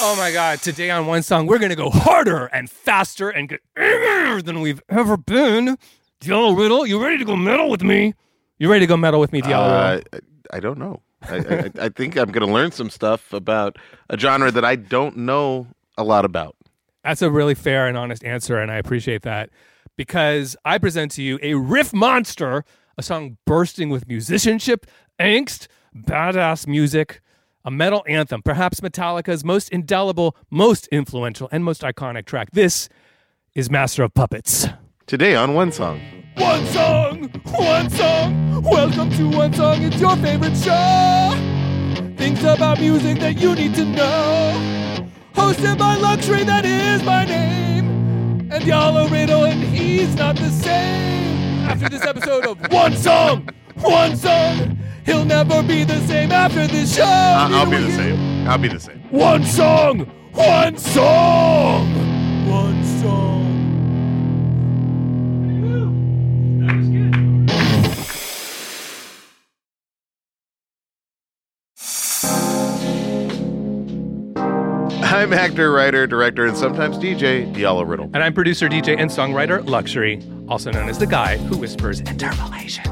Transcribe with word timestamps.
Oh 0.00 0.14
my 0.16 0.30
God. 0.32 0.60
Today 0.60 0.90
on 0.90 1.06
One 1.06 1.22
Song, 1.22 1.46
we're 1.46 1.58
going 1.58 1.70
to 1.70 1.76
go 1.76 1.90
harder 1.90 2.46
and 2.46 2.70
faster 2.70 3.28
and 3.30 3.48
get 3.48 3.60
than 3.76 4.60
we've 4.60 4.80
ever 4.88 5.16
been. 5.16 5.76
Diallo 6.20 6.56
Riddle, 6.56 6.86
you 6.86 7.02
ready 7.02 7.18
to 7.18 7.24
go 7.24 7.34
metal 7.36 7.68
with 7.68 7.82
me? 7.82 8.14
You 8.58 8.70
ready 8.70 8.80
to 8.80 8.86
go 8.88 8.96
metal 8.96 9.18
with 9.20 9.32
me, 9.32 9.42
Diallo 9.42 9.68
Uh, 9.68 9.94
Riddle? 9.96 10.08
I 10.52 10.56
I 10.56 10.60
don't 10.60 10.78
know. 10.78 11.02
I, 11.22 11.36
I, 11.36 11.70
I 11.86 11.88
think 11.88 12.16
I'm 12.16 12.30
going 12.30 12.46
to 12.46 12.52
learn 12.52 12.70
some 12.70 12.90
stuff 12.90 13.32
about 13.32 13.76
a 14.08 14.16
genre 14.18 14.50
that 14.52 14.64
I 14.64 14.76
don't 14.76 15.16
know 15.16 15.66
a 15.96 16.04
lot 16.04 16.24
about. 16.24 16.54
That's 17.02 17.22
a 17.22 17.30
really 17.30 17.54
fair 17.54 17.86
and 17.88 17.98
honest 17.98 18.24
answer, 18.24 18.58
and 18.58 18.70
I 18.70 18.76
appreciate 18.76 19.22
that 19.22 19.50
because 19.96 20.56
I 20.64 20.78
present 20.78 21.10
to 21.12 21.22
you 21.22 21.38
a 21.42 21.54
riff 21.54 21.92
monster, 21.92 22.64
a 22.96 23.02
song 23.02 23.36
bursting 23.46 23.90
with 23.90 24.06
musicianship, 24.08 24.86
angst, 25.18 25.66
badass 25.94 26.66
music, 26.66 27.20
a 27.64 27.70
metal 27.70 28.04
anthem, 28.06 28.42
perhaps 28.42 28.80
Metallica's 28.80 29.44
most 29.44 29.68
indelible, 29.70 30.36
most 30.50 30.86
influential, 30.88 31.48
and 31.50 31.64
most 31.64 31.82
iconic 31.82 32.24
track. 32.24 32.50
This 32.52 32.88
is 33.54 33.70
Master 33.70 34.02
of 34.02 34.14
Puppets. 34.14 34.66
Today 35.06 35.34
on 35.34 35.54
One 35.54 35.72
Song. 35.72 36.00
One 36.36 36.64
song, 36.66 37.28
one 37.46 37.90
song. 37.90 38.62
Welcome 38.62 39.10
to 39.10 39.28
One 39.36 39.52
Song. 39.52 39.82
It's 39.82 40.00
your 40.00 40.16
favorite 40.16 40.56
show. 40.56 41.34
Things 42.16 42.42
about 42.44 42.78
music 42.78 43.18
that 43.20 43.38
you 43.38 43.54
need 43.54 43.74
to 43.74 43.84
know. 43.84 45.08
Hosted 45.34 45.78
by 45.78 45.96
LUXXURY, 45.96 46.44
that 46.46 46.64
is 46.64 47.02
my 47.02 47.24
name. 47.24 47.88
And 48.50 48.64
Diallo 48.64 49.10
Riddle, 49.10 49.44
and 49.44 49.62
he's 49.62 50.14
not 50.14 50.36
the 50.36 50.50
same. 50.50 51.38
After 51.68 51.88
this 51.88 52.02
episode 52.04 52.46
of 52.46 52.72
One 52.72 52.96
Song, 52.96 53.48
One 53.76 54.16
Song, 54.16 54.78
he'll 55.08 55.24
never 55.24 55.62
be 55.62 55.84
the 55.84 56.00
same 56.06 56.30
after 56.30 56.66
this 56.66 56.94
show. 56.96 57.02
I- 57.02 57.48
I'll 57.52 57.70
be 57.70 57.78
the 57.78 57.90
same. 57.92 58.48
I'll 58.48 58.58
be 58.58 58.68
the 58.68 58.78
same. 58.80 58.98
One 59.10 59.44
song, 59.44 60.00
one 60.34 60.76
song, 60.76 61.88
one 62.46 62.84
song. 63.00 63.38
I'm 75.00 75.32
actor, 75.32 75.72
writer, 75.72 76.06
director, 76.06 76.46
and 76.46 76.56
sometimes 76.56 76.96
DJ, 76.98 77.52
Diallo 77.52 77.88
Riddle. 77.88 78.10
And 78.14 78.22
I'm 78.22 78.34
producer, 78.34 78.68
DJ, 78.68 78.96
and 78.98 79.10
songwriter 79.10 79.64
LUXXURY, 79.64 80.48
also 80.48 80.70
known 80.70 80.88
as 80.88 80.98
the 80.98 81.06
guy 81.06 81.38
who 81.38 81.56
whispers 81.56 82.00
interpolation. 82.00 82.84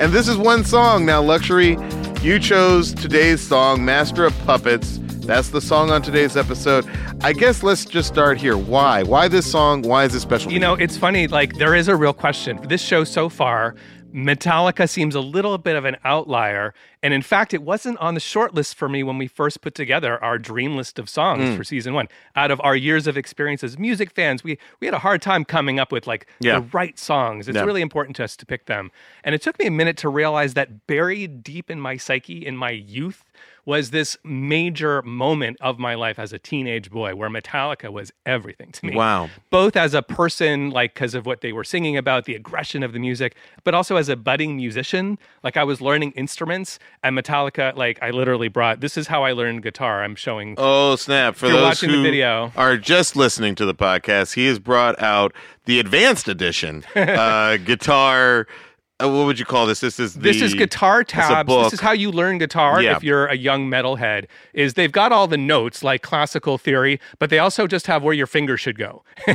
And 0.00 0.12
this 0.12 0.26
is 0.26 0.36
one 0.36 0.64
song. 0.64 1.06
Now, 1.06 1.22
LUXXURY, 1.22 2.22
you 2.22 2.40
chose 2.40 2.92
today's 2.92 3.40
song, 3.40 3.84
Master 3.84 4.24
of 4.24 4.36
Puppets. 4.44 4.98
That's 5.26 5.50
the 5.50 5.60
song 5.60 5.90
on 5.90 6.02
today's 6.02 6.36
episode. 6.36 6.84
I 7.22 7.32
guess 7.32 7.62
let's 7.62 7.84
just 7.84 8.08
start 8.08 8.36
here. 8.36 8.58
Why? 8.58 9.04
Why 9.04 9.28
this 9.28 9.48
song? 9.50 9.82
Why 9.82 10.04
is 10.04 10.14
it 10.14 10.20
special? 10.20 10.50
You 10.50 10.58
know, 10.58 10.74
it's 10.74 10.96
funny, 10.96 11.28
like, 11.28 11.54
there 11.58 11.76
is 11.76 11.86
a 11.86 11.94
real 11.94 12.12
question. 12.12 12.58
This 12.68 12.82
show 12.82 13.04
so 13.04 13.28
far, 13.28 13.76
Metallica 14.12 14.88
seems 14.88 15.14
a 15.14 15.20
little 15.20 15.58
bit 15.58 15.76
of 15.76 15.84
an 15.84 15.96
outlier. 16.04 16.74
And 17.04 17.12
in 17.12 17.20
fact, 17.20 17.52
it 17.52 17.60
wasn't 17.62 17.98
on 17.98 18.14
the 18.14 18.20
short 18.20 18.54
list 18.54 18.76
for 18.76 18.88
me 18.88 19.02
when 19.02 19.18
we 19.18 19.26
first 19.28 19.60
put 19.60 19.74
together 19.74 20.12
our 20.24 20.38
dream 20.38 20.74
list 20.74 20.98
of 20.98 21.10
songs 21.10 21.50
Hmm. 21.50 21.56
for 21.56 21.62
season 21.62 21.92
one. 21.92 22.08
Out 22.34 22.50
of 22.50 22.62
our 22.64 22.74
years 22.74 23.06
of 23.06 23.18
experience 23.18 23.62
as 23.62 23.78
music 23.78 24.10
fans, 24.10 24.42
we, 24.42 24.56
we 24.80 24.86
had 24.86 24.94
a 24.94 24.98
hard 25.00 25.20
time 25.20 25.44
coming 25.44 25.78
up 25.78 25.92
with 25.92 26.06
like 26.06 26.26
Yeah. 26.40 26.54
the 26.60 26.66
right 26.72 26.98
songs. 26.98 27.46
It's 27.46 27.56
Yeah. 27.56 27.64
really 27.64 27.82
important 27.82 28.16
to 28.16 28.24
us 28.24 28.36
to 28.38 28.46
pick 28.46 28.64
them. 28.64 28.90
And 29.22 29.34
it 29.34 29.42
took 29.42 29.58
me 29.58 29.66
a 29.66 29.70
minute 29.70 29.98
to 29.98 30.08
realize 30.08 30.54
that 30.54 30.86
buried 30.86 31.42
deep 31.42 31.70
in 31.70 31.78
my 31.78 31.98
psyche, 31.98 32.46
in 32.46 32.56
my 32.56 32.70
youth, 32.70 33.22
was 33.66 33.90
this 33.92 34.18
major 34.22 35.00
moment 35.02 35.56
of 35.62 35.78
my 35.78 35.94
life 35.94 36.18
as 36.18 36.34
a 36.34 36.38
teenage 36.38 36.90
boy 36.90 37.14
where 37.14 37.30
Metallica 37.30 37.90
was 37.90 38.12
everything 38.26 38.70
to 38.72 38.84
me 38.84 38.94
Wow. 38.94 39.30
both 39.48 39.74
as 39.74 39.94
a 39.94 40.02
person, 40.02 40.68
like 40.68 40.92
because 40.92 41.14
of 41.14 41.24
what 41.24 41.40
they 41.40 41.50
were 41.50 41.64
singing 41.64 41.96
about, 41.96 42.26
the 42.26 42.34
aggression 42.34 42.82
of 42.82 42.92
the 42.92 42.98
music, 42.98 43.34
but 43.64 43.72
also 43.74 43.96
as 43.96 44.10
a 44.10 44.16
budding 44.16 44.54
musician. 44.56 45.18
Like 45.42 45.56
I 45.56 45.64
was 45.64 45.80
learning 45.80 46.12
instruments, 46.12 46.78
and 47.02 47.16
Metallica, 47.18 47.76
like 47.76 47.98
I 48.02 48.10
literally 48.10 48.48
brought. 48.48 48.80
This 48.80 48.96
is 48.96 49.06
how 49.08 49.24
I 49.24 49.32
learned 49.32 49.62
guitar. 49.62 50.02
I'm 50.04 50.14
showing. 50.14 50.54
Oh 50.58 50.96
snap! 50.96 51.36
For 51.36 51.48
those 51.48 51.62
watching 51.62 51.90
the 51.90 51.96
who 51.96 52.02
video. 52.02 52.52
are 52.56 52.76
just 52.76 53.16
listening 53.16 53.54
to 53.56 53.66
the 53.66 53.74
podcast, 53.74 54.34
he 54.34 54.46
has 54.46 54.58
brought 54.58 55.00
out 55.02 55.34
the 55.66 55.80
advanced 55.80 56.28
edition 56.28 56.84
uh, 56.96 57.56
guitar. 57.58 58.46
Uh, 59.02 59.08
what 59.08 59.26
would 59.26 59.40
you 59.40 59.44
call 59.44 59.66
this? 59.66 59.80
This 59.80 59.98
is 59.98 60.14
the, 60.14 60.20
this 60.20 60.40
is 60.40 60.54
guitar 60.54 61.02
tabs. 61.02 61.48
This 61.48 61.72
is 61.72 61.80
how 61.80 61.90
you 61.90 62.12
learn 62.12 62.38
guitar 62.38 62.80
Yeah. 62.80 62.94
if 62.94 63.02
you're 63.02 63.26
a 63.26 63.34
young 63.36 63.68
metalhead. 63.68 64.26
Is 64.52 64.74
they've 64.74 64.92
got 64.92 65.10
all 65.10 65.26
the 65.26 65.36
notes 65.36 65.82
like 65.82 66.02
classical 66.02 66.58
theory, 66.58 67.00
but 67.18 67.28
they 67.28 67.40
also 67.40 67.66
just 67.66 67.88
have 67.88 68.04
where 68.04 68.14
your 68.14 68.28
finger 68.28 68.56
should 68.56 68.78
go. 68.78 69.02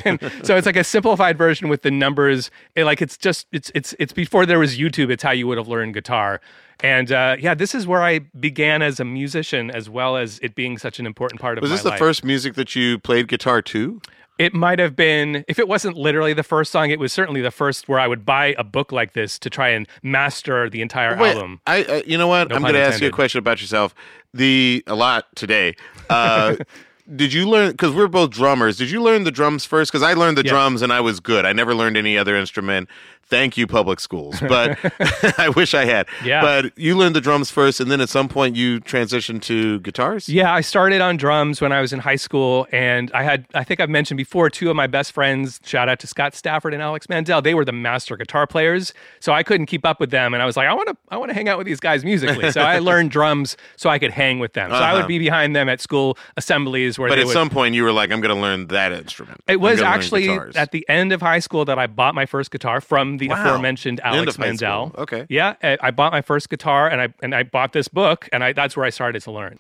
so 0.43 0.55
it's 0.55 0.65
like 0.65 0.77
a 0.77 0.83
simplified 0.85 1.37
version 1.37 1.67
with 1.67 1.81
the 1.81 1.91
numbers. 1.91 2.51
It, 2.75 2.85
like 2.85 3.01
it's 3.01 3.17
just 3.17 3.47
it's 3.51 3.69
it's 3.75 3.93
it's 3.99 4.13
before 4.13 4.45
there 4.45 4.59
was 4.59 4.77
YouTube. 4.77 5.11
It's 5.11 5.23
how 5.23 5.31
you 5.31 5.45
would 5.47 5.57
have 5.57 5.67
learned 5.67 5.93
guitar. 5.93 6.39
And 6.81 7.11
uh, 7.11 7.35
yeah, 7.39 7.53
this 7.53 7.75
is 7.75 7.85
where 7.85 8.01
I 8.01 8.19
began 8.19 8.81
as 8.81 8.99
a 8.99 9.05
musician, 9.05 9.69
as 9.69 9.89
well 9.89 10.15
as 10.17 10.39
it 10.41 10.55
being 10.55 10.77
such 10.77 10.99
an 10.99 11.05
important 11.05 11.41
part 11.41 11.57
of 11.57 11.61
Was 11.61 11.71
this 11.71 11.83
the 11.83 11.89
life. 11.89 11.99
first 11.99 12.23
music 12.23 12.53
that 12.55 12.75
you 12.75 12.99
played 12.99 13.27
guitar 13.27 13.61
to? 13.63 14.01
It 14.37 14.53
might 14.53 14.79
have 14.79 14.95
been, 14.95 15.43
if 15.49 15.59
it 15.59 15.67
wasn't 15.67 15.97
literally 15.97 16.31
the 16.31 16.43
first 16.43 16.71
song, 16.71 16.91
it 16.91 16.97
was 16.99 17.11
certainly 17.11 17.41
the 17.41 17.51
first 17.51 17.89
where 17.89 17.99
I 17.99 18.07
would 18.07 18.25
buy 18.25 18.55
a 18.57 18.63
book 18.63 18.93
like 18.93 19.11
this 19.11 19.37
to 19.39 19.49
try 19.49 19.67
and 19.67 19.85
master 20.01 20.69
the 20.69 20.81
entire 20.81 21.17
Wait, 21.17 21.35
album. 21.35 21.59
I, 21.67 21.83
I 21.83 22.03
you 22.07 22.17
know 22.17 22.29
what? 22.29 22.49
No 22.49 22.55
I'm 22.55 22.61
going 22.61 22.73
to 22.75 22.79
ask 22.79 23.01
you 23.01 23.09
a 23.09 23.11
question 23.11 23.39
about 23.39 23.59
yourself. 23.59 23.93
The 24.33 24.81
a 24.87 24.95
lot 24.95 25.25
today. 25.35 25.75
Uh, 26.09 26.55
did 27.15 27.33
you 27.33 27.49
learn? 27.49 27.71
Because 27.71 27.93
we're 27.93 28.07
both 28.07 28.29
drummers. 28.29 28.77
Did 28.77 28.89
you 28.89 29.01
learn 29.01 29.25
the 29.25 29.31
drums 29.31 29.65
first? 29.65 29.91
Because 29.91 30.03
I 30.03 30.13
learned 30.13 30.37
the 30.37 30.45
Yes. 30.45 30.51
drums 30.51 30.81
and 30.81 30.93
I 30.93 31.01
was 31.01 31.19
good. 31.19 31.43
I 31.45 31.51
never 31.51 31.75
learned 31.75 31.97
any 31.97 32.17
other 32.17 32.37
instrument. 32.37 32.87
Thank 33.29 33.57
you, 33.57 33.67
public 33.67 33.99
schools. 33.99 34.39
But 34.49 34.77
I 35.39 35.49
wish 35.49 35.73
I 35.75 35.85
had. 35.85 36.07
Yeah. 36.25 36.41
But 36.41 36.77
you 36.77 36.97
learned 36.97 37.15
the 37.15 37.21
drums 37.21 37.51
first, 37.51 37.79
and 37.79 37.91
then 37.91 38.01
at 38.01 38.09
some 38.09 38.27
point 38.27 38.55
you 38.55 38.79
transitioned 38.79 39.41
to 39.43 39.79
guitars. 39.81 40.27
Yeah, 40.27 40.51
I 40.53 40.61
started 40.61 41.01
on 41.01 41.17
drums 41.17 41.61
when 41.61 41.71
I 41.71 41.81
was 41.81 41.93
in 41.93 41.99
high 41.99 42.15
school, 42.15 42.65
and 42.71 43.11
I 43.13 43.21
had, 43.23 43.45
I 43.53 43.63
think 43.63 43.79
I've 43.79 43.89
mentioned 43.89 44.17
before, 44.17 44.49
two 44.49 44.69
of 44.71 44.75
my 44.75 44.87
best 44.87 45.11
friends, 45.11 45.59
shout 45.63 45.87
out 45.87 45.99
to 45.99 46.07
Scott 46.07 46.33
Stafford 46.35 46.73
and 46.73 46.81
Alex 46.81 47.07
Mandel, 47.09 47.41
they 47.41 47.53
were 47.53 47.63
the 47.65 47.71
master 47.71 48.17
guitar 48.17 48.47
players. 48.47 48.93
So 49.19 49.31
I 49.33 49.43
couldn't 49.43 49.67
keep 49.67 49.85
up 49.85 49.99
with 49.99 50.09
them. 50.09 50.33
And 50.33 50.41
I 50.41 50.45
was 50.47 50.57
like, 50.57 50.67
I 50.67 50.73
want 50.73 50.87
to, 50.89 50.97
I 51.09 51.17
want 51.17 51.29
to 51.29 51.35
hang 51.35 51.47
out 51.47 51.57
with 51.59 51.67
these 51.67 51.79
guys 51.79 52.03
musically. 52.03 52.51
So 52.51 52.61
I 52.61 52.79
learned 52.89 53.11
drums 53.11 53.55
so 53.75 53.89
I 53.89 53.99
could 53.99 54.11
hang 54.11 54.39
with 54.39 54.53
them. 54.53 54.71
So 54.71 54.75
I 54.77 54.89
Uh-huh. 54.89 54.97
would 55.01 55.07
be 55.07 55.19
behind 55.19 55.55
them 55.55 55.69
at 55.69 55.79
school 55.81 56.17
assemblies 56.37 56.97
where 56.97 57.09
But 57.09 57.19
at 57.19 57.25
would. 57.27 57.33
some 57.33 57.49
point 57.51 57.75
you 57.75 57.83
were 57.83 57.91
like, 57.91 58.11
I'm 58.11 58.21
going 58.21 58.33
to 58.35 58.41
learn 58.41 58.67
that 58.67 58.91
instrument. 58.91 59.41
it 59.47 59.59
was 59.59 59.81
actually 59.81 60.29
at 60.55 60.71
the 60.71 60.83
end 60.89 61.11
of 61.13 61.21
high 61.21 61.39
school 61.39 61.65
that 61.65 61.77
I 61.77 61.85
bought 61.85 62.15
my 62.15 62.25
first 62.25 62.49
guitar 62.49 62.81
from 62.81 63.17
the 63.19 63.29
Wow. 63.29 63.41
aforementioned 63.43 63.99
Alex 64.03 64.37
Mandel. 64.39 64.93
Okay. 64.97 65.25
Yeah, 65.29 65.55
I 65.61 65.77
I 65.81 65.91
bought 65.91 66.11
my 66.11 66.21
first 66.21 66.49
guitar 66.49 66.87
and 66.89 66.99
I 67.01 67.13
and 67.21 67.35
I 67.35 67.43
bought 67.43 67.73
this 67.73 67.87
book 67.87 68.27
and 68.33 68.43
I 68.43 68.53
that's 68.53 68.75
where 68.75 68.85
I 68.85 68.89
started 68.89 69.21
to 69.23 69.31
learn. 69.31 69.59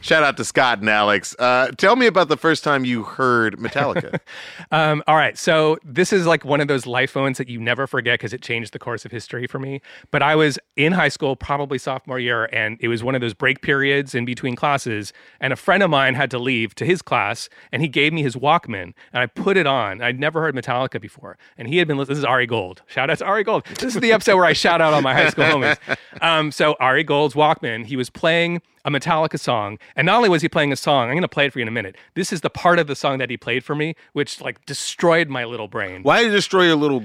Shout 0.00 0.22
out 0.22 0.36
to 0.36 0.44
Scott 0.44 0.80
and 0.80 0.88
Alex. 0.88 1.36
Uh, 1.38 1.68
tell 1.76 1.96
me 1.96 2.06
about 2.06 2.28
the 2.28 2.36
first 2.36 2.64
time 2.64 2.84
you 2.84 3.02
heard 3.04 3.56
Metallica. 3.58 4.18
Um, 4.70 5.02
all 5.06 5.16
right. 5.16 5.36
So 5.36 5.78
this 5.84 6.12
is 6.12 6.26
like 6.26 6.44
one 6.46 6.60
of 6.60 6.68
those 6.68 6.86
life 6.86 7.14
moments 7.14 7.36
that 7.38 7.48
you 7.48 7.60
never 7.60 7.86
forget 7.86 8.18
because 8.18 8.32
it 8.32 8.40
changed 8.40 8.72
the 8.72 8.78
course 8.78 9.04
of 9.04 9.10
history 9.10 9.46
for 9.46 9.58
me. 9.58 9.82
But 10.10 10.22
I 10.22 10.34
was 10.34 10.58
in 10.76 10.92
high 10.92 11.08
school, 11.08 11.36
probably 11.36 11.76
sophomore 11.76 12.18
year, 12.18 12.48
and 12.52 12.78
it 12.80 12.88
was 12.88 13.04
one 13.04 13.14
of 13.14 13.20
those 13.20 13.34
break 13.34 13.60
periods 13.60 14.14
in 14.14 14.24
between 14.24 14.56
classes. 14.56 15.12
And 15.40 15.52
a 15.52 15.56
friend 15.56 15.82
of 15.82 15.90
mine 15.90 16.14
had 16.14 16.30
to 16.30 16.38
leave 16.38 16.74
to 16.76 16.86
his 16.86 17.02
class, 17.02 17.50
and 17.70 17.82
he 17.82 17.88
gave 17.88 18.12
me 18.14 18.22
his 18.22 18.34
Walkman, 18.34 18.94
and 19.12 19.22
I 19.22 19.26
put 19.26 19.56
it 19.56 19.66
on. 19.66 20.00
I'd 20.00 20.18
never 20.18 20.40
heard 20.40 20.54
Metallica 20.54 21.00
before, 21.00 21.36
and 21.58 21.68
he 21.68 21.78
had 21.78 21.88
been. 21.88 21.98
This 21.98 22.18
is 22.18 22.24
Ari 22.24 22.46
Gold. 22.46 22.82
Shout 22.86 23.10
out 23.10 23.18
to 23.18 23.24
Ari 23.26 23.44
Gold. 23.44 23.66
This 23.66 23.94
is 23.94 24.00
the 24.00 24.12
episode 24.12 24.36
where 24.36 24.46
I 24.46 24.54
shout 24.54 24.80
out 24.80 24.94
all 24.94 25.02
my 25.02 25.12
high 25.14 25.28
school 25.28 25.44
homies. 25.44 25.78
Um, 26.20 26.52
so 26.52 26.76
Ari 26.78 27.04
Gold's 27.04 27.34
Walkman. 27.34 27.84
He 27.86 27.96
was 27.96 28.08
playing 28.10 28.62
a 28.84 28.90
Metallica 28.90 29.38
song. 29.38 29.78
And 29.96 30.06
not 30.06 30.16
only 30.16 30.28
was 30.28 30.42
he 30.42 30.48
playing 30.48 30.72
a 30.72 30.76
song, 30.76 31.08
I'm 31.08 31.14
going 31.14 31.22
to 31.22 31.28
play 31.28 31.46
it 31.46 31.52
for 31.52 31.58
you 31.58 31.62
in 31.62 31.68
a 31.68 31.72
minute. 31.72 31.96
This 32.14 32.32
is 32.32 32.40
the 32.40 32.50
part 32.50 32.78
of 32.78 32.86
the 32.86 32.96
song 32.96 33.18
that 33.18 33.30
he 33.30 33.36
played 33.36 33.64
for 33.64 33.74
me, 33.74 33.94
which 34.12 34.40
like 34.40 34.64
destroyed 34.66 35.28
my 35.28 35.44
little 35.44 35.68
brain. 35.68 36.02
Why 36.02 36.22
did 36.22 36.32
it 36.32 36.36
destroy 36.36 36.66
your 36.66 36.76
little 36.76 37.04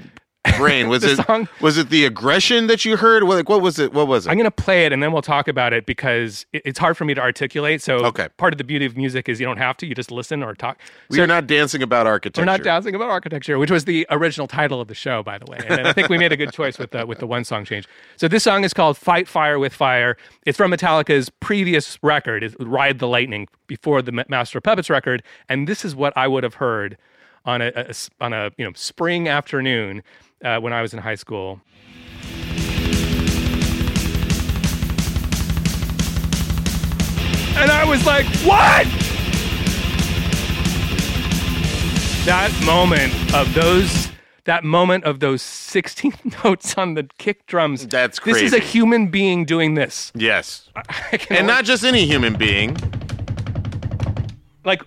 brain? 0.58 0.88
Was 0.90 1.04
it 1.04 1.18
song- 1.18 1.48
was 1.62 1.78
it 1.78 1.90
the 1.90 2.06
aggression 2.06 2.68
that 2.68 2.86
you 2.86 2.98
heard? 2.98 3.24
What, 3.24 3.36
like, 3.36 3.50
what 3.50 3.62
was 3.62 3.80
it? 3.80 3.94
What 3.94 4.08
was 4.08 4.26
it? 4.26 4.30
I'm 4.30 4.38
going 4.38 4.46
to 4.46 4.52
play 4.52 4.86
it 4.86 4.94
and 4.94 5.04
then 5.04 5.12
we'll 5.12 5.22
talk 5.22 5.48
about 5.48 5.74
it 5.74 5.86
because 5.86 6.46
it- 6.54 6.62
it's 6.66 6.80
hard 6.80 6.96
for 6.98 7.06
me 7.06 7.14
to 7.14 7.22
articulate. 7.22 7.82
So 7.82 7.98
Okay. 8.06 8.28
part 8.38 8.54
of 8.54 8.58
the 8.58 8.64
beauty 8.64 8.86
of 8.86 8.96
music 8.98 9.28
is 9.30 9.40
you 9.40 9.46
don't 9.46 9.58
have 9.58 9.78
to, 9.78 9.86
you 9.88 9.94
just 9.94 10.10
listen 10.12 10.42
or 10.44 10.56
talk. 10.56 10.80
we 11.10 11.20
are 11.20 11.28
not 11.28 11.48
dancing 11.48 11.84
about 11.84 12.08
architecture. 12.08 12.42
We're 12.42 12.46
not 12.46 12.64
dancing 12.64 12.96
about 12.96 13.10
architecture, 13.10 13.60
which 13.60 13.72
was 13.72 13.86
the 13.86 14.08
original 14.10 14.48
title 14.48 14.80
of 14.82 14.88
the 14.88 14.96
show, 14.96 15.22
by 15.24 15.38
the 15.38 15.46
way. 15.46 15.60
And 15.68 15.88
I 15.88 15.94
think 15.94 16.10
we 16.10 16.18
made 16.18 16.32
a 16.32 16.38
good 16.38 16.54
choice 16.54 16.78
with 16.80 16.92
the 16.92 17.06
with 17.06 17.20
the 17.20 17.28
one 17.28 17.44
song 17.44 17.66
change. 17.66 17.88
So 18.16 18.28
this 18.28 18.44
song 18.44 18.64
is 18.64 18.74
called 18.74 18.98
"Fight 18.98 19.28
Fire 19.28 19.60
with 19.60 19.74
Fire." 19.74 20.18
It's 20.46 20.58
from 20.58 20.72
Metallica's 20.72 21.30
previous 21.40 22.00
record, 22.02 22.56
"Ride 22.60 23.00
the 23.00 23.08
Lightning," 23.08 23.48
before 23.68 24.02
the 24.02 24.24
Master 24.28 24.58
of 24.60 24.64
Puppets 24.64 24.90
record, 24.90 25.24
and 25.50 25.68
this 25.68 25.84
is 25.86 25.96
what 25.96 26.14
I 26.16 26.28
would 26.28 26.44
have 26.44 26.56
heard 26.56 26.98
on 27.46 27.62
a, 27.62 27.72
a 27.76 27.94
on 28.20 28.34
a 28.34 28.52
you 28.58 28.66
know 28.66 28.72
spring 28.76 29.28
afternoon 29.28 30.04
uh, 30.44 30.60
when 30.60 30.74
I 30.74 30.82
was 30.82 30.94
in 30.94 31.00
high 31.00 31.16
school. 31.16 31.62
And 37.60 37.72
I 37.72 37.86
was 37.86 38.06
like, 38.06 38.26
"What?" 38.46 38.86
that 42.26 42.52
moment 42.66 43.14
of 43.34 43.54
those 43.54 44.10
that 44.44 44.64
moment 44.64 45.06
of 45.06 45.20
those 45.20 45.42
16 45.42 46.14
notes 46.44 46.78
on 46.78 46.94
the 46.94 47.10
kick 47.18 47.48
drums. 47.48 47.88
That's 47.88 48.20
This 48.20 48.42
is 48.42 48.54
a 48.54 48.60
human 48.60 49.08
being 49.08 49.44
doing 49.46 49.74
this. 49.74 50.12
Yes. 50.16 50.70
And 51.12 51.22
only- 51.32 51.44
not 51.44 51.66
just 51.66 51.84
any 51.84 52.06
human 52.06 52.36
being. 52.36 52.78
like 54.64 54.82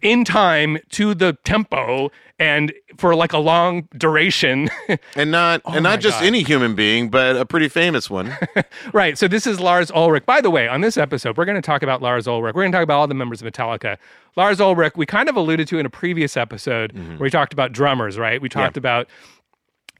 in 0.00 0.24
time 0.24 0.78
to 0.90 1.14
the 1.14 1.36
tempo 1.44 2.10
and 2.38 2.72
for 2.96 3.14
like 3.14 3.32
a 3.32 3.38
long 3.38 3.88
duration. 3.96 4.68
And 5.16 5.30
not 5.30 5.60
and 5.64 5.76
Oh 5.76 5.80
my 5.80 5.90
not 5.90 6.00
just 6.00 6.20
God. 6.20 6.26
any 6.26 6.42
human 6.42 6.74
being, 6.74 7.08
but 7.10 7.36
a 7.36 7.44
pretty 7.44 7.68
famous 7.68 8.08
one. 8.10 8.36
right. 8.92 9.16
So 9.18 9.28
this 9.28 9.46
is 9.46 9.60
Lars 9.60 9.90
Ulrich. 9.90 10.24
By 10.26 10.40
the 10.40 10.50
way, 10.50 10.66
on 10.68 10.80
this 10.80 10.96
episode, 10.96 11.36
we're 11.36 11.44
going 11.44 11.56
to 11.56 11.62
talk 11.62 11.82
about 11.82 12.00
Lars 12.02 12.26
Ulrich. 12.26 12.54
We're 12.54 12.62
going 12.62 12.72
to 12.72 12.76
talk 12.78 12.82
about 12.84 12.98
all 13.00 13.06
the 13.06 13.14
members 13.14 13.42
of 13.42 13.52
Metallica. 13.52 13.96
Lars 14.36 14.60
Ulrich, 14.60 14.94
we 14.96 15.04
kind 15.06 15.28
of 15.28 15.36
alluded 15.36 15.68
to 15.68 15.78
in 15.78 15.86
a 15.86 15.90
previous 15.90 16.36
episode 16.36 16.92
Mm-hmm. 16.94 17.10
where 17.12 17.18
we 17.26 17.30
talked 17.30 17.52
about 17.52 17.72
drummers, 17.72 18.18
right? 18.18 18.40
We 18.40 18.48
talked 18.48 18.76
about 18.76 19.06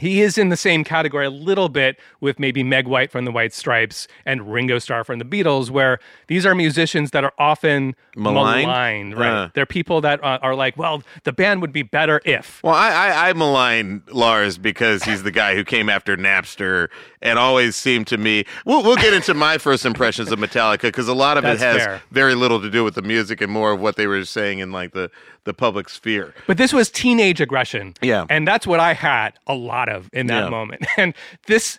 he 0.02 0.20
is 0.20 0.36
in 0.36 0.48
the 0.48 0.56
same 0.56 0.82
category 0.82 1.24
a 1.26 1.30
little 1.30 1.68
bit 1.68 1.96
with 2.20 2.40
maybe 2.40 2.64
Meg 2.64 2.88
White 2.88 3.10
from 3.12 3.24
the 3.24 3.30
White 3.30 3.52
Stripes 3.54 4.08
and 4.26 4.52
Ringo 4.52 4.80
Starr 4.80 5.04
from 5.04 5.20
the 5.20 5.24
Beatles, 5.24 5.70
where 5.70 6.00
these 6.26 6.44
are 6.44 6.54
musicians 6.56 7.12
that 7.12 7.22
are 7.22 7.32
often 7.38 7.94
Maligned? 8.16 8.66
maligned, 8.66 9.16
right? 9.16 9.32
Uh. 9.32 9.48
They're 9.54 9.64
people 9.64 10.00
that 10.00 10.22
uh, 10.24 10.38
are 10.42 10.56
like, 10.56 10.76
well, 10.76 11.04
the 11.22 11.32
band 11.32 11.60
would 11.62 11.72
be 11.72 11.82
better 11.82 12.20
if. 12.24 12.60
Well, 12.64 12.74
I, 12.74 12.90
I, 12.90 13.28
I 13.30 13.32
malign 13.32 14.02
Lars 14.10 14.58
because 14.58 15.04
he's 15.04 15.22
the 15.22 15.30
guy 15.30 15.54
who 15.54 15.64
came 15.64 15.88
after 15.88 16.16
Napster 16.16 16.88
and 17.22 17.38
always 17.38 17.76
seemed 17.76 18.08
to 18.08 18.18
me. 18.18 18.44
We'll, 18.66 18.82
we'll 18.82 18.96
get 18.96 19.14
into 19.14 19.34
my 19.34 19.56
first 19.56 19.86
impressions 19.86 20.32
of 20.32 20.38
Metallica 20.40 20.82
because 20.82 21.06
a 21.06 21.14
lot 21.14 21.36
of 21.38 21.44
That's 21.44 21.62
it 21.62 21.64
has 21.64 21.76
fair. 21.84 22.02
very 22.10 22.34
little 22.34 22.60
to 22.60 22.68
do 22.68 22.82
with 22.82 22.96
the 22.96 23.02
music 23.02 23.40
and 23.40 23.52
more 23.52 23.70
of 23.72 23.80
what 23.80 23.94
they 23.94 24.08
were 24.08 24.24
saying 24.24 24.58
in 24.58 24.72
like 24.72 24.92
the, 24.92 25.10
the 25.44 25.54
public 25.54 25.88
sphere. 25.88 26.34
But 26.46 26.56
this 26.58 26.72
was 26.72 26.90
teenage 26.90 27.40
aggression. 27.40 27.94
Yeah. 28.00 28.26
And 28.30 28.46
that's 28.46 28.66
what 28.66 28.80
I 28.80 28.94
had 28.94 29.38
a 29.46 29.54
lot 29.54 29.88
of 29.88 30.08
in 30.12 30.26
that 30.28 30.44
Yeah. 30.44 30.48
moment. 30.50 30.86
And 30.96 31.14
this, 31.46 31.78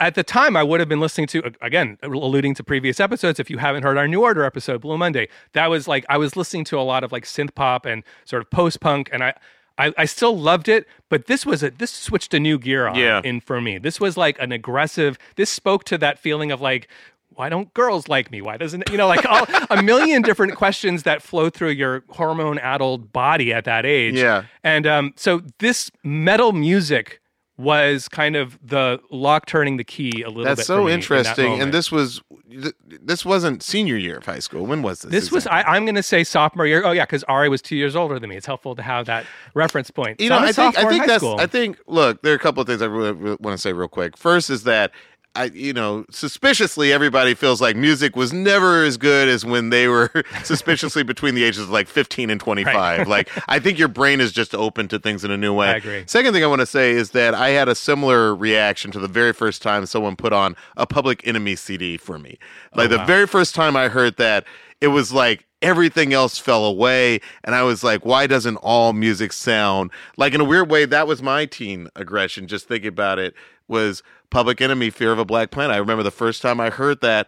at 0.00 0.14
the 0.14 0.22
time, 0.22 0.56
I 0.56 0.62
would 0.62 0.80
have 0.80 0.88
been 0.88 1.00
listening 1.00 1.26
to, 1.28 1.52
again, 1.62 1.98
alluding 2.02 2.54
to 2.56 2.64
previous 2.64 3.00
episodes. 3.00 3.40
If 3.40 3.48
you 3.50 3.58
haven't 3.58 3.82
heard 3.82 3.96
our 3.98 4.06
New 4.08 4.22
Order 4.22 4.44
episode, 4.44 4.80
Blue 4.82 4.98
Monday, 4.98 5.28
that 5.52 5.68
was 5.68 5.86
like, 5.88 6.04
I 6.08 6.18
was 6.18 6.36
listening 6.36 6.64
to 6.64 6.78
a 6.78 6.82
lot 6.82 7.02
of 7.04 7.12
like 7.12 7.24
synth 7.24 7.54
pop 7.54 7.86
and 7.86 8.02
sort 8.24 8.42
of 8.42 8.50
post 8.50 8.80
punk. 8.80 9.08
And 9.12 9.22
I, 9.24 9.34
I, 9.78 9.92
I 9.98 10.04
still 10.06 10.38
loved 10.38 10.68
it, 10.68 10.86
but 11.10 11.26
this 11.26 11.44
was 11.44 11.62
a 11.62 11.70
this 11.70 11.90
switched 11.90 12.32
a 12.32 12.40
new 12.40 12.58
gear 12.58 12.86
on 12.88 12.94
Yeah. 12.96 13.20
in 13.24 13.40
for 13.40 13.60
me. 13.60 13.76
This 13.78 14.00
was 14.00 14.16
like 14.16 14.38
an 14.38 14.50
aggressive. 14.52 15.18
This 15.36 15.50
spoke 15.50 15.84
to 15.84 15.98
that 15.98 16.18
feeling 16.18 16.50
of 16.50 16.60
like, 16.62 16.88
why 17.36 17.48
don't 17.48 17.72
girls 17.74 18.08
like 18.08 18.30
me? 18.30 18.40
Why 18.40 18.56
doesn't 18.56 18.90
you 18.90 18.96
know 18.96 19.06
like 19.06 19.24
all, 19.26 19.46
a 19.70 19.82
million 19.82 20.22
different 20.22 20.56
questions 20.56 21.04
that 21.04 21.22
flow 21.22 21.50
through 21.50 21.70
your 21.70 22.02
hormone 22.10 22.58
addled 22.58 23.12
body 23.12 23.52
at 23.52 23.64
that 23.64 23.86
age? 23.86 24.14
Yeah. 24.14 24.44
And 24.64 24.86
um, 24.86 25.12
so 25.16 25.42
this 25.58 25.90
metal 26.02 26.52
music 26.52 27.20
was 27.58 28.06
kind 28.08 28.36
of 28.36 28.58
the 28.62 29.00
lock 29.10 29.46
turning 29.46 29.78
the 29.78 29.84
key 29.84 30.22
a 30.22 30.28
little 30.28 30.44
bit. 30.44 30.56
That's 30.56 30.66
so 30.66 30.76
me 30.76 30.80
in 30.82 30.86
that 30.86 30.94
interesting. 30.94 31.60
And 31.60 31.72
this 31.72 31.90
was 31.90 32.20
th- 32.50 32.74
this 32.82 33.24
wasn't 33.24 33.62
senior 33.62 33.96
year 33.96 34.18
of 34.18 34.26
high 34.26 34.40
school. 34.40 34.66
When 34.66 34.82
was 34.82 35.00
this? 35.00 35.10
This 35.10 35.32
was 35.32 35.46
exactly? 35.46 35.72
I, 35.72 35.76
I'm 35.76 35.84
going 35.84 35.94
to 35.94 36.02
say 36.02 36.22
sophomore 36.22 36.66
year. 36.66 36.84
Oh 36.84 36.92
yeah, 36.92 37.04
because 37.04 37.24
Ari 37.24 37.48
was 37.48 37.62
two 37.62 37.76
years 37.76 37.96
older 37.96 38.18
than 38.18 38.28
me. 38.28 38.36
It's 38.36 38.46
helpful 38.46 38.74
to 38.76 38.82
have 38.82 39.06
that 39.06 39.24
reference 39.54 39.90
point. 39.90 40.20
You 40.20 40.28
So 40.28 40.38
know, 40.38 40.44
I 40.44 40.52
think 40.52 40.78
I 40.78 40.88
think 40.88 41.06
that's 41.06 41.22
school. 41.22 41.36
I 41.38 41.46
think 41.46 41.78
look, 41.86 42.22
there 42.22 42.32
are 42.32 42.36
a 42.36 42.40
couple 42.40 42.60
of 42.60 42.66
things 42.66 42.82
I 42.82 42.86
really, 42.86 43.12
really 43.12 43.36
want 43.40 43.56
to 43.56 43.58
say 43.58 43.72
real 43.72 43.88
quick. 43.88 44.16
First 44.16 44.50
is 44.50 44.64
that 44.64 44.92
I 45.36 45.44
you 45.52 45.72
know, 45.72 46.04
suspiciously 46.10 46.92
everybody 46.92 47.34
feels 47.34 47.60
like 47.60 47.76
music 47.76 48.16
was 48.16 48.32
never 48.32 48.84
as 48.84 48.96
good 48.96 49.28
as 49.28 49.44
when 49.44 49.70
they 49.70 49.88
were 49.88 50.10
suspiciously 50.44 51.02
between 51.02 51.34
the 51.34 51.44
ages 51.44 51.64
of 51.64 51.70
like 51.70 51.88
15 51.88 52.30
and 52.30 52.40
25. 52.40 53.06
Like 53.16 53.30
I 53.48 53.58
think 53.58 53.78
your 53.78 53.88
brain 53.88 54.20
is 54.20 54.32
just 54.32 54.54
open 54.54 54.88
to 54.88 54.98
things 54.98 55.24
in 55.24 55.30
a 55.30 55.36
new 55.36 55.54
way. 55.54 55.68
I 55.68 55.76
agree. 55.76 56.04
Second 56.06 56.32
thing 56.32 56.42
I 56.42 56.46
want 56.46 56.60
to 56.60 56.66
say 56.66 56.92
is 56.92 57.10
that 57.10 57.34
I 57.34 57.50
had 57.50 57.68
a 57.68 57.74
similar 57.74 58.34
reaction 58.34 58.90
to 58.92 58.98
the 58.98 59.08
very 59.08 59.32
first 59.32 59.62
time 59.62 59.86
someone 59.86 60.16
put 60.16 60.32
on 60.32 60.56
a 60.76 60.86
Public 60.86 61.26
Enemy 61.26 61.56
CD 61.56 61.96
for 61.96 62.18
me. 62.18 62.38
Oh, 62.72 62.78
like 62.78 62.90
the 62.90 62.98
wow. 62.98 63.06
very 63.06 63.26
first 63.26 63.54
time 63.54 63.76
I 63.76 63.88
heard 63.88 64.16
that, 64.16 64.44
it 64.80 64.88
was 64.88 65.12
like 65.12 65.46
everything 65.62 66.12
else 66.12 66.38
fell 66.38 66.64
away 66.64 67.20
and 67.44 67.54
I 67.54 67.62
was 67.62 67.82
like, 67.82 68.04
why 68.04 68.26
doesn't 68.26 68.56
all 68.56 68.92
music 68.92 69.32
sound 69.32 69.90
like 70.16 70.34
in 70.34 70.40
a 70.40 70.44
weird 70.44 70.70
way 70.70 70.84
that 70.84 71.06
was 71.06 71.22
my 71.22 71.46
teen 71.46 71.88
aggression 71.96 72.46
just 72.46 72.68
thinking 72.68 72.88
about 72.88 73.18
it 73.18 73.34
was 73.68 74.02
Public 74.30 74.60
Enemy 74.60 74.90
Fear 74.90 75.12
of 75.12 75.18
a 75.18 75.24
Black 75.24 75.50
Planet. 75.50 75.74
I 75.74 75.78
remember 75.78 76.02
the 76.02 76.10
first 76.10 76.42
time 76.42 76.60
I 76.60 76.70
heard 76.70 77.00
that 77.00 77.26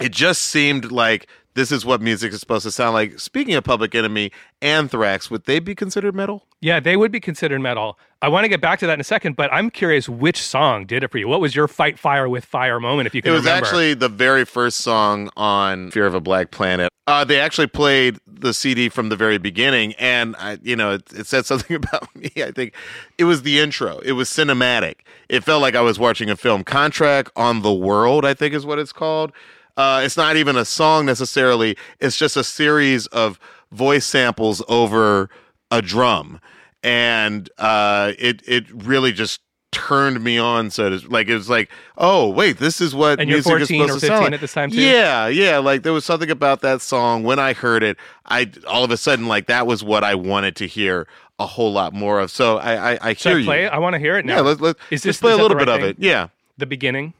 it 0.00 0.12
just 0.12 0.42
seemed 0.42 0.90
like 0.90 1.26
this 1.54 1.72
is 1.72 1.84
what 1.84 2.00
music 2.00 2.32
is 2.32 2.40
supposed 2.40 2.64
to 2.64 2.70
sound 2.70 2.94
like. 2.94 3.18
Speaking 3.18 3.54
of 3.54 3.64
Public 3.64 3.94
Enemy, 3.94 4.30
Anthrax, 4.62 5.30
would 5.30 5.44
they 5.46 5.58
be 5.58 5.74
considered 5.74 6.14
metal? 6.14 6.46
Yeah, 6.60 6.78
they 6.80 6.96
would 6.96 7.10
be 7.10 7.20
considered 7.20 7.60
metal. 7.60 7.98
I 8.22 8.28
want 8.28 8.44
to 8.44 8.48
get 8.48 8.60
back 8.60 8.78
to 8.80 8.86
that 8.86 8.94
in 8.94 9.00
a 9.00 9.04
second, 9.04 9.34
but 9.36 9.52
I'm 9.52 9.70
curious 9.70 10.08
which 10.08 10.42
song 10.42 10.84
did 10.86 11.02
it 11.02 11.10
for 11.10 11.18
you. 11.18 11.26
What 11.26 11.40
was 11.40 11.56
your 11.56 11.66
fight 11.68 11.98
fire 11.98 12.28
with 12.28 12.44
fire 12.44 12.78
moment, 12.78 13.06
if 13.06 13.14
you 13.14 13.22
can 13.22 13.30
It 13.30 13.34
was 13.34 13.44
remember? 13.44 13.64
actually 13.66 13.94
the 13.94 14.08
very 14.10 14.44
first 14.44 14.78
song 14.78 15.30
on 15.36 15.90
Fear 15.90 16.06
of 16.06 16.14
a 16.14 16.20
Black 16.20 16.50
Planet. 16.50 16.90
Uh, 17.06 17.24
they 17.24 17.40
actually 17.40 17.66
played 17.66 18.18
the 18.26 18.54
CD 18.54 18.88
from 18.88 19.08
the 19.08 19.16
very 19.16 19.38
beginning, 19.38 19.94
and 19.94 20.36
I, 20.38 20.58
you 20.62 20.76
know, 20.76 20.92
it, 20.92 21.02
it 21.12 21.26
said 21.26 21.46
something 21.46 21.74
about 21.74 22.14
me. 22.14 22.30
I 22.36 22.52
think 22.52 22.74
it 23.18 23.24
was 23.24 23.42
the 23.42 23.58
intro. 23.58 23.98
It 24.00 24.12
was 24.12 24.28
cinematic. 24.28 24.96
It 25.28 25.42
felt 25.42 25.62
like 25.62 25.74
I 25.74 25.80
was 25.80 25.98
watching 25.98 26.30
a 26.30 26.36
film. 26.36 26.62
Contract 26.62 27.32
on 27.34 27.62
the 27.62 27.72
World, 27.72 28.24
I 28.24 28.34
think, 28.34 28.54
is 28.54 28.64
what 28.66 28.78
it's 28.78 28.92
called. 28.92 29.32
Uh, 29.80 30.02
it's 30.02 30.16
not 30.18 30.36
even 30.36 30.56
a 30.56 30.64
song 30.66 31.06
necessarily. 31.06 31.74
It's 32.00 32.18
just 32.18 32.36
a 32.36 32.44
series 32.44 33.06
of 33.06 33.40
voice 33.72 34.04
samples 34.04 34.62
over 34.68 35.30
a 35.70 35.80
drum, 35.80 36.38
and 36.82 37.48
uh, 37.56 38.12
it 38.18 38.42
it 38.46 38.66
really 38.70 39.10
just 39.10 39.40
turned 39.72 40.22
me 40.22 40.36
on. 40.36 40.70
So 40.70 40.90
to, 40.90 41.08
like 41.08 41.28
it 41.28 41.34
was 41.34 41.48
like, 41.48 41.70
oh 41.96 42.28
wait, 42.28 42.58
this 42.58 42.82
is 42.82 42.94
what 42.94 43.20
And 43.20 43.30
you're 43.30 43.36
music 43.36 43.58
is 43.62 43.68
14 43.68 43.80
or 43.80 43.86
supposed 43.86 44.00
to 44.00 44.06
sound 44.06 44.24
like. 44.24 44.32
at 44.34 44.40
this 44.42 44.52
time, 44.52 44.70
too? 44.70 44.82
Yeah, 44.82 45.28
yeah. 45.28 45.56
Like 45.56 45.82
there 45.82 45.94
was 45.94 46.04
something 46.04 46.30
about 46.30 46.60
that 46.60 46.82
song 46.82 47.22
when 47.22 47.38
I 47.38 47.54
heard 47.54 47.82
it. 47.82 47.96
I 48.26 48.50
all 48.66 48.84
of 48.84 48.90
a 48.90 48.98
sudden 48.98 49.28
like 49.28 49.46
that 49.46 49.66
was 49.66 49.82
what 49.82 50.04
I 50.04 50.14
wanted 50.14 50.56
to 50.56 50.66
hear 50.66 51.08
a 51.38 51.46
whole 51.46 51.72
lot 51.72 51.94
more 51.94 52.20
of. 52.20 52.30
So 52.30 52.58
I 52.58 52.92
I, 52.92 52.98
I 53.00 53.12
hear 53.14 53.38
I 53.38 53.44
play 53.44 53.60
you. 53.62 53.66
it? 53.68 53.72
I 53.72 53.78
want 53.78 53.94
to 53.94 53.98
hear 53.98 54.18
it 54.18 54.26
now. 54.26 54.36
Yeah, 54.36 54.40
let's 54.42 54.60
let's, 54.60 54.78
Is 54.90 55.06
let's 55.06 55.20
play 55.20 55.32
is 55.32 55.38
a 55.38 55.40
little 55.40 55.56
the 55.56 55.64
bit 55.64 55.70
right 55.70 55.82
of 55.82 55.88
it. 55.88 55.96
Yeah, 55.98 56.28
the 56.58 56.66
beginning. 56.66 57.14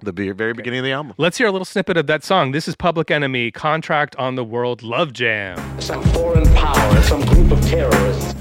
The 0.00 0.12
be- 0.12 0.30
very 0.30 0.52
beginning 0.52 0.80
of 0.80 0.84
the 0.84 0.92
album. 0.92 1.14
Let's 1.16 1.38
hear 1.38 1.46
a 1.46 1.52
little 1.52 1.64
snippet 1.64 1.96
of 1.96 2.06
that 2.08 2.24
song. 2.24 2.52
This 2.52 2.68
is 2.68 2.76
Public 2.76 3.10
Enemy, 3.10 3.50
Contract 3.50 4.14
on 4.16 4.34
the 4.34 4.44
World 4.44 4.82
Love 4.82 5.12
Jam. 5.12 5.80
some 5.80 6.02
foreign 6.12 6.44
power, 6.54 7.02
some 7.02 7.24
group 7.24 7.50
of 7.52 7.60
terrorists, 7.66 8.34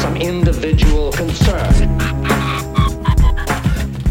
some 0.00 0.16
individual 0.16 1.12
concern. 1.12 1.72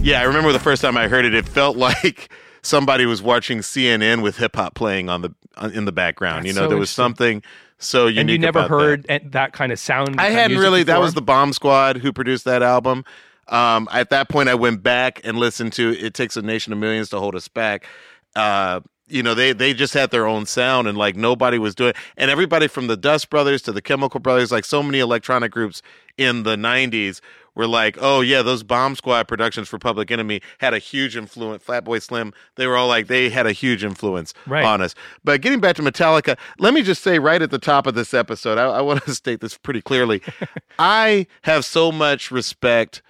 Yeah, 0.04 0.20
I 0.22 0.24
remember 0.24 0.51
the 0.51 0.60
first 0.60 0.82
time 0.82 0.98
I 0.98 1.08
heard 1.08 1.25
it. 1.25 1.34
It 1.34 1.48
felt 1.48 1.78
like 1.88 2.30
somebody 2.62 3.06
was 3.06 3.22
watching 3.22 3.60
CNN 3.60 4.22
with 4.22 4.38
hip 4.38 4.56
hop 4.56 4.75
playing 4.75 5.10
on 5.10 5.22
the 5.22 5.34
uh, 5.56 5.70
in 5.74 5.86
the 5.86 5.92
background. 5.92 6.46
That's 6.46 6.48
you 6.48 6.54
know, 6.54 6.66
so 6.66 6.70
there 6.70 6.78
was 6.78 6.90
something 6.90 7.42
so 7.77 8.08
unique. 8.08 8.20
And 8.22 8.29
you 8.29 8.38
never 8.39 8.67
heard 8.67 9.03
that. 9.03 9.32
that 9.32 9.53
kind 9.53 9.72
of 9.72 9.79
sound. 9.79 10.20
I 10.20 10.29
hadn't 10.29 10.58
really. 10.58 10.84
That 10.84 11.00
was 11.00 11.13
the 11.13 11.22
Bomb 11.22 11.53
Squad 11.53 11.98
who 11.98 12.13
produced 12.13 12.46
that 12.46 12.63
album. 12.63 13.05
Um, 13.48 13.88
at 13.91 14.10
that 14.10 14.29
point, 14.29 14.50
I 14.50 14.55
went 14.55 14.82
back 14.82 15.22
and 15.24 15.38
listened 15.38 15.74
to 15.74 15.91
"It 15.91 16.13
Takes 16.13 16.38
a 16.38 16.41
Nation 16.41 16.74
of 16.74 16.79
Millions 16.79 17.10
to 17.10 17.20
Hold 17.20 17.36
Us 17.36 17.48
Back." 17.48 17.86
Uh, 18.36 18.82
you 19.08 19.22
know, 19.22 19.34
they 19.34 19.53
they 19.53 19.74
just 19.74 19.94
had 19.94 20.12
their 20.12 20.25
own 20.25 20.46
sound, 20.46 20.88
and 20.88 20.98
like 20.98 21.15
nobody 21.15 21.60
was 21.60 21.75
doing. 21.75 21.94
And 22.17 22.32
everybody 22.32 22.67
from 22.67 22.88
the 22.88 22.98
Dust 22.98 23.29
Brothers 23.29 23.62
to 23.63 23.72
the 23.72 23.82
Chemical 23.82 24.20
Brothers, 24.20 24.51
like 24.51 24.65
so 24.65 24.82
many 24.82 25.00
electronic 25.00 25.51
groups 25.51 25.82
in 26.17 26.44
the 26.44 26.55
'90s, 26.55 27.22
were 27.56 27.68
like, 27.68 27.98
"Oh 28.00 28.22
yeah, 28.22 28.42
those 28.42 28.64
Bomb 28.64 28.96
Squad 28.96 29.28
productions 29.28 29.68
for 29.68 29.80
Public 29.80 30.12
Enemy 30.12 30.42
had 30.60 30.74
a 30.74 30.80
huge 30.80 31.16
influence." 31.16 31.64
Fatboy 31.64 32.02
Slim, 32.02 32.34
they 32.56 32.68
were 32.68 32.76
all 32.78 32.88
like, 32.88 33.08
they 33.08 33.30
had 33.30 33.48
a 33.48 33.52
huge 33.52 33.84
influence 33.84 34.34
Right. 34.46 34.64
on 34.66 34.82
us. 34.82 34.94
But 35.24 35.42
getting 35.42 35.60
back 35.60 35.76
to 35.78 35.82
Metallica, 35.82 36.38
let 36.60 36.74
me 36.74 36.82
just 36.84 37.02
say 37.02 37.20
right 37.20 37.42
at 37.42 37.52
the 37.52 37.60
top 37.60 37.88
of 37.88 37.96
this 37.96 38.14
episode, 38.14 38.58
I, 38.58 38.66
I 38.66 38.82
want 38.82 39.04
to 39.06 39.16
state 39.16 39.40
this 39.42 39.58
pretty 39.58 39.82
clearly. 39.82 40.22
I 40.80 41.28
have 41.44 41.66
so 41.66 41.92
much 41.92 42.32
respect. 42.32 43.02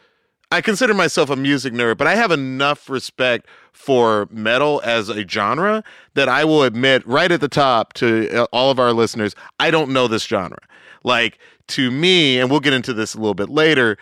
I 0.52 0.62
consider 0.62 0.94
myself 0.94 1.30
a 1.32 1.36
music 1.36 1.74
nerd, 1.74 1.98
but 1.98 2.06
I 2.08 2.16
have 2.16 2.32
enough 2.32 2.88
respect 2.90 3.48
for 3.74 4.28
metal 4.32 4.80
as 4.86 5.10
a 5.10 5.28
genre 5.28 5.84
that 6.14 6.30
I 6.30 6.46
will 6.46 6.64
admit 6.64 7.06
right 7.06 7.32
at 7.32 7.42
the 7.42 7.48
top 7.50 7.94
to 7.94 8.30
uh, 8.32 8.48
all 8.54 8.70
of 8.72 8.80
our 8.80 8.94
listeners, 8.94 9.36
I 9.60 9.72
don't 9.72 9.90
know 9.92 10.08
this 10.08 10.24
genre. 10.24 10.60
Like 11.04 11.40
to 11.70 11.90
me, 11.92 12.40
and 12.40 12.50
we'll 12.50 12.60
get 12.60 12.74
into 12.74 12.94
this 12.94 13.16
a 13.16 13.18
little 13.18 13.34
bit 13.34 13.50
later, 13.50 13.98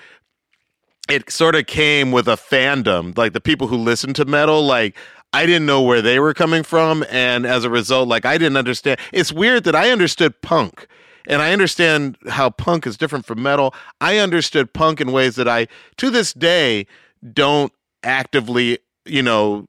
it 1.09 1.29
sort 1.29 1.55
of 1.55 1.65
came 1.65 2.11
with 2.11 2.27
a 2.27 2.35
fandom 2.35 3.17
like 3.17 3.33
the 3.33 3.41
people 3.41 3.67
who 3.67 3.77
listen 3.77 4.13
to 4.13 4.25
metal 4.25 4.65
like 4.65 4.95
i 5.33 5.45
didn't 5.45 5.65
know 5.65 5.81
where 5.81 6.01
they 6.01 6.19
were 6.19 6.33
coming 6.33 6.63
from 6.63 7.03
and 7.09 7.45
as 7.45 7.63
a 7.63 7.69
result 7.69 8.07
like 8.07 8.25
i 8.25 8.37
didn't 8.37 8.57
understand 8.57 8.99
it's 9.11 9.31
weird 9.31 9.63
that 9.63 9.75
i 9.75 9.89
understood 9.89 10.41
punk 10.41 10.87
and 11.27 11.41
i 11.41 11.51
understand 11.51 12.17
how 12.29 12.49
punk 12.49 12.87
is 12.87 12.97
different 12.97 13.25
from 13.25 13.41
metal. 13.41 13.73
I 14.01 14.17
understood 14.17 14.73
punk 14.73 15.01
in 15.01 15.11
ways 15.11 15.35
that 15.35 15.47
i 15.47 15.67
to 15.97 16.09
this 16.09 16.33
day 16.33 16.87
don't 17.33 17.71
actively 18.03 18.79
you 19.05 19.21
know 19.23 19.67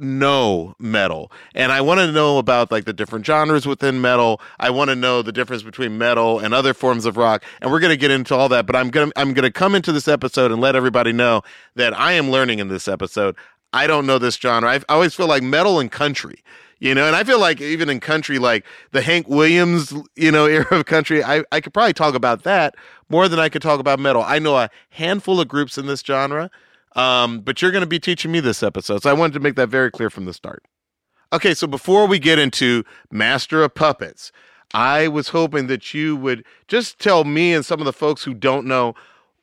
know 0.00 0.74
metal 0.78 1.30
and 1.54 1.72
I 1.72 1.80
want 1.80 2.00
to 2.00 2.10
know 2.10 2.38
about 2.38 2.70
like 2.70 2.84
the 2.84 2.92
different 2.92 3.26
genres 3.26 3.66
within 3.66 4.00
metal. 4.00 4.40
I 4.58 4.70
want 4.70 4.90
to 4.90 4.96
know 4.96 5.22
the 5.22 5.32
difference 5.32 5.62
between 5.62 5.98
metal 5.98 6.38
and 6.38 6.54
other 6.54 6.74
forms 6.74 7.04
of 7.04 7.16
rock. 7.16 7.44
And 7.60 7.70
we're 7.70 7.80
going 7.80 7.90
to 7.90 7.96
get 7.96 8.10
into 8.10 8.34
all 8.34 8.48
that, 8.48 8.66
but 8.66 8.76
I'm 8.76 8.90
going 8.90 9.10
to 9.10 9.20
I'm 9.20 9.34
going 9.34 9.44
to 9.44 9.52
come 9.52 9.74
into 9.74 9.92
this 9.92 10.08
episode 10.08 10.52
and 10.52 10.60
let 10.60 10.76
everybody 10.76 11.12
know 11.12 11.42
that 11.74 11.98
I 11.98 12.12
am 12.12 12.30
learning 12.30 12.58
in 12.58 12.68
this 12.68 12.88
episode. 12.88 13.36
I 13.72 13.86
don't 13.86 14.06
know 14.06 14.18
this 14.18 14.36
genre. 14.36 14.70
I 14.70 14.80
always 14.88 15.14
feel 15.14 15.28
like 15.28 15.42
metal 15.42 15.78
and 15.78 15.90
country 15.90 16.42
you 16.80 16.94
know 16.94 17.06
and 17.06 17.14
i 17.14 17.22
feel 17.22 17.38
like 17.38 17.60
even 17.60 17.90
in 17.90 18.00
country 18.00 18.38
like 18.38 18.64
the 18.92 19.02
hank 19.02 19.28
williams 19.28 19.92
you 20.16 20.32
know 20.32 20.46
era 20.46 20.66
of 20.70 20.86
country 20.86 21.22
i, 21.22 21.44
I 21.52 21.60
could 21.60 21.74
probably 21.74 21.92
talk 21.92 22.14
about 22.14 22.42
that 22.44 22.74
more 23.10 23.28
than 23.28 23.38
i 23.38 23.48
could 23.48 23.62
talk 23.62 23.78
about 23.80 24.00
metal 24.00 24.22
i 24.22 24.38
know 24.38 24.56
a 24.56 24.70
handful 24.88 25.40
of 25.40 25.46
groups 25.46 25.76
in 25.76 25.86
this 25.86 26.00
genre 26.00 26.50
um, 26.96 27.40
but 27.40 27.60
you're 27.62 27.70
going 27.70 27.82
to 27.82 27.86
be 27.86 28.00
teaching 28.00 28.32
me 28.32 28.40
this 28.40 28.62
episode 28.62 29.02
so 29.02 29.10
i 29.10 29.12
wanted 29.12 29.32
to 29.32 29.40
make 29.40 29.54
that 29.56 29.68
very 29.68 29.90
clear 29.90 30.10
from 30.10 30.24
the 30.24 30.32
start 30.34 30.64
okay 31.32 31.54
so 31.54 31.66
before 31.66 32.06
we 32.06 32.18
get 32.18 32.38
into 32.38 32.84
master 33.10 33.62
of 33.62 33.74
puppets 33.74 34.32
i 34.74 35.06
was 35.08 35.28
hoping 35.28 35.66
that 35.68 35.94
you 35.94 36.16
would 36.16 36.44
just 36.68 36.98
tell 36.98 37.24
me 37.24 37.52
and 37.54 37.64
some 37.64 37.80
of 37.80 37.86
the 37.86 37.92
folks 37.92 38.24
who 38.24 38.34
don't 38.34 38.66
know 38.66 38.94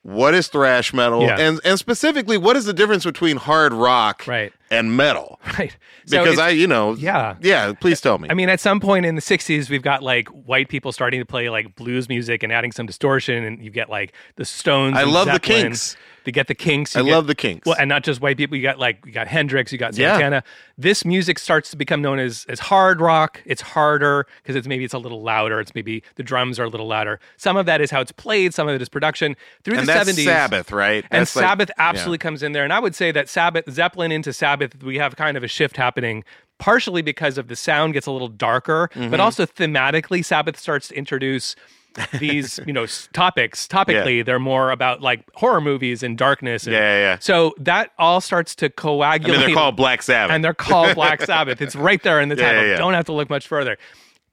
what 0.03 0.33
is 0.33 0.47
thrash 0.47 0.93
metal 0.93 1.21
Yeah. 1.23 1.37
and 1.39 1.59
and 1.65 1.77
specifically 1.77 2.37
what 2.37 2.55
is 2.55 2.65
the 2.65 2.73
difference 2.73 3.03
between 3.05 3.37
hard 3.37 3.73
rock 3.73 4.25
Right. 4.27 4.53
And 4.69 4.95
metal 4.97 5.39
Right. 5.57 5.75
So 6.05 6.23
because 6.23 6.39
I, 6.39 6.49
you 6.49 6.67
know, 6.67 6.93
Yeah. 6.93 7.35
yeah. 7.41 7.73
Please 7.73 7.99
tell 8.01 8.17
me. 8.17 8.27
I 8.29 8.33
mean, 8.33 8.49
at 8.49 8.59
some 8.59 8.79
point 8.79 9.05
in 9.05 9.15
the 9.15 9.21
60s, 9.21 9.69
we've 9.69 9.81
got 9.81 10.03
like 10.03 10.27
white 10.29 10.69
people 10.69 10.91
starting 10.91 11.19
to 11.19 11.25
play 11.25 11.49
like 11.49 11.75
blues 11.75 12.07
music 12.09 12.43
and 12.43 12.51
adding 12.53 12.71
some 12.71 12.85
distortion, 12.85 13.43
and 13.43 13.63
you 13.63 13.69
get 13.71 13.89
like 13.89 14.13
the 14.35 14.45
Stones. 14.45 14.95
I 14.97 15.01
and 15.03 15.11
love 15.11 15.27
the 15.27 15.39
Kinks. 15.39 15.95
To 16.25 16.31
get 16.33 16.47
the 16.47 16.55
Kinks. 16.55 16.93
I 16.97 17.03
get- 17.03 17.11
love 17.11 17.27
the 17.27 17.35
Kinks. 17.35 17.65
Well, 17.65 17.77
and 17.79 17.87
not 17.87 18.03
just 18.03 18.19
white 18.19 18.35
people. 18.35 18.57
You 18.57 18.63
got 18.63 18.77
like 18.79 19.05
you 19.05 19.13
got 19.13 19.27
Hendrix, 19.27 19.71
you 19.71 19.77
got 19.77 19.97
Yeah. 19.97 20.13
Santana. 20.15 20.43
This 20.77 21.05
music 21.05 21.39
starts 21.39 21.71
to 21.71 21.77
become 21.77 22.01
known 22.01 22.19
as 22.19 22.45
as 22.49 22.59
hard 22.59 22.99
rock. 22.99 23.41
It's 23.45 23.61
harder 23.61 24.27
because 24.43 24.55
it's 24.57 24.67
maybe 24.67 24.83
it's 24.83 24.93
a 24.93 24.97
little 24.99 25.21
louder. 25.23 25.61
It's 25.61 25.73
maybe 25.73 26.03
the 26.15 26.23
drums 26.23 26.59
are 26.59 26.65
a 26.65 26.69
little 26.69 26.87
louder. 26.87 27.19
Some 27.37 27.55
of 27.55 27.65
that 27.67 27.79
is 27.79 27.91
how 27.91 28.01
it's 28.01 28.11
played. 28.11 28.53
Some 28.53 28.67
of 28.67 28.75
it 28.75 28.81
is 28.81 28.89
production. 28.89 29.37
Through 29.63 29.77
and 29.79 29.87
the 29.87 29.93
that's 29.93 30.09
70s, 30.09 30.25
Sabbath, 30.25 30.71
right? 30.73 31.05
and 31.11 31.21
That's 31.21 31.33
like- 31.35 31.43
Sabbath 31.45 31.69
yeah. 31.77 31.89
absolutely 31.89 32.17
comes 32.17 32.43
in 32.43 32.51
there. 32.51 32.65
And 32.65 32.73
I 32.73 32.79
would 32.79 32.95
say 32.95 33.11
that 33.13 33.29
Sabbath, 33.29 33.69
Zeppelin 33.71 34.11
into 34.11 34.33
Sabbath, 34.33 34.56
we 34.83 34.97
have 34.97 35.15
kind 35.15 35.37
of 35.37 35.43
a 35.43 35.47
shift 35.47 35.77
happening, 35.77 36.23
partially 36.59 37.01
because 37.01 37.37
of 37.37 37.47
the 37.47 37.55
sound 37.55 37.93
gets 37.93 38.07
a 38.07 38.11
little 38.11 38.27
darker, 38.27 38.89
Mm-hmm. 38.93 39.11
but 39.11 39.19
also 39.19 39.45
thematically, 39.45 40.23
Sabbath 40.23 40.57
starts 40.59 40.87
to 40.89 40.95
introduce 40.95 41.55
these, 42.19 42.59
you 42.67 42.73
know, 42.73 42.83
s- 42.83 43.09
topics. 43.13 43.67
Topically, 43.67 44.23
they're 44.23 44.37
more 44.39 44.69
about 44.71 45.01
like 45.01 45.23
horror 45.33 45.59
movies 45.61 46.03
and 46.03 46.15
darkness. 46.17 46.65
And 46.65 46.73
Yeah, 46.73 46.79
yeah, 46.79 46.99
yeah. 46.99 47.17
So 47.19 47.55
that 47.57 47.91
all 47.97 48.21
starts 48.21 48.53
to 48.57 48.67
I 48.67 48.69
coagulate. 48.69 49.37
mean, 49.39 49.47
they're 49.47 49.55
called 49.55 49.75
Black 49.75 50.03
Sabbath. 50.03 50.33
and 50.33 50.43
they're 50.45 50.53
called 50.53 50.93
Black 50.95 51.21
Sabbath. 51.31 51.59
It's 51.61 51.75
right 51.75 52.01
there 52.03 52.21
in 52.21 52.29
the 52.29 52.35
Yeah, 52.35 52.43
title. 52.51 52.63
yeah, 52.63 52.69
yeah. 52.71 52.77
Don't 52.77 52.93
have 52.93 53.05
to 53.05 53.13
look 53.13 53.29
much 53.31 53.47
further. 53.47 53.77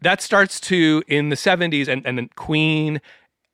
That 0.03 0.21
starts 0.21 0.61
to 0.61 1.03
in 1.09 1.31
the 1.31 1.37
70s 1.37 1.89
and, 1.89 2.05
and 2.07 2.19
then 2.19 2.29
Queen. 2.37 3.01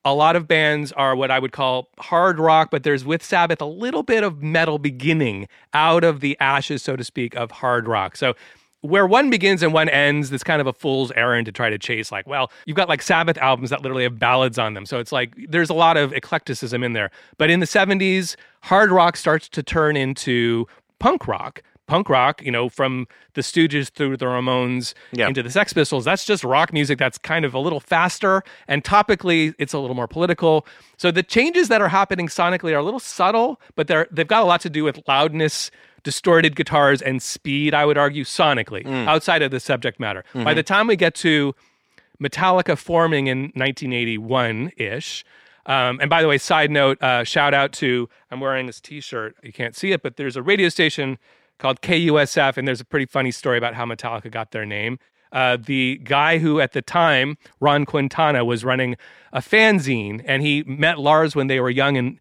A 0.04 0.14
lot 0.14 0.34
of 0.34 0.48
bands 0.48 0.92
are 0.92 1.14
what 1.14 1.30
I 1.30 1.38
would 1.38 1.52
call 1.52 1.88
hard 1.98 2.38
rock, 2.38 2.70
but 2.70 2.84
there's 2.84 3.04
with 3.04 3.22
Sabbath 3.22 3.60
a 3.60 3.66
little 3.66 4.02
bit 4.02 4.24
of 4.24 4.42
metal 4.42 4.78
beginning 4.78 5.46
out 5.74 6.04
of 6.04 6.20
the 6.20 6.38
ashes, 6.40 6.82
so 6.82 6.96
to 6.96 7.04
speak, 7.04 7.34
of 7.34 7.50
hard 7.50 7.86
rock. 7.86 8.16
So 8.16 8.34
where 8.82 9.06
one 9.06 9.28
begins 9.28 9.62
and 9.62 9.72
one 9.72 9.88
ends, 9.90 10.32
it's 10.32 10.42
kind 10.42 10.60
of 10.60 10.66
a 10.66 10.72
fool's 10.72 11.12
errand 11.12 11.46
to 11.46 11.52
try 11.52 11.68
to 11.68 11.78
chase. 11.78 12.10
Like, 12.10 12.26
well, 12.26 12.50
you've 12.64 12.76
got 12.76 12.88
like 12.88 13.02
Sabbath 13.02 13.36
albums 13.38 13.70
that 13.70 13.82
literally 13.82 14.04
have 14.04 14.18
ballads 14.18 14.58
on 14.58 14.74
them. 14.74 14.86
So 14.86 14.98
it's 14.98 15.12
like 15.12 15.34
there's 15.48 15.70
a 15.70 15.74
lot 15.74 15.96
of 15.96 16.12
eclecticism 16.12 16.82
in 16.82 16.94
there. 16.94 17.10
But 17.36 17.50
in 17.50 17.60
the 17.60 17.66
70s, 17.66 18.36
hard 18.62 18.90
rock 18.90 19.16
starts 19.16 19.48
to 19.50 19.62
turn 19.62 19.96
into 19.96 20.66
punk 20.98 21.28
rock. 21.28 21.62
Punk 21.90 22.08
rock, 22.08 22.40
you 22.42 22.52
know, 22.52 22.68
from 22.68 23.08
the 23.34 23.40
Stooges 23.40 23.90
through 23.90 24.16
the 24.16 24.26
Ramones 24.26 24.94
Yeah. 25.12 25.26
into 25.28 25.42
the 25.42 25.50
Sex 25.50 25.72
Pistols, 25.72 26.04
that's 26.04 26.24
just 26.24 26.44
rock 26.44 26.72
music 26.72 26.98
that's 26.98 27.18
kind 27.18 27.44
of 27.44 27.52
a 27.52 27.58
little 27.58 27.80
faster 27.80 28.42
and 28.68 28.84
topically 28.84 29.54
it's 29.58 29.72
a 29.72 29.78
little 29.80 29.96
more 29.96 30.06
political. 30.06 30.64
So 30.96 31.10
the 31.10 31.24
changes 31.24 31.66
that 31.68 31.80
are 31.82 31.88
happening 31.88 32.28
sonically 32.28 32.72
are 32.74 32.78
a 32.78 32.82
little 32.84 33.00
subtle, 33.00 33.60
but 33.74 33.88
they're 33.88 34.06
they've 34.12 34.26
got 34.28 34.42
a 34.42 34.46
lot 34.46 34.60
to 34.60 34.70
do 34.70 34.84
with 34.84 35.00
loudness, 35.08 35.70
distorted 36.04 36.54
guitars, 36.54 37.02
and 37.02 37.20
speed, 37.20 37.74
I 37.74 37.84
would 37.84 37.98
argue, 37.98 38.22
sonically, 38.24 38.86
outside 39.06 39.42
of 39.42 39.50
the 39.50 39.58
subject 39.60 39.98
matter. 39.98 40.24
By 40.32 40.54
the 40.54 40.62
time 40.62 40.86
we 40.86 40.94
get 40.96 41.14
to 41.16 41.54
Metallica 42.22 42.78
forming 42.78 43.26
in 43.26 43.50
1981 43.54 44.72
ish. 44.76 45.24
Um, 45.66 45.98
and 46.00 46.08
by 46.08 46.22
the 46.22 46.28
way, 46.28 46.38
side 46.38 46.70
note, 46.70 47.00
uh, 47.02 47.22
shout 47.24 47.52
out 47.54 47.72
to 47.74 48.08
I'm 48.30 48.40
wearing 48.40 48.66
this 48.66 48.80
T-shirt. 48.80 49.36
You 49.42 49.52
can't 49.52 49.76
see 49.76 49.92
it, 49.92 50.02
but 50.02 50.16
there's 50.16 50.36
a 50.36 50.42
radio 50.42 50.68
station 50.68 51.18
called 51.60 51.80
KUSF, 51.82 52.56
and 52.56 52.66
there's 52.66 52.80
a 52.80 52.84
pretty 52.84 53.06
funny 53.06 53.30
story 53.30 53.58
about 53.58 53.74
how 53.74 53.84
Metallica 53.84 54.30
got 54.30 54.50
their 54.50 54.66
name. 54.66 54.98
Uh, 55.32 55.56
the 55.56 55.98
guy 56.02 56.38
who 56.38 56.60
at 56.60 56.72
the 56.72 56.82
time, 56.82 57.38
Ron 57.60 57.86
Quintana, 57.86 58.44
was 58.44 58.64
running 58.64 58.96
a 59.32 59.40
fanzine, 59.40 60.22
and 60.24 60.42
he 60.42 60.64
met 60.64 60.98
Lars 60.98 61.36
when 61.36 61.46
they 61.46 61.60
were 61.60 61.70
young 61.70 61.96
and, 61.96 62.18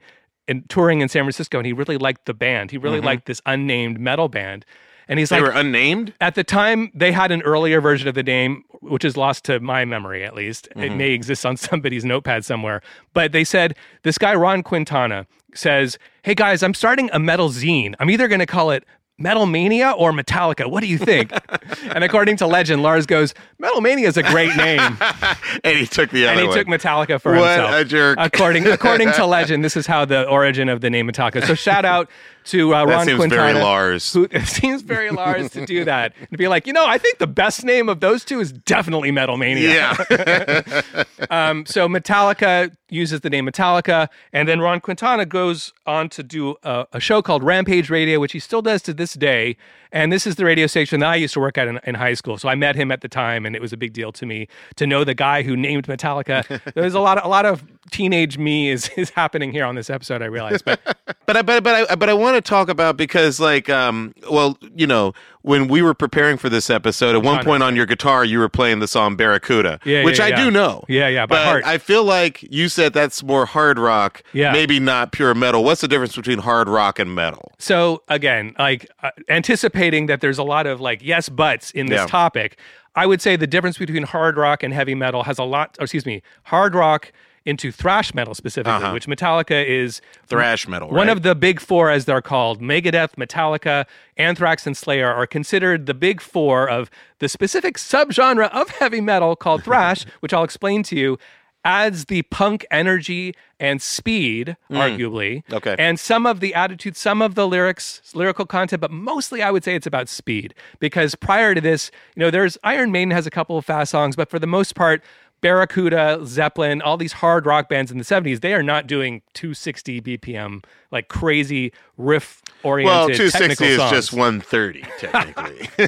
and 0.48 0.70
touring 0.70 1.02
in 1.02 1.10
San 1.10 1.24
Francisco, 1.24 1.58
and 1.58 1.66
he 1.66 1.74
really 1.74 1.98
liked 1.98 2.26
the 2.26 2.36
band. 2.36 2.70
He 2.70 2.78
really 2.78 3.02
liked 3.02 3.26
this 3.26 3.42
unnamed 3.48 4.00
metal 4.00 4.28
band. 4.28 4.66
And 5.08 5.18
he's 5.18 5.30
they 5.30 5.42
like, 5.42 5.54
were 5.54 5.60
unnamed. 5.60 6.14
at 6.22 6.36
the 6.36 6.44
time 6.44 6.92
they 6.94 7.12
had 7.12 7.32
an 7.32 7.42
earlier 7.42 7.82
version 7.82 8.08
of 8.08 8.14
the 8.14 8.22
name 8.22 8.64
which 8.82 9.04
is 9.04 9.18
lost 9.18 9.44
to 9.46 9.60
my 9.60 9.84
memory 9.84 10.24
at 10.24 10.36
least 10.36 10.70
it 10.76 10.92
may 10.92 11.10
exist 11.10 11.46
on 11.48 11.58
somebody's 11.58 12.06
notepad 12.06 12.46
somewhere 12.46 12.82
but 13.14 13.32
they 13.32 13.44
said 13.44 13.76
this 14.04 14.20
guy 14.20 14.36
ron 14.36 14.62
quintana 14.62 15.26
says 15.54 15.98
hey 16.24 16.36
guys 16.36 16.62
i'm 16.62 16.76
starting 16.76 17.10
a 17.12 17.18
metal 17.20 17.50
zine 17.50 17.96
i'm 18.00 18.10
either 18.10 18.28
going 18.28 18.40
to 18.40 18.46
call 18.46 18.70
it 18.70 18.86
Metal 19.20 19.46
Mania 19.46 19.92
or 19.92 20.12
Metallica? 20.14 20.70
What 20.70 20.82
do 20.82 20.88
you 20.88 20.98
think? 20.98 21.32
and 21.84 22.04
according 22.04 22.38
to 22.38 22.48
legend, 22.48 22.82
Lars 22.82 23.06
goes, 23.06 23.34
Metal 23.60 23.82
Mania 23.82 24.08
is 24.08 24.18
a 24.18 24.24
great 24.24 24.56
name. 24.56 24.80
and 25.64 25.78
he 25.78 25.86
took 25.86 26.10
the 26.10 26.24
other 26.26 26.32
and 26.32 26.42
he 26.42 26.48
one. 26.48 26.58
took 26.58 26.68
Metallica 26.68 27.22
for 27.22 27.36
What 27.36 27.60
himself. 27.60 27.76
a 27.76 27.86
jerk. 27.86 28.18
According 28.20 28.66
according 28.68 29.12
to 29.12 29.26
legend, 29.28 29.64
this 29.64 29.76
is 29.78 29.86
how 29.86 30.06
the 30.06 30.28
origin 30.28 30.70
of 30.70 30.82
the 30.82 30.90
name 30.90 31.08
Metallica. 31.08 31.46
So 31.46 31.54
shout 31.54 31.84
out 31.86 32.10
to 32.46 32.76
uh, 32.76 32.86
Ron 32.86 33.06
seems 33.06 33.18
Quintana. 33.18 33.54
very 33.54 33.64
Lars. 33.64 34.14
Who, 34.14 34.24
it 34.32 34.46
seems 34.46 34.82
very 34.82 35.10
Lars 35.10 35.52
to 35.52 35.66
do 35.66 35.86
that. 35.86 36.14
To 36.32 36.38
be 36.38 36.48
like, 36.48 36.68
you 36.68 36.74
know, 36.74 36.86
I 36.86 36.98
think 36.98 37.20
the 37.20 37.28
best 37.28 37.64
name 37.64 37.90
of 37.90 38.00
those 38.00 38.26
two 38.26 38.40
is 38.40 38.52
definitely 38.52 39.12
Metal 39.12 39.38
Mania. 39.38 39.96
yeah. 40.10 40.82
Um, 41.30 41.66
so 41.66 41.88
Metallica 41.88 42.76
uses 42.90 43.22
the 43.22 43.30
name 43.30 43.46
Metallica, 43.46 44.08
and 44.34 44.48
then 44.48 44.62
Ron 44.62 44.80
Quintana 44.80 45.26
goes 45.26 45.74
on 45.86 46.10
to 46.10 46.24
do 46.24 46.56
a, 46.64 46.88
a 46.94 47.00
show 47.00 47.22
called 47.22 47.44
Rampage 47.44 47.90
Radio, 47.90 48.20
which 48.20 48.32
he 48.32 48.40
still 48.40 48.62
does 48.62 48.82
to 48.84 48.94
this 48.94 49.14
day. 49.14 49.56
And 49.92 50.12
this 50.12 50.26
is 50.26 50.38
the 50.38 50.46
radio 50.46 50.66
station 50.66 51.02
that 51.02 51.10
I 51.10 51.16
used 51.16 51.34
to 51.34 51.40
work 51.40 51.58
at 51.58 51.68
in, 51.68 51.80
in 51.84 51.96
high 51.96 52.14
school. 52.14 52.38
So 52.38 52.48
I 52.48 52.56
met 52.56 52.76
him 52.76 52.92
at 52.92 53.02
the 53.02 53.08
time, 53.10 53.46
and 53.46 53.56
it 53.56 53.62
was 53.62 53.74
a 53.74 53.78
big 53.78 53.94
deal 53.94 54.12
to 54.14 54.26
me 54.26 54.48
to 54.78 54.88
know 54.88 55.04
the 55.04 55.14
guy 55.14 55.44
who 55.44 55.56
named 55.56 55.88
Metallica. 55.88 56.74
There's 56.74 56.94
a 56.94 57.00
lot 57.00 57.18
of 57.18 57.26
a 57.26 57.28
lot 57.28 57.46
of 57.46 57.64
teenage 57.92 58.38
me 58.38 58.70
is 58.70 58.90
is 58.98 59.10
happening 59.12 59.52
here 59.52 59.66
on 59.66 59.76
this 59.76 59.90
episode. 59.90 60.22
I 60.22 60.26
realize, 60.26 60.62
but 60.62 60.80
but 61.26 61.38
I 61.38 61.42
but 61.42 61.64
but 61.64 61.92
I 61.92 61.96
but 61.96 62.10
I 62.10 62.14
want 62.14 62.36
to 62.36 62.42
talk 62.42 62.70
about 62.70 62.98
because 62.98 63.40
like 63.40 63.70
um 63.70 64.14
well 64.32 64.58
you 64.76 64.88
know 64.88 65.14
when 65.42 65.68
we 65.70 65.82
were 65.82 65.94
preparing 65.94 66.38
for 66.38 66.50
this 66.50 66.70
episode 66.70 67.16
at 67.16 67.24
one 67.24 67.44
point 67.46 67.64
on 67.64 67.76
your 67.76 67.86
guitar 67.86 68.26
you 68.26 68.40
were 68.40 68.50
playing 68.50 68.80
the 68.80 68.88
song 68.88 69.16
Barracuda 69.16 69.80
Yeah, 69.86 70.04
which 70.04 70.20
yeah, 70.20 70.26
I 70.26 70.28
yeah. 70.30 70.44
do 70.44 70.52
know 70.52 70.84
Yeah, 70.90 71.08
yeah, 71.08 71.26
by 71.26 71.36
but 71.38 71.46
heart. 71.46 71.64
I 71.66 71.78
feel 71.78 72.04
like 72.04 72.44
you 72.44 72.68
said 72.68 72.92
that's 72.94 73.24
more 73.24 73.46
hard 73.46 73.80
rock 73.80 74.22
Yeah. 74.34 74.52
maybe 74.52 74.80
not 74.82 75.14
pure 75.14 75.34
metal 75.34 75.64
what's 75.64 75.80
the 75.82 75.88
difference 75.88 76.16
between 76.16 76.40
hard 76.40 76.68
rock 76.68 77.00
and 77.00 77.16
metal 77.16 77.54
So 77.58 78.04
again, 78.10 78.54
like 78.60 78.90
uh, 79.02 79.12
anticipating 79.30 80.08
that 80.08 80.20
there's 80.22 80.38
a 80.38 80.44
lot 80.44 80.68
of 80.68 80.82
like 80.82 81.02
yes 81.02 81.30
buts 81.30 81.72
in 81.72 81.88
this 81.88 82.06
topic, 82.06 82.58
I 82.96 83.06
would 83.06 83.22
say 83.22 83.36
the 83.38 83.48
difference 83.48 83.78
between 83.78 84.04
hard 84.04 84.36
rock 84.36 84.62
and 84.62 84.74
heavy 84.74 84.96
metal 84.96 85.24
has 85.24 85.40
a 85.40 85.44
lot. 85.46 85.78
Or 85.80 85.84
excuse 85.84 86.06
me, 86.06 86.22
hard 86.44 86.76
rock 86.76 87.12
into 87.50 87.72
thrash 87.72 88.14
metal 88.14 88.34
specifically, 88.36 88.74
Uh-huh. 88.84 88.92
which 88.94 89.08
Metallica 89.08 89.66
is 89.66 90.02
thrash 90.28 90.68
metal 90.68 90.88
one 90.90 91.08
right? 91.08 91.10
of 91.10 91.24
the 91.24 91.34
big 91.36 91.60
four, 91.60 91.90
as 91.90 92.06
they're 92.06 92.22
called. 92.22 92.62
Megadeth, 92.62 93.16
Metallica, 93.16 93.86
Anthrax, 94.18 94.68
and 94.68 94.78
Slayer 94.78 95.12
are 95.12 95.28
considered 95.28 95.86
the 95.86 95.94
big 95.94 96.22
four 96.22 96.70
of 96.70 96.90
the 97.20 97.28
specific 97.28 97.78
subgenre 97.78 98.50
of 98.52 98.70
heavy 98.70 99.02
metal 99.02 99.36
called 99.36 99.64
thrash, 99.64 100.06
which 100.22 100.34
I'll 100.34 100.44
explain 100.44 100.84
to 100.84 100.96
you. 100.96 101.18
Adds 101.66 102.06
the 102.06 102.22
punk 102.22 102.66
energy 102.72 103.36
and 103.60 103.82
speed, 103.82 104.56
arguably. 104.72 105.44
Mm. 105.48 105.54
Okay. 105.58 105.76
And 105.78 106.00
some 106.00 106.26
of 106.26 106.40
the 106.40 106.56
attitude, 106.56 106.96
some 106.96 107.22
of 107.22 107.36
the 107.36 107.46
lyrics, 107.46 108.02
lyrical 108.16 108.46
content, 108.46 108.80
but 108.80 108.92
mostly 108.92 109.42
I 109.42 109.52
would 109.52 109.66
say 109.66 109.76
it's 109.76 109.86
about 109.86 110.08
speed. 110.08 110.54
Because 110.80 111.16
prior 111.16 111.54
to 111.54 111.60
this, 111.60 111.92
you 112.16 112.22
know, 112.22 112.32
there's 112.32 112.58
Iron 112.64 112.94
Maiden 112.94 113.12
has 113.12 113.28
a 113.28 113.30
couple 113.30 113.58
of 113.58 113.66
fast 113.66 113.92
songs, 113.92 114.16
but 114.16 114.30
for 114.30 114.40
the 114.40 114.48
most 114.48 114.74
part, 114.74 115.04
Barracuda, 115.42 116.20
Zeppelin, 116.26 116.82
all 116.82 116.98
these 116.98 117.14
hard 117.14 117.46
rock 117.46 117.70
bands 117.70 117.92
in 117.92 117.98
the 117.98 118.04
70s, 118.04 118.42
they 118.42 118.54
are 118.54 118.64
not 118.64 118.88
doing 118.88 119.22
260 119.34 120.02
BPM, 120.02 120.64
like 120.92 121.08
crazy 121.08 121.72
riff 121.98 122.42
oriented. 122.64 122.94
well 122.94 123.08
260 123.08 123.66
is 123.66 123.78
songs. 123.78 123.92
just 123.92 124.12
130 124.14 124.82
technically 125.00 125.68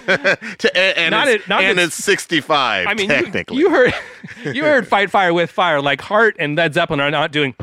To- 0.58 0.78
and, 0.78 1.12
Not 1.12 1.28
it's, 1.28 1.44
it- 1.44 1.50
not 1.50 1.64
and 1.64 1.80
it- 1.80 1.84
it's 1.84 1.96
65 1.96 2.88
I 2.88 2.94
mean, 2.94 3.10
you, 3.10 3.16
technically 3.16 3.58
you 3.58 3.70
heard 3.70 3.94
you 4.56 4.64
heard 4.64 4.88
Fight 4.88 5.10
Fire 5.12 5.34
with 5.34 5.52
Fire. 5.52 5.82
Like 5.82 6.02
Heart 6.02 6.36
and 6.40 6.56
Led 6.56 6.74
Zeppelin 6.74 7.00
are 7.00 7.12
not 7.12 7.32
doing 7.32 7.56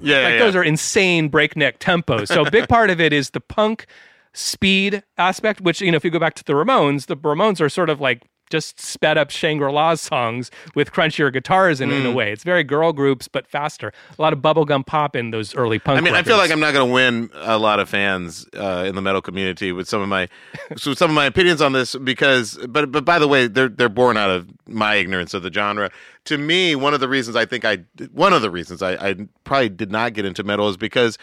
yeah, 0.00 0.18
like 0.20 0.32
yeah, 0.34 0.38
those 0.38 0.54
are 0.54 0.62
insane 0.62 1.28
breakneck 1.28 1.78
tempos. 1.80 2.28
So 2.28 2.44
a 2.44 2.50
big 2.50 2.68
part 2.68 2.90
of 2.90 3.00
it 3.00 3.12
is 3.12 3.30
the 3.30 3.40
punk 3.40 3.86
speed 4.34 5.02
aspect, 5.16 5.60
which 5.62 5.80
you 5.80 5.90
know, 5.90 5.96
if 5.96 6.04
you 6.04 6.10
go 6.10 6.18
back 6.18 6.34
to 6.34 6.44
the 6.44 6.52
Ramones, 6.52 7.06
the 7.06 7.16
Ramones 7.16 7.60
are 7.60 7.68
sort 7.68 7.88
of 7.88 8.00
like 8.00 8.22
just 8.50 8.78
sped 8.78 9.16
up 9.18 9.30
Shangri-La 9.30 9.94
songs 9.96 10.50
with 10.74 10.92
crunchier 10.92 11.32
guitars 11.32 11.80
in, 11.80 11.90
Mm. 11.90 12.00
in 12.00 12.06
a 12.06 12.12
way. 12.12 12.30
It's 12.32 12.44
very 12.44 12.62
girl 12.62 12.92
groups, 12.92 13.26
but 13.26 13.46
faster. 13.46 13.92
A 14.18 14.22
lot 14.22 14.32
of 14.32 14.40
bubblegum 14.40 14.86
pop 14.86 15.16
in 15.16 15.30
those 15.30 15.54
early 15.54 15.78
punk. 15.78 15.98
I 15.98 16.00
mean, 16.02 16.14
I 16.14 16.22
feel 16.22 16.36
like 16.36 16.50
I'm 16.50 16.60
not 16.60 16.72
going 16.72 16.86
to 16.88 16.92
win 16.92 17.30
a 17.34 17.58
lot 17.58 17.80
of 17.80 17.88
fans 17.88 18.46
uh, 18.56 18.84
in 18.86 18.94
the 18.94 19.02
metal 19.02 19.22
community 19.22 19.72
with 19.72 19.88
some 19.88 20.02
of 20.02 20.08
my 20.08 20.28
so 20.76 20.94
some 20.94 21.10
of 21.10 21.14
my 21.14 21.24
opinions 21.26 21.60
on 21.62 21.72
this 21.72 21.94
because, 21.96 22.58
but 22.68 22.92
but 22.92 23.04
by 23.04 23.18
the 23.18 23.28
way, 23.28 23.46
they're 23.46 23.68
they're 23.68 23.88
born 23.88 24.16
out 24.16 24.30
of 24.30 24.48
my 24.68 24.94
ignorance 24.96 25.34
of 25.34 25.42
the 25.42 25.52
genre. 25.52 25.90
To 26.26 26.38
me, 26.38 26.74
one 26.74 26.94
of 26.94 27.00
the 27.00 27.08
reasons 27.08 27.36
I 27.36 27.44
think 27.46 27.64
I 27.64 27.78
one 28.12 28.32
of 28.32 28.42
the 28.42 28.50
reasons 28.50 28.82
I, 28.82 28.92
I 28.92 29.14
probably 29.44 29.68
did 29.70 29.90
not 29.90 30.12
get 30.14 30.24
into 30.24 30.42
metal 30.44 30.68
is 30.68 30.76
because 30.76 31.18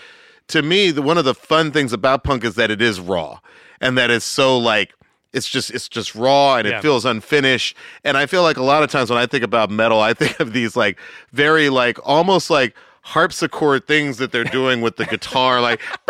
to 0.47 0.61
me, 0.61 0.91
the, 0.91 1.01
one 1.01 1.17
of 1.17 1.23
the 1.25 1.33
fun 1.35 1.71
things 1.71 1.93
about 1.93 2.23
punk 2.23 2.43
is 2.43 2.55
that 2.55 2.69
it 2.71 2.81
is 2.81 2.99
raw 2.99 3.39
and 3.79 3.97
that 3.97 4.11
it's 4.11 4.25
so 4.25 4.57
like 4.57 4.93
it's 5.33 5.47
just 5.47 5.71
it's 5.71 5.88
just 5.89 6.13
raw 6.15 6.55
and 6.57 6.67
Yeah. 6.67 6.77
it 6.77 6.81
feels 6.81 7.05
unfinished. 7.05 7.75
And 8.03 8.17
I 8.17 8.25
feel 8.25 8.43
like 8.43 8.57
a 8.57 8.63
lot 8.63 8.83
of 8.83 8.89
times 8.91 9.09
when 9.09 9.19
I 9.19 9.25
think 9.25 9.43
about 9.43 9.69
metal, 9.69 10.00
I 10.01 10.13
think 10.13 10.39
of 10.39 10.53
these 10.53 10.75
like 10.75 11.00
very 11.31 11.69
like 11.69 11.97
almost 12.03 12.50
like 12.50 12.75
harpsichord 13.03 13.88
things 13.88 14.17
that 14.17 14.31
they're 14.31 14.43
doing 14.43 14.81
with 14.81 14.97
the 14.97 15.05
guitar, 15.05 15.59
like 15.61 15.81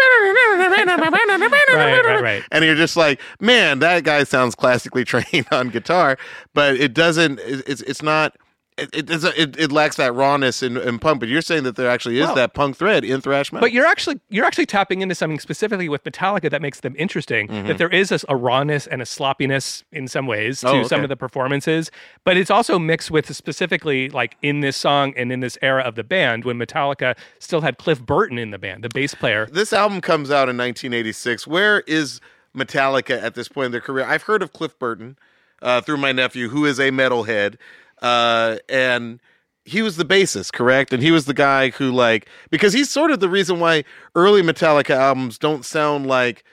Right, 1.74 2.06
right, 2.06 2.22
right. 2.22 2.44
and 2.52 2.64
you're 2.66 2.76
just 2.76 2.98
like, 2.98 3.20
man, 3.40 3.80
that 3.80 4.04
guy 4.04 4.24
sounds 4.24 4.56
classically 4.56 5.04
trained 5.06 5.48
on 5.52 5.70
guitar, 5.70 6.18
but 6.54 6.76
it 6.76 6.94
doesn't. 6.94 7.40
It's 7.44 7.82
it's 7.82 8.02
not. 8.02 8.36
It 8.94 9.10
it, 9.10 9.60
it, 9.60 9.72
lacks 9.72 9.98
that 9.98 10.14
rawness 10.14 10.64
in, 10.64 10.78
in 10.78 11.00
punk. 11.00 11.20
But 11.20 11.30
you're 11.30 11.42
saying 11.42 11.64
that 11.64 11.76
there 11.76 11.90
actually 11.90 12.20
is 12.20 12.26
Well, 12.26 12.36
that 12.36 12.54
punk 12.54 12.78
thread 12.78 13.04
in 13.04 13.22
thrash 13.22 13.52
metal. 13.52 13.66
But 13.66 13.72
you're 13.72 13.86
actually 13.86 14.20
you're 14.30 14.46
actually 14.46 14.66
tapping 14.66 15.02
into 15.02 15.16
something 15.16 15.40
specifically 15.40 15.90
with 15.90 16.04
Metallica 16.04 16.50
that 16.50 16.62
makes 16.62 16.80
them 16.80 16.96
interesting. 16.98 17.48
That 17.68 17.78
there 17.78 17.90
is 17.90 18.12
a, 18.12 18.20
a 18.28 18.36
rawness 18.36 18.88
and 18.88 19.02
a 19.02 19.06
sloppiness 19.06 19.84
in 19.92 20.08
some 20.08 20.28
ways 20.28 20.62
to 20.62 20.72
Mm-hmm. 20.72 20.86
Oh, 20.86 20.88
some 20.88 21.04
of 21.04 21.10
the 21.10 21.16
performances, 21.16 21.92
but 22.24 22.38
it's 22.38 22.50
also 22.50 22.80
mixed 22.80 23.12
with 23.12 23.34
specifically 23.36 24.10
like 24.10 24.38
in 24.42 24.62
this 24.62 24.78
song 24.78 25.14
and 25.16 25.32
in 25.32 25.40
this 25.40 25.58
era 25.62 25.84
of 25.84 25.96
the 25.96 26.04
band 26.04 26.46
when 26.46 26.58
Metallica 26.58 27.18
still 27.40 27.62
had 27.62 27.78
Cliff 27.78 28.02
Burton 28.02 28.38
in 28.38 28.52
the 28.52 28.58
band, 28.58 28.84
the 28.84 28.90
bass 28.90 29.14
player. 29.14 29.48
this 29.52 29.74
album 29.74 30.02
comes 30.02 30.32
out 30.32 30.50
in 30.50 30.58
1986. 30.58 31.46
Where 31.48 31.82
is 31.82 32.22
Metallica 32.56 33.22
at 33.22 33.36
this 33.36 33.48
point 33.48 33.68
in 33.68 33.72
their 33.72 33.82
career? 33.82 34.06
I've 34.06 34.24
heard 34.24 34.42
of 34.42 34.54
Cliff 34.54 34.78
Burton 34.80 35.18
uh, 35.62 35.82
through 35.82 35.98
my 35.98 36.12
nephew, 36.12 36.50
who 36.50 36.66
is 36.66 36.80
a 36.80 36.90
metalhead, 36.90 37.56
uh, 38.02 38.58
and 38.70 39.20
he 39.66 39.82
was 39.82 39.98
the 39.98 40.06
bassist, 40.06 40.54
correct? 40.54 40.94
And 40.94 41.02
he 41.02 41.12
was 41.12 41.26
the 41.26 41.34
guy 41.34 41.70
who, 41.70 41.92
like, 41.92 42.28
because 42.50 42.74
he's 42.74 42.90
sort 42.90 43.12
of 43.12 43.20
the 43.20 43.30
reason 43.30 43.60
why 43.60 43.84
early 44.16 44.42
Metallica 44.42 44.96
albums 44.96 45.38
don't 45.38 45.64
sound 45.66 46.08
like 46.08 46.44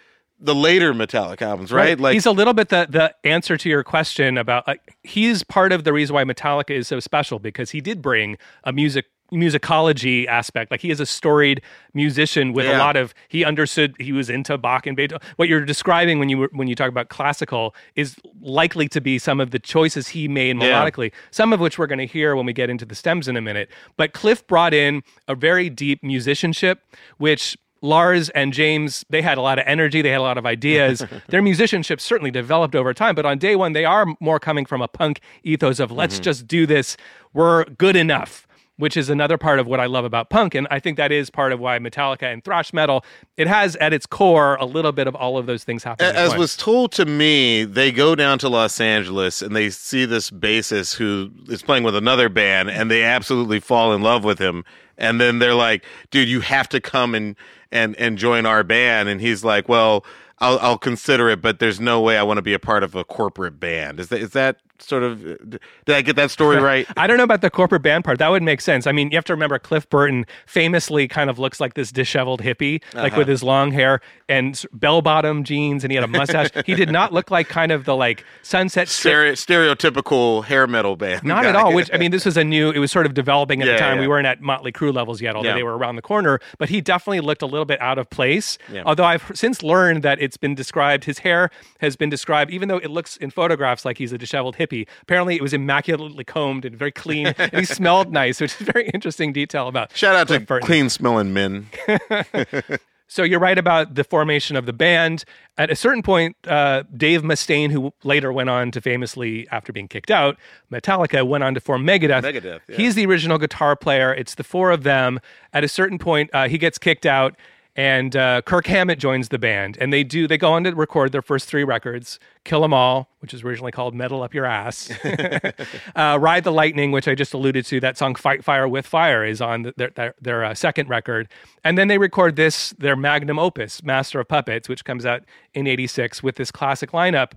the 0.40 0.54
later 0.54 0.92
Metallica 0.94 1.42
albums, 1.42 1.72
right? 1.72 1.98
Like, 1.98 2.14
he's 2.14 2.26
a 2.26 2.30
little 2.30 2.54
bit 2.54 2.68
the 2.68 2.86
the 2.88 3.14
answer 3.28 3.56
to 3.56 3.68
your 3.68 3.82
question 3.82 4.38
about 4.38 4.66
like 4.68 4.96
he's 5.02 5.42
part 5.42 5.72
of 5.72 5.84
the 5.84 5.92
reason 5.92 6.14
why 6.14 6.24
Metallica 6.24 6.70
is 6.70 6.86
so 6.86 7.00
special 7.00 7.38
because 7.38 7.70
he 7.70 7.80
did 7.80 8.00
bring 8.02 8.36
a 8.64 8.72
music 8.72 9.06
musicology 9.32 10.26
aspect 10.26 10.70
like 10.70 10.80
he 10.80 10.90
is 10.90 11.00
a 11.00 11.06
storied 11.06 11.60
musician 11.94 12.52
with 12.52 12.66
a 12.66 12.78
lot 12.78 12.96
of 12.96 13.12
he 13.28 13.44
understood 13.44 13.94
he 13.98 14.12
was 14.12 14.30
into 14.30 14.56
Bach 14.56 14.86
and 14.86 14.96
Beethoven 14.96 15.26
what 15.36 15.48
you're 15.48 15.64
describing 15.64 16.18
when 16.18 16.28
you 16.28 16.38
were, 16.38 16.50
when 16.52 16.66
you 16.66 16.74
talk 16.74 16.88
about 16.88 17.08
classical 17.08 17.74
is 17.94 18.16
likely 18.40 18.88
to 18.88 19.00
be 19.00 19.18
some 19.18 19.40
of 19.40 19.50
the 19.50 19.58
choices 19.58 20.08
he 20.08 20.28
made 20.28 20.56
Yeah. 20.56 20.82
melodically 20.82 21.12
some 21.30 21.52
of 21.52 21.60
which 21.60 21.78
we're 21.78 21.86
going 21.86 21.98
to 21.98 22.06
hear 22.06 22.36
when 22.36 22.46
we 22.46 22.52
get 22.52 22.70
into 22.70 22.86
the 22.86 22.94
stems 22.94 23.28
in 23.28 23.36
a 23.36 23.42
minute 23.42 23.68
but 23.96 24.12
Cliff 24.12 24.46
brought 24.46 24.72
in 24.72 25.02
a 25.26 25.34
very 25.34 25.68
deep 25.68 26.02
musicianship 26.02 26.82
which 27.18 27.56
Lars 27.80 28.28
and 28.30 28.52
James, 28.52 29.04
they 29.08 29.22
had 29.22 29.38
a 29.38 29.40
lot 29.40 29.58
of 29.58 29.64
energy, 29.66 30.02
they 30.02 30.10
had 30.10 30.18
a 30.18 30.22
lot 30.22 30.38
of 30.38 30.46
ideas. 30.46 31.04
Their 31.28 31.42
musicianship 31.42 32.00
certainly 32.00 32.30
developed 32.30 32.74
over 32.74 32.92
time, 32.92 33.14
but 33.14 33.24
on 33.24 33.38
day 33.38 33.56
one, 33.56 33.72
they 33.72 33.84
are 33.84 34.06
more 34.20 34.40
coming 34.40 34.66
from 34.66 34.82
a 34.82 34.88
punk 34.88 35.20
ethos 35.44 35.78
of 35.78 35.92
let's 35.92 36.16
mm-hmm. 36.16 36.24
just 36.24 36.46
do 36.48 36.66
this. 36.66 36.96
We're 37.32 37.64
good 37.64 37.96
enough, 37.96 38.47
which 38.78 38.96
is 38.96 39.10
another 39.10 39.36
part 39.36 39.58
of 39.58 39.66
what 39.66 39.80
I 39.80 39.86
love 39.86 40.04
about 40.04 40.30
punk. 40.30 40.54
And 40.54 40.66
I 40.70 40.78
think 40.78 40.96
that 40.96 41.12
is 41.12 41.30
part 41.30 41.52
of 41.52 41.60
why 41.60 41.78
Metallica 41.78 42.32
and 42.32 42.42
thrash 42.42 42.72
metal, 42.72 43.04
it 43.36 43.46
has 43.46 43.76
at 43.76 43.92
its 43.92 44.06
core 44.06 44.54
a 44.56 44.64
little 44.64 44.92
bit 44.92 45.06
of 45.06 45.14
all 45.14 45.36
of 45.36 45.46
those 45.46 45.64
things 45.64 45.84
happening. 45.84 46.14
As 46.14 46.36
was 46.36 46.56
told 46.56 46.92
to 46.92 47.04
me, 47.04 47.64
they 47.64 47.92
go 47.92 48.14
down 48.14 48.38
to 48.38 48.48
Los 48.48 48.80
Angeles 48.80 49.42
and 49.42 49.54
they 49.54 49.68
see 49.68 50.04
this 50.04 50.30
bassist 50.30 50.94
who 50.94 51.30
is 51.48 51.62
playing 51.62 51.82
with 51.82 51.96
another 51.96 52.28
band 52.28 52.70
and 52.70 52.90
they 52.90 53.02
absolutely 53.02 53.60
fall 53.60 53.92
in 53.92 54.00
love 54.00 54.24
with 54.24 54.38
him. 54.38 54.64
And 54.96 55.20
then 55.20 55.40
they're 55.40 55.54
like, 55.54 55.84
dude, 56.10 56.28
you 56.28 56.40
have 56.40 56.68
to 56.70 56.80
come 56.80 57.14
and, 57.14 57.36
and, 57.70 57.96
and 57.96 58.16
join 58.16 58.46
our 58.46 58.62
band. 58.62 59.08
And 59.08 59.20
he's 59.20 59.44
like, 59.44 59.68
well, 59.68 60.04
I'll, 60.38 60.58
I'll 60.60 60.78
consider 60.78 61.28
it, 61.28 61.42
but 61.42 61.58
there's 61.58 61.80
no 61.80 62.00
way 62.00 62.16
I 62.16 62.22
want 62.22 62.38
to 62.38 62.42
be 62.42 62.54
a 62.54 62.60
part 62.60 62.84
of 62.84 62.94
a 62.94 63.04
corporate 63.04 63.58
band. 63.58 63.98
Is 63.98 64.08
that, 64.08 64.20
is 64.20 64.30
that 64.30 64.58
sort 64.80 65.02
of, 65.02 65.22
did 65.50 65.60
I 65.96 66.02
get 66.02 66.16
that 66.16 66.30
story 66.30 66.58
right? 66.58 66.86
I 66.96 67.06
don't 67.06 67.16
know 67.16 67.24
about 67.24 67.40
the 67.40 67.50
corporate 67.50 67.82
band 67.82 68.04
part. 68.04 68.18
That 68.18 68.28
would 68.30 68.42
make 68.42 68.60
sense. 68.60 68.86
I 68.86 68.92
mean, 68.92 69.10
you 69.10 69.16
have 69.16 69.24
to 69.26 69.32
remember 69.34 69.58
Cliff 69.58 69.88
Burton 69.90 70.24
famously 70.46 71.08
kind 71.08 71.28
of 71.30 71.38
looks 71.38 71.60
like 71.60 71.74
this 71.74 71.90
disheveled 71.92 72.42
hippie, 72.42 72.82
like 72.94 73.12
Uh-huh. 73.12 73.18
with 73.20 73.28
his 73.28 73.42
long 73.42 73.72
hair 73.72 74.00
and 74.28 74.62
bell 74.72 75.02
bottom 75.02 75.44
jeans, 75.44 75.84
and 75.84 75.90
he 75.90 75.94
had 75.96 76.04
a 76.04 76.08
mustache. 76.08 76.48
he 76.66 76.74
did 76.74 76.90
not 76.90 77.12
look 77.12 77.30
like 77.30 77.48
kind 77.48 77.72
of 77.72 77.84
the 77.84 77.94
like 77.96 78.24
Sunset 78.42 78.88
Stere- 78.88 79.32
stereotypical 79.32 80.44
hair 80.44 80.66
metal 80.66 80.96
band. 80.96 81.24
Not 81.24 81.44
at 81.44 81.56
all. 81.56 81.72
Which 81.74 81.90
I 81.92 81.98
mean, 81.98 82.10
this 82.10 82.24
was 82.24 82.36
a 82.36 82.44
new. 82.44 82.70
It 82.70 82.78
was 82.78 82.90
sort 82.90 83.06
of 83.06 83.14
developing 83.14 83.60
at 83.62 83.66
Yeah, 83.68 83.74
the 83.74 83.78
time. 83.78 83.94
yeah. 83.96 84.00
We 84.02 84.08
weren't 84.08 84.26
at 84.26 84.40
Motley 84.40 84.72
Crue 84.72 84.92
levels 84.94 85.20
yet, 85.20 85.34
although 85.36 85.48
Yeah. 85.50 85.54
they 85.54 85.62
were 85.62 85.76
around 85.76 85.96
the 85.96 86.02
corner. 86.02 86.40
But 86.58 86.68
he 86.68 86.80
definitely 86.80 87.20
looked 87.20 87.42
a 87.42 87.46
little 87.46 87.64
bit 87.64 87.80
out 87.80 87.98
of 87.98 88.08
place. 88.10 88.58
Although 88.84 89.04
I've 89.04 89.30
since 89.34 89.62
learned 89.62 90.02
that 90.02 90.20
it's 90.20 90.36
been 90.36 90.54
described. 90.54 91.04
His 91.04 91.18
hair 91.20 91.50
has 91.80 91.96
been 91.96 92.10
described, 92.10 92.50
even 92.50 92.68
though 92.68 92.78
it 92.78 92.90
looks 92.90 93.16
in 93.16 93.30
photographs 93.30 93.84
like 93.84 93.98
he's 93.98 94.12
a 94.12 94.18
disheveled 94.18 94.56
hippie. 94.56 94.67
Apparently, 95.02 95.36
it 95.36 95.42
was 95.42 95.52
immaculately 95.52 96.24
combed 96.24 96.64
and 96.64 96.76
very 96.76 96.92
clean, 96.92 97.28
and 97.38 97.52
he 97.52 97.64
smelled 97.64 98.12
nice, 98.12 98.40
which 98.40 98.54
is 98.60 98.68
a 98.68 98.72
very 98.72 98.88
interesting 98.88 99.32
detail 99.32 99.68
about. 99.68 99.96
Shout 99.96 100.14
out 100.14 100.28
to 100.28 100.34
Cliff 100.34 100.46
Burton. 100.46 100.66
clean 100.66 100.90
smelling 100.90 101.32
men. 101.32 101.68
So 103.10 103.22
you're 103.22 103.40
right 103.40 103.56
about 103.56 103.94
the 103.94 104.04
formation 104.04 104.54
of 104.54 104.66
the 104.66 104.72
band. 104.74 105.24
At 105.56 105.70
a 105.70 105.76
certain 105.76 106.02
point, 106.02 106.36
uh, 106.46 106.82
Dave 106.94 107.22
Mustaine, 107.22 107.70
who 107.70 107.94
later 108.04 108.30
went 108.34 108.50
on 108.50 108.70
to 108.72 108.82
famously, 108.82 109.48
after 109.50 109.72
being 109.72 109.88
kicked 109.88 110.10
out, 110.10 110.36
Metallica, 110.70 111.26
went 111.26 111.42
on 111.42 111.54
to 111.54 111.60
form 111.60 111.86
Megadeth. 111.86 112.22
Megadeth, 112.22 112.60
yeah. 112.68 112.76
He's 112.76 112.94
the 112.94 113.06
original 113.06 113.38
guitar 113.38 113.76
player. 113.76 114.12
It's 114.12 114.34
the 114.34 114.44
four 114.44 114.70
of 114.70 114.82
them. 114.82 115.20
At 115.54 115.64
a 115.64 115.68
certain 115.68 115.98
point, 115.98 116.28
uh, 116.34 116.48
he 116.48 116.58
gets 116.58 116.76
kicked 116.76 117.06
out, 117.06 117.34
and 117.78 118.16
uh, 118.16 118.42
Kirk 118.42 118.66
Hammett 118.66 118.98
joins 118.98 119.28
the 119.28 119.38
band. 119.38 119.78
And 119.80 119.92
they 119.92 120.02
do. 120.02 120.26
They 120.26 120.36
go 120.36 120.52
on 120.52 120.64
to 120.64 120.74
record 120.74 121.12
their 121.12 121.22
first 121.22 121.48
three 121.48 121.62
records: 121.62 122.18
"Kill 122.44 122.64
'Em 122.64 122.74
All," 122.74 123.08
which 123.20 123.32
is 123.32 123.44
originally 123.44 123.70
called 123.70 123.94
"Metal 123.94 124.20
Up 124.20 124.34
Your 124.34 124.46
Ass," 124.46 124.90
uh, 125.96 126.18
"Ride 126.20 126.42
the 126.42 126.50
Lightning," 126.50 126.90
which 126.90 127.06
I 127.06 127.14
just 127.14 127.32
alluded 127.32 127.64
to. 127.66 127.78
That 127.78 127.96
song 127.96 128.16
"Fight 128.16 128.42
Fire 128.42 128.66
with 128.66 128.84
Fire" 128.84 129.24
is 129.24 129.40
on 129.40 129.62
the, 129.62 129.74
their 129.76 129.90
their, 129.90 130.14
their 130.20 130.44
uh, 130.44 130.54
second 130.54 130.88
record, 130.88 131.28
and 131.62 131.78
then 131.78 131.86
they 131.86 131.98
record 131.98 132.34
this 132.34 132.70
their 132.78 132.96
magnum 132.96 133.38
opus, 133.38 133.80
"Master 133.84 134.18
of 134.18 134.26
Puppets," 134.26 134.68
which 134.68 134.84
comes 134.84 135.06
out 135.06 135.22
in 135.54 135.68
'86 135.68 136.20
with 136.20 136.34
this 136.34 136.50
classic 136.50 136.90
lineup. 136.90 137.34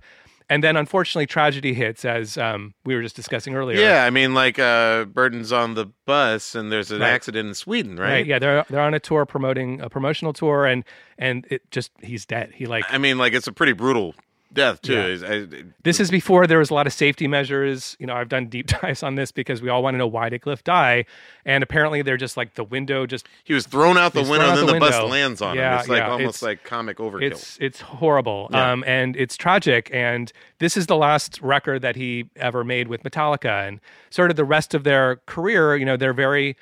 And 0.52 0.62
then, 0.62 0.76
unfortunately, 0.76 1.24
tragedy 1.26 1.72
hits, 1.72 2.04
as 2.04 2.36
um, 2.36 2.74
we 2.84 2.94
were 2.94 3.00
just 3.02 3.16
discussing 3.16 3.54
earlier. 3.54 3.78
Yeah, 3.80 4.04
I 4.04 4.10
mean, 4.10 4.34
like 4.34 4.58
uh, 4.58 5.06
Burton's 5.06 5.50
on 5.50 5.72
the 5.74 5.86
bus, 6.06 6.54
and 6.54 6.70
there's 6.70 6.90
an 6.90 7.00
Right. 7.00 7.08
accident 7.08 7.48
in 7.48 7.54
Sweden, 7.54 7.96
right? 7.96 8.10
Right. 8.10 8.26
Yeah, 8.26 8.38
they're 8.38 8.64
they're 8.68 8.80
on 8.82 8.92
a 8.92 9.00
tour 9.00 9.24
promoting 9.24 9.80
a 9.80 9.88
promotional 9.88 10.34
tour, 10.34 10.66
and 10.66 10.84
and 11.16 11.46
it 11.50 11.70
just 11.70 11.90
he's 12.02 12.26
dead. 12.26 12.52
He 12.54 12.66
like 12.66 12.84
I 12.90 12.98
mean, 12.98 13.16
like 13.16 13.32
it's 13.32 13.46
a 13.46 13.52
pretty 13.52 13.72
brutal 13.72 14.14
death 14.54 14.82
too. 14.82 14.94
Yeah. 14.94 15.06
Is- 15.06 15.24
I- 15.24 15.46
this 15.82 15.98
is 16.00 16.10
before 16.10 16.46
there 16.46 16.58
was 16.58 16.70
a 16.70 16.74
lot 16.74 16.86
of 16.86 16.92
safety 16.92 17.26
measures. 17.26 17.96
You 17.98 18.06
know, 18.06 18.14
I've 18.14 18.28
done 18.28 18.46
deep 18.46 18.66
dives 18.82 19.02
on 19.02 19.14
this 19.14 19.32
because 19.32 19.62
we 19.62 19.68
all 19.68 19.82
want 19.82 19.94
to 19.94 19.98
know 19.98 20.06
why 20.06 20.28
did 20.28 20.42
Cliff 20.42 20.62
die, 20.64 21.04
and 21.44 21.62
apparently 21.62 22.02
they're 22.02 22.16
just 22.16 22.36
like 22.36 22.54
the 22.54 22.64
window 22.64 23.06
just 23.06 23.26
he 23.44 23.54
was 23.54 23.66
thrown 23.66 23.96
out 23.98 24.12
the 24.12 24.20
window, 24.22 24.36
thrown 24.36 24.48
and 24.50 24.58
then 24.58 24.66
the, 24.66 24.72
the 24.74 24.80
bus 24.80 25.10
lands 25.10 25.42
on 25.42 25.56
him. 25.58 25.72
It's 25.78 25.88
like 25.88 25.98
yeah, 25.98 26.10
almost 26.10 26.36
it's- 26.36 26.42
like 26.42 26.64
comic 26.64 26.98
overkill. 26.98 27.22
it's 27.22 27.58
it's 27.60 27.80
horrible 27.80 28.48
Yeah. 28.52 28.72
um, 28.72 28.84
and 28.86 29.16
it's 29.16 29.36
tragic 29.36 29.90
and 29.92 30.32
this 30.58 30.76
is 30.76 30.86
the 30.86 30.96
last 30.96 31.40
record 31.42 31.82
that 31.82 31.96
he 31.96 32.30
ever 32.36 32.64
made 32.64 32.88
with 32.88 33.02
metallica 33.02 33.66
and 33.68 33.80
sort 34.10 34.30
of 34.30 34.36
the 34.36 34.44
rest 34.44 34.74
of 34.74 34.84
their 34.84 35.16
career 35.26 35.76
you 35.76 35.84
know 35.84 35.96
they're 35.96 36.12
very 36.12 36.56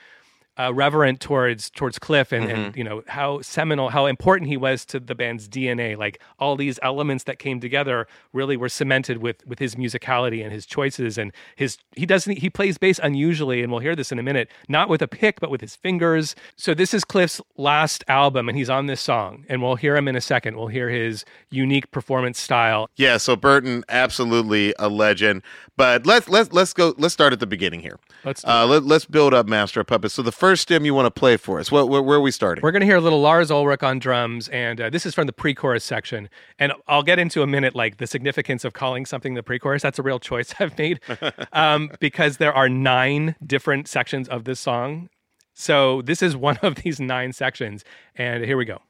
uh, 0.59 0.73
reverent 0.75 1.21
towards 1.21 1.71
towards 1.71 1.99
cliff 1.99 2.33
and, 2.33 2.41
Mm-hmm. 2.47 2.61
and 2.61 2.77
you 2.77 2.85
know 2.85 3.03
how 3.09 3.41
seminal 3.41 3.91
how 3.91 4.07
important 4.07 4.49
he 4.49 4.57
was 4.57 4.85
to 4.87 4.99
the 5.01 5.15
band's 5.15 5.49
dna 5.49 5.97
like 5.97 6.21
all 6.39 6.57
these 6.57 6.79
elements 6.83 7.25
that 7.25 7.39
came 7.39 7.61
together 7.61 8.07
really 8.33 8.57
were 8.57 8.69
cemented 8.69 9.19
with 9.19 9.47
with 9.47 9.59
his 9.59 9.75
musicality 9.75 10.43
and 10.43 10.53
his 10.53 10.67
choices 10.67 11.17
and 11.19 11.33
his 11.57 11.79
he 11.97 12.05
doesn't 12.07 12.39
he 12.39 12.51
plays 12.51 12.79
bass 12.79 12.99
unusually 13.03 13.63
and 13.63 13.71
we'll 13.71 13.81
hear 13.81 13.95
this 13.97 14.11
in 14.13 14.19
a 14.19 14.23
minute 14.23 14.51
not 14.69 14.89
with 14.89 15.03
a 15.03 15.09
pick 15.09 15.41
but 15.41 15.51
with 15.51 15.61
his 15.61 15.77
fingers 15.77 16.35
so 16.57 16.75
this 16.75 16.93
is 16.95 17.05
cliff's 17.05 17.41
last 17.57 18.05
album 18.09 18.49
and 18.49 18.57
he's 18.59 18.71
on 18.71 18.87
this 18.87 19.01
song 19.01 19.45
and 19.49 19.63
we'll 19.63 19.77
hear 19.77 19.97
him 19.97 20.09
in 20.09 20.17
a 20.17 20.21
second 20.21 20.57
we'll 20.57 20.67
hear 20.69 20.89
his 20.91 21.25
unique 21.51 21.91
performance 21.91 22.39
style 22.39 22.89
yeah. 22.97 23.17
So 23.17 23.37
Burton, 23.37 23.85
absolutely 23.89 24.75
a 24.79 24.89
legend. 24.89 25.43
But 25.77 26.05
let's 26.07 26.29
let's 26.29 26.53
let's 26.53 26.73
go. 26.75 26.95
Let's 26.99 27.15
start 27.15 27.33
at 27.33 27.41
the 27.41 27.47
beginning 27.47 27.81
here. 27.81 27.99
Let's 28.25 28.45
uh, 28.45 28.67
let, 28.67 28.85
let's 28.85 29.07
build 29.07 29.33
up 29.33 29.49
Master 29.49 29.81
of 29.81 29.87
Puppets. 29.87 30.15
So 30.15 30.23
the 30.23 30.33
first 30.41 30.63
stem 30.63 30.87
you 30.87 30.95
want 30.95 31.05
to 31.05 31.11
play 31.11 31.37
for 31.37 31.61
us? 31.61 31.71
What, 31.71 31.91
where, 31.91 32.01
where 32.01 32.17
are 32.17 32.21
we 32.21 32.31
starting? 32.31 32.63
We're 32.63 32.73
going 32.73 32.81
to 32.81 32.87
hear 32.87 32.97
a 32.97 33.01
little 33.01 33.21
Lars 33.21 33.51
Ulrich 33.51 33.83
on 33.83 33.99
drums, 33.99 34.49
and 34.49 34.81
uh, 34.81 34.91
this 34.91 35.05
is 35.05 35.15
from 35.15 35.27
the 35.27 35.35
pre-chorus 35.35 35.85
section. 35.85 36.31
And 36.59 36.73
I'll 36.89 37.03
get 37.03 37.19
into 37.19 37.43
a 37.43 37.47
minute 37.47 37.75
like 37.75 37.99
the 37.99 38.07
significance 38.07 38.65
of 38.65 38.73
calling 38.73 39.05
something 39.05 39.35
the 39.35 39.43
pre-chorus. 39.43 39.83
That's 39.83 39.99
a 39.99 40.03
real 40.03 40.19
choice 40.19 40.55
I've 40.59 40.77
made 40.79 41.01
um, 41.53 41.91
because 42.01 42.39
there 42.39 42.55
are 42.55 42.69
nine 42.69 43.37
different 43.47 43.87
sections 43.87 44.29
of 44.29 44.45
this 44.45 44.59
song. 44.59 45.11
So 45.53 46.01
this 46.01 46.23
is 46.23 46.35
one 46.35 46.57
of 46.63 46.77
these 46.77 46.99
nine 46.99 47.33
sections, 47.35 47.85
and 48.17 48.43
here 48.43 48.57
we 48.57 48.65
go. 48.65 48.81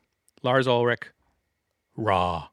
Lars 0.43 0.69
Ulrich, 0.69 1.09
raw. 1.97 2.49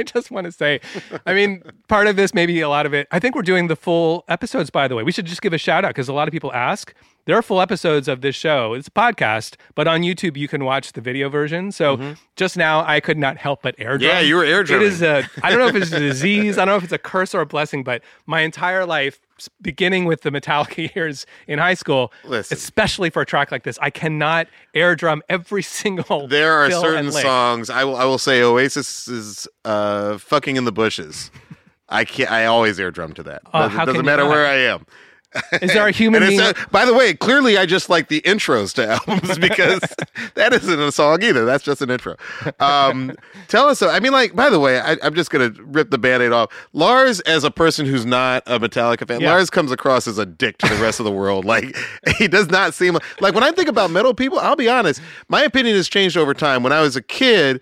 I 0.00 0.02
just 0.02 0.30
want 0.30 0.46
to 0.46 0.52
say, 0.52 0.80
I 1.26 1.34
mean, 1.34 1.62
part 1.88 2.06
of 2.06 2.16
this, 2.16 2.32
maybe 2.32 2.58
a 2.60 2.68
lot 2.70 2.86
of 2.86 2.94
it. 2.94 3.06
I 3.10 3.18
think 3.18 3.34
we're 3.34 3.42
doing 3.42 3.66
the 3.68 3.76
full 3.76 4.24
episodes, 4.28 4.70
by 4.70 4.88
the 4.88 4.94
way. 4.94 5.02
We 5.02 5.12
should 5.12 5.26
just 5.26 5.42
give 5.42 5.52
a 5.52 5.58
shout 5.58 5.84
out 5.84 5.90
because 5.90 6.08
a 6.08 6.14
lot 6.14 6.26
of 6.26 6.32
people 6.32 6.52
ask. 6.54 6.94
There 7.26 7.36
are 7.36 7.42
full 7.42 7.60
episodes 7.60 8.08
of 8.08 8.22
this 8.22 8.34
show. 8.34 8.72
It's 8.72 8.88
a 8.88 8.90
podcast, 8.90 9.56
but 9.74 9.86
on 9.86 10.00
YouTube 10.00 10.36
you 10.38 10.48
can 10.48 10.64
watch 10.64 10.92
the 10.92 11.02
video 11.02 11.28
version. 11.28 11.70
So 11.70 12.14
just 12.34 12.56
now, 12.56 12.82
I 12.84 12.98
could 13.00 13.18
not 13.18 13.36
help 13.36 13.60
but 13.62 13.74
air 13.78 13.98
drum. 13.98 14.10
Mm-hmm. 14.10 14.16
Yeah, 14.16 14.20
you 14.20 14.36
were 14.36 14.44
air 14.44 14.62
It 14.62 14.68
drumming. 14.68 14.86
is 14.88 15.02
a. 15.02 15.28
I 15.42 15.50
don't 15.50 15.58
know 15.58 15.66
if 15.68 15.74
it's 15.76 15.92
a 15.92 15.98
disease. 16.00 16.56
I 16.56 16.64
don't 16.64 16.72
know 16.72 16.76
if 16.78 16.84
it's 16.84 16.92
a 16.94 16.98
curse 16.98 17.34
or 17.34 17.42
a 17.42 17.46
blessing, 17.46 17.84
but 17.84 18.02
my 18.26 18.40
entire 18.40 18.86
life, 18.86 19.20
beginning 19.60 20.04
with 20.04 20.22
the 20.22 20.30
Metallica 20.30 20.94
years 20.94 21.26
in 21.46 21.58
high 21.58 21.74
school, 21.74 22.12
Listen. 22.24 22.56
especially 22.56 23.10
for 23.10 23.22
a 23.22 23.26
track 23.26 23.50
like 23.50 23.62
this, 23.62 23.78
I 23.80 23.90
cannot 23.90 24.46
air 24.74 24.94
drum 24.96 25.22
every 25.28 25.62
single. 25.80 26.28
There 26.28 26.52
are 26.52 26.70
certain 26.70 27.12
songs. 27.12 27.70
I 27.70 27.84
will. 27.84 27.96
I 27.96 28.04
will 28.04 28.18
say 28.18 28.42
Oasis 28.42 29.08
is 29.08 29.48
uh, 29.64 30.18
"Fucking 30.18 30.56
in 30.56 30.64
the 30.64 30.72
Bushes." 30.72 31.30
I 31.88 32.04
can't. 32.04 32.30
I 32.30 32.46
always 32.46 32.78
air 32.78 32.90
drum 32.90 33.14
to 33.14 33.22
that. 33.24 33.42
Oh, 33.52 33.68
doesn't 33.68 33.86
doesn't 33.86 34.04
matter 34.04 34.22
not? 34.22 34.30
where 34.30 34.46
I 34.46 34.54
am. 34.56 34.86
Is 35.62 35.72
there 35.72 35.86
a 35.86 35.90
human 35.92 36.22
being? 36.26 36.40
uh, 36.40 36.52
by 36.70 36.84
the 36.84 36.92
way, 36.94 37.14
clearly 37.14 37.56
I 37.56 37.66
just 37.66 37.88
like 37.88 38.08
the 38.08 38.20
intros 38.22 38.74
to 38.74 38.86
albums 39.06 39.38
because 39.38 39.80
that 40.34 40.52
isn't 40.52 40.80
a 40.80 40.90
song 40.92 41.22
either. 41.22 41.44
That's 41.44 41.62
just 41.64 41.82
an 41.82 41.90
intro. 41.90 42.16
Um, 42.58 43.12
tell 43.48 43.68
us. 43.68 43.82
I 43.82 44.00
mean, 44.00 44.12
like, 44.12 44.34
by 44.34 44.50
the 44.50 44.58
way, 44.60 44.80
I, 44.80 44.96
I'm 45.02 45.14
just 45.14 45.30
gonna 45.30 45.52
rip 45.60 45.90
the 45.90 45.98
band-aid 45.98 46.32
off. 46.32 46.50
Lars, 46.72 47.20
as 47.20 47.44
a 47.44 47.50
person 47.50 47.86
who's 47.86 48.04
not 48.06 48.42
a 48.46 48.58
Metallica 48.58 49.06
fan, 49.06 49.20
Yeah. 49.20 49.30
Lars 49.30 49.50
comes 49.50 49.70
across 49.72 50.06
as 50.08 50.18
a 50.18 50.26
dick 50.26 50.58
to 50.58 50.68
the 50.68 50.80
rest 50.82 50.98
of 51.00 51.04
the 51.04 51.12
world. 51.12 51.44
Like, 51.44 51.76
he 52.18 52.26
does 52.28 52.48
not 52.48 52.74
seem 52.74 52.98
like 53.20 53.34
when 53.34 53.44
I 53.44 53.52
think 53.52 53.68
about 53.68 53.90
metal 53.90 54.14
people. 54.14 54.38
I'll 54.38 54.56
be 54.56 54.68
honest, 54.68 55.00
my 55.28 55.42
opinion 55.42 55.76
has 55.76 55.88
changed 55.88 56.16
over 56.16 56.34
time. 56.34 56.62
When 56.62 56.72
I 56.72 56.80
was 56.80 56.96
a 56.96 57.02
kid, 57.02 57.60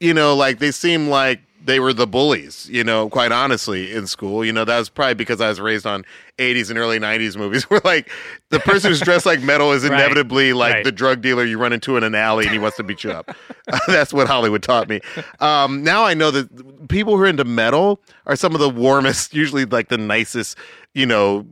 you 0.00 0.14
know, 0.14 0.34
like 0.34 0.58
they 0.58 0.70
seem 0.70 1.08
like 1.08 1.40
they 1.62 1.78
were 1.78 1.92
the 1.92 2.06
bullies, 2.06 2.68
you 2.70 2.82
know, 2.82 3.08
quite 3.10 3.32
honestly, 3.32 3.92
in 3.92 4.06
school. 4.06 4.44
You 4.44 4.52
know, 4.52 4.64
that 4.64 4.78
was 4.78 4.88
probably 4.88 5.14
because 5.14 5.40
I 5.40 5.48
was 5.48 5.60
raised 5.60 5.84
on 5.86 6.04
80s 6.38 6.70
and 6.70 6.78
early 6.78 6.98
90s 6.98 7.36
movies 7.36 7.64
where 7.70 7.80
like 7.84 8.10
the 8.48 8.60
person 8.60 8.90
who's 8.90 9.00
dressed 9.00 9.26
like 9.26 9.42
metal 9.42 9.72
is 9.72 9.82
Right. 9.88 9.92
inevitably 9.92 10.52
like 10.54 10.74
Right. 10.74 10.84
the 10.84 10.92
drug 10.92 11.20
dealer 11.20 11.44
you 11.44 11.58
run 11.58 11.72
into 11.72 11.96
in 11.98 12.02
an 12.04 12.14
alley 12.14 12.44
and 12.46 12.52
he 12.52 12.58
wants 12.58 12.76
to 12.78 12.82
beat 12.82 13.04
you 13.04 13.10
up. 13.12 13.34
That's 13.86 14.12
what 14.12 14.26
Hollywood 14.26 14.62
taught 14.62 14.88
me. 14.88 15.00
Um, 15.40 15.82
now 15.84 16.04
I 16.04 16.14
know 16.14 16.30
that 16.30 16.88
people 16.88 17.16
who 17.16 17.22
are 17.22 17.26
into 17.26 17.44
metal 17.44 18.00
are 18.26 18.36
some 18.36 18.54
of 18.54 18.60
the 18.60 18.70
warmest, 18.70 19.34
usually 19.34 19.64
like 19.66 19.88
the 19.88 19.98
nicest, 19.98 20.56
you 20.94 21.04
know, 21.06 21.46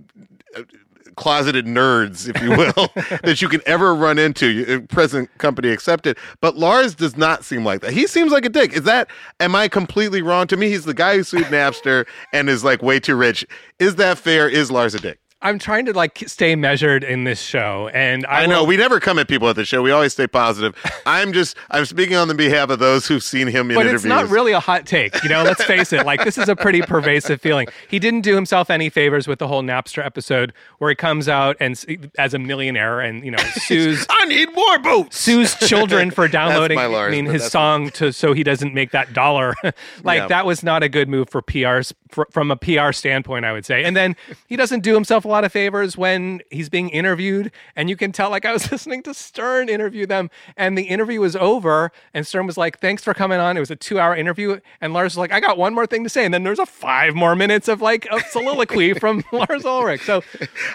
closeted 1.19 1.67
nerds, 1.67 2.33
if 2.33 2.41
you 2.41 2.51
will, 2.51 2.93
that 3.25 3.43
you 3.43 3.49
can 3.49 3.61
ever 3.67 3.93
run 3.93 4.19
into, 4.19 4.65
uh, 4.77 4.81
present 4.87 5.29
company 5.39 5.69
accepted. 5.69 6.17
But 6.41 6.57
Lars 6.57 6.95
does 6.95 7.17
not 7.17 7.45
seem 7.45 7.65
like 7.65 7.81
that. 7.81 7.93
He 7.93 8.07
seems 8.07 8.31
like 8.31 8.45
a 8.45 8.49
dick. 8.49 8.73
Is 8.73 8.85
that, 8.85 9.09
am 9.41 9.57
I 9.57 9.67
completely 9.67 10.23
wrong? 10.23 10.47
To 10.47 10.57
me, 10.57 10.69
he's 10.69 10.85
the 10.85 10.95
guy 10.95 11.17
who 11.17 11.25
sued 11.25 11.47
Napster 11.47 12.07
and 12.33 12.49
is 12.49 12.63
like 12.63 12.83
way 12.83 13.01
too 13.01 13.17
rich. 13.17 13.45
Is 13.81 13.97
that 13.97 14.17
fair? 14.17 14.49
Is 14.49 14.71
Lars 14.71 14.95
a 14.95 15.01
dick? 15.01 15.19
I'm 15.41 15.61
trying 15.61 15.87
to 15.87 15.93
like 15.93 16.25
stay 16.27 16.57
measured 16.57 17.05
in 17.05 17.23
this 17.23 17.41
show, 17.41 17.89
and 17.95 18.27
I, 18.27 18.43
I 18.43 18.47
know 18.47 18.61
will- 18.63 18.67
we 18.67 18.77
never 18.77 18.99
come 18.99 19.21
at 19.21 19.29
people 19.29 19.49
at 19.49 19.55
the 19.55 19.65
show. 19.65 19.83
We 19.83 19.93
always 19.93 20.13
stay 20.13 20.27
positive. 20.27 20.75
I'm 21.07 21.33
just 21.33 21.57
I'm 21.71 21.85
speaking 21.85 22.17
on 22.17 22.27
the 22.27 22.35
behalf 22.35 22.71
of 22.71 22.81
those 22.81 23.07
who've 23.07 23.23
seen 23.23 23.47
him 23.47 23.71
in 23.71 23.77
but 23.77 23.83
interviews. 23.83 24.05
it's 24.05 24.09
not 24.09 24.29
really 24.31 24.51
a 24.51 24.59
hot 24.59 24.85
take, 24.85 25.23
you 25.23 25.29
know. 25.29 25.45
Let's 25.45 25.63
face 25.63 25.93
it. 25.93 26.05
Like 26.05 26.25
this 26.25 26.39
is 26.39 26.49
a 26.49 26.57
pretty 26.57 26.83
pervasive 26.83 27.41
feeling. 27.41 27.69
He 27.89 28.01
didn't 28.01 28.23
do 28.23 28.35
himself 28.35 28.69
any 28.69 28.91
favors 28.91 29.29
with 29.29 29.39
the 29.39 29.47
whole 29.47 29.63
Napster 29.63 30.05
episode, 30.05 30.53
where 30.79 30.91
he 30.91 30.97
comes 30.97 31.29
out 31.29 31.57
and 31.61 31.79
as 32.19 32.35
a 32.35 32.39
millionaire 32.41 32.99
and 33.01 33.25
you 33.25 33.31
know 33.31 33.39
sues 33.55 34.07
I 34.11 34.25
need 34.25 34.53
more 34.55 34.79
boots. 34.81 35.21
sues 35.21 35.55
children 35.55 36.11
for 36.11 36.27
downloading 36.39 36.75
my 36.75 36.87
Lars, 36.87 37.09
I 37.09 37.11
mean 37.13 37.27
his 37.27 37.45
song 37.49 37.91
to 37.91 38.13
so 38.13 38.33
he 38.33 38.43
doesn't 38.43 38.75
make 38.75 38.91
that 38.91 39.13
dollar. 39.13 39.55
like 40.03 40.19
Yeah. 40.19 40.27
that 40.27 40.47
was 40.47 40.65
not 40.65 40.83
a 40.83 40.89
good 40.89 41.09
move 41.09 41.31
for 41.31 41.43
PRs 41.43 41.93
fr- 42.11 42.25
from 42.33 42.51
a 42.51 42.57
PR 42.57 42.91
standpoint, 42.91 43.45
I 43.45 43.53
would 43.53 43.65
say. 43.65 43.85
And 43.85 43.97
then 43.97 44.17
he 44.49 44.57
doesn't 44.57 44.81
do 44.81 44.95
himself 44.95 45.25
a 45.29 45.31
lot 45.31 45.45
of 45.45 45.53
favors 45.53 45.97
when 45.97 46.41
he's 46.51 46.69
being 46.69 46.89
interviewed 46.89 47.53
and 47.77 47.91
you 47.91 47.97
can 47.97 48.13
tell 48.13 48.31
like 48.31 48.45
I 48.45 48.53
was 48.53 48.71
listening 48.73 49.03
to 49.03 49.13
Stern 49.15 49.69
interview 49.69 50.07
them 50.07 50.31
and 50.57 50.77
the 50.77 50.85
interview 50.85 51.21
was 51.21 51.37
over 51.37 51.93
and 52.15 52.27
Stern 52.27 52.47
was 52.47 52.57
like 52.57 52.81
thanks 52.81 53.05
for 53.05 53.13
coming 53.15 53.39
on. 53.39 53.57
It 53.57 53.61
was 53.61 53.71
a 53.71 53.77
2-hour 53.77 54.17
interview 54.17 54.59
and 54.81 54.93
Lars 54.95 55.13
was 55.13 55.19
like 55.19 55.33
I 55.33 55.41
got 55.41 55.59
one 55.59 55.75
more 55.75 55.87
thing 55.87 56.03
to 56.05 56.11
say 56.11 56.25
and 56.25 56.33
then 56.33 56.45
there's 56.45 56.59
a 56.59 56.67
5 56.67 57.15
more 57.15 57.37
minutes 57.37 57.69
of 57.69 57.83
like 57.83 58.07
a 58.11 58.21
soliloquy 58.31 58.95
from 58.99 59.23
Lars 59.33 59.65
Ulrich. 59.65 60.03
So 60.03 60.23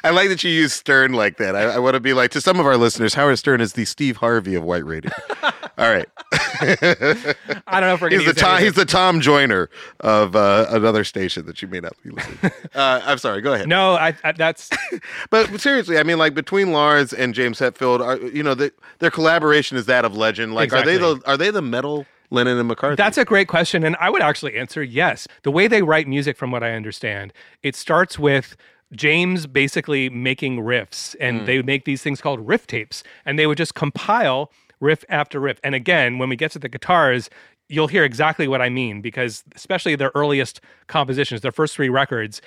I 0.03 0.11
like 0.11 0.29
that 0.29 0.43
you 0.43 0.51
use 0.51 0.73
Stern 0.73 1.13
like 1.13 1.37
that. 1.37 1.55
I, 1.55 1.63
I 1.63 1.79
want 1.79 1.95
to 1.95 1.99
be 1.99 2.13
like 2.13 2.31
to 2.31 2.41
some 2.41 2.59
of 2.59 2.65
our 2.65 2.77
listeners. 2.77 3.15
Howard 3.15 3.39
Stern 3.39 3.59
is 3.61 3.73
the 3.73 3.85
Steve 3.85 4.17
Harvey 4.17 4.55
of 4.55 4.63
white 4.63 4.85
radio. 4.85 5.11
All 5.75 5.91
right, 5.91 6.07
I 6.61 7.79
don't 7.79 7.81
know 7.81 7.93
if 7.95 8.01
we're 8.01 8.09
he's 8.11 8.25
the 8.25 8.33
Tom, 8.33 8.61
he's 8.61 8.73
the 8.75 8.85
Tom 8.85 9.21
Joyner 9.21 9.69
of 10.01 10.35
uh, 10.35 10.67
another 10.69 11.03
station 11.03 11.47
that 11.47 11.61
you 11.63 11.67
may 11.67 11.79
not 11.79 11.93
be 12.03 12.11
listening. 12.11 12.37
to. 12.37 12.79
Uh, 12.79 13.01
I'm 13.03 13.17
sorry. 13.17 13.41
Go 13.41 13.53
ahead. 13.53 13.67
No, 13.67 13.93
I, 13.95 14.15
I 14.23 14.42
that's 14.43 14.69
But 15.29 15.59
seriously, 15.61 15.97
I 15.97 16.03
mean, 16.03 16.17
like 16.17 16.33
between 16.33 16.71
Lars 16.71 17.13
and 17.13 17.33
James 17.33 17.59
Hetfield, 17.59 18.01
are 18.01 18.17
you 18.27 18.43
know 18.43 18.53
the, 18.53 18.73
their 18.99 19.11
collaboration 19.11 19.77
is 19.77 19.85
that 19.85 20.05
of 20.05 20.15
legend. 20.15 20.53
Like, 20.53 20.73
are 20.73 20.83
they 20.83 20.97
the 20.97 21.21
are 21.25 21.37
they 21.37 21.51
the 21.51 21.61
metal 21.61 22.05
Lennon 22.29 22.57
and 22.57 22.69
McCartney? 22.69 22.97
That's 22.97 23.17
a 23.17 23.25
great 23.25 23.47
question. 23.47 23.83
And 23.83 23.95
I 23.99 24.09
would 24.09 24.21
actually 24.21 24.57
answer 24.57 24.83
yes. 24.83 25.27
The 25.43 25.51
way 25.51 25.67
they 25.67 25.81
write 25.81 26.07
music, 26.07 26.37
from 26.37 26.51
what 26.51 26.63
I 26.63 26.73
understand, 26.73 27.31
it 27.61 27.75
starts 27.75 28.19
with 28.19 28.57
James 28.91 29.47
basically 29.47 30.09
making 30.09 30.59
riffs, 30.59 31.15
and 31.19 31.39
hmm. 31.39 31.45
they 31.45 31.57
would 31.57 31.65
make 31.65 31.85
these 31.85 32.01
things 32.01 32.21
called 32.21 32.45
riff 32.45 32.67
tapes, 32.67 33.03
and 33.25 33.39
they 33.39 33.47
would 33.47 33.57
just 33.57 33.75
compile 33.75 34.51
riff 34.79 35.05
after 35.09 35.39
riff. 35.39 35.59
And 35.63 35.73
again, 35.73 36.17
when 36.17 36.29
we 36.29 36.35
get 36.35 36.51
to 36.51 36.59
the 36.59 36.69
guitars, 36.69 37.29
you'll 37.69 37.87
hear 37.87 38.03
exactly 38.03 38.47
what 38.47 38.61
I 38.61 38.69
mean 38.69 39.01
because, 39.01 39.43
especially 39.55 39.95
their 39.95 40.11
earliest 40.15 40.61
compositions, 40.87 41.41
their 41.41 41.51
first 41.51 41.75
three 41.75 41.89
records, 41.89 42.41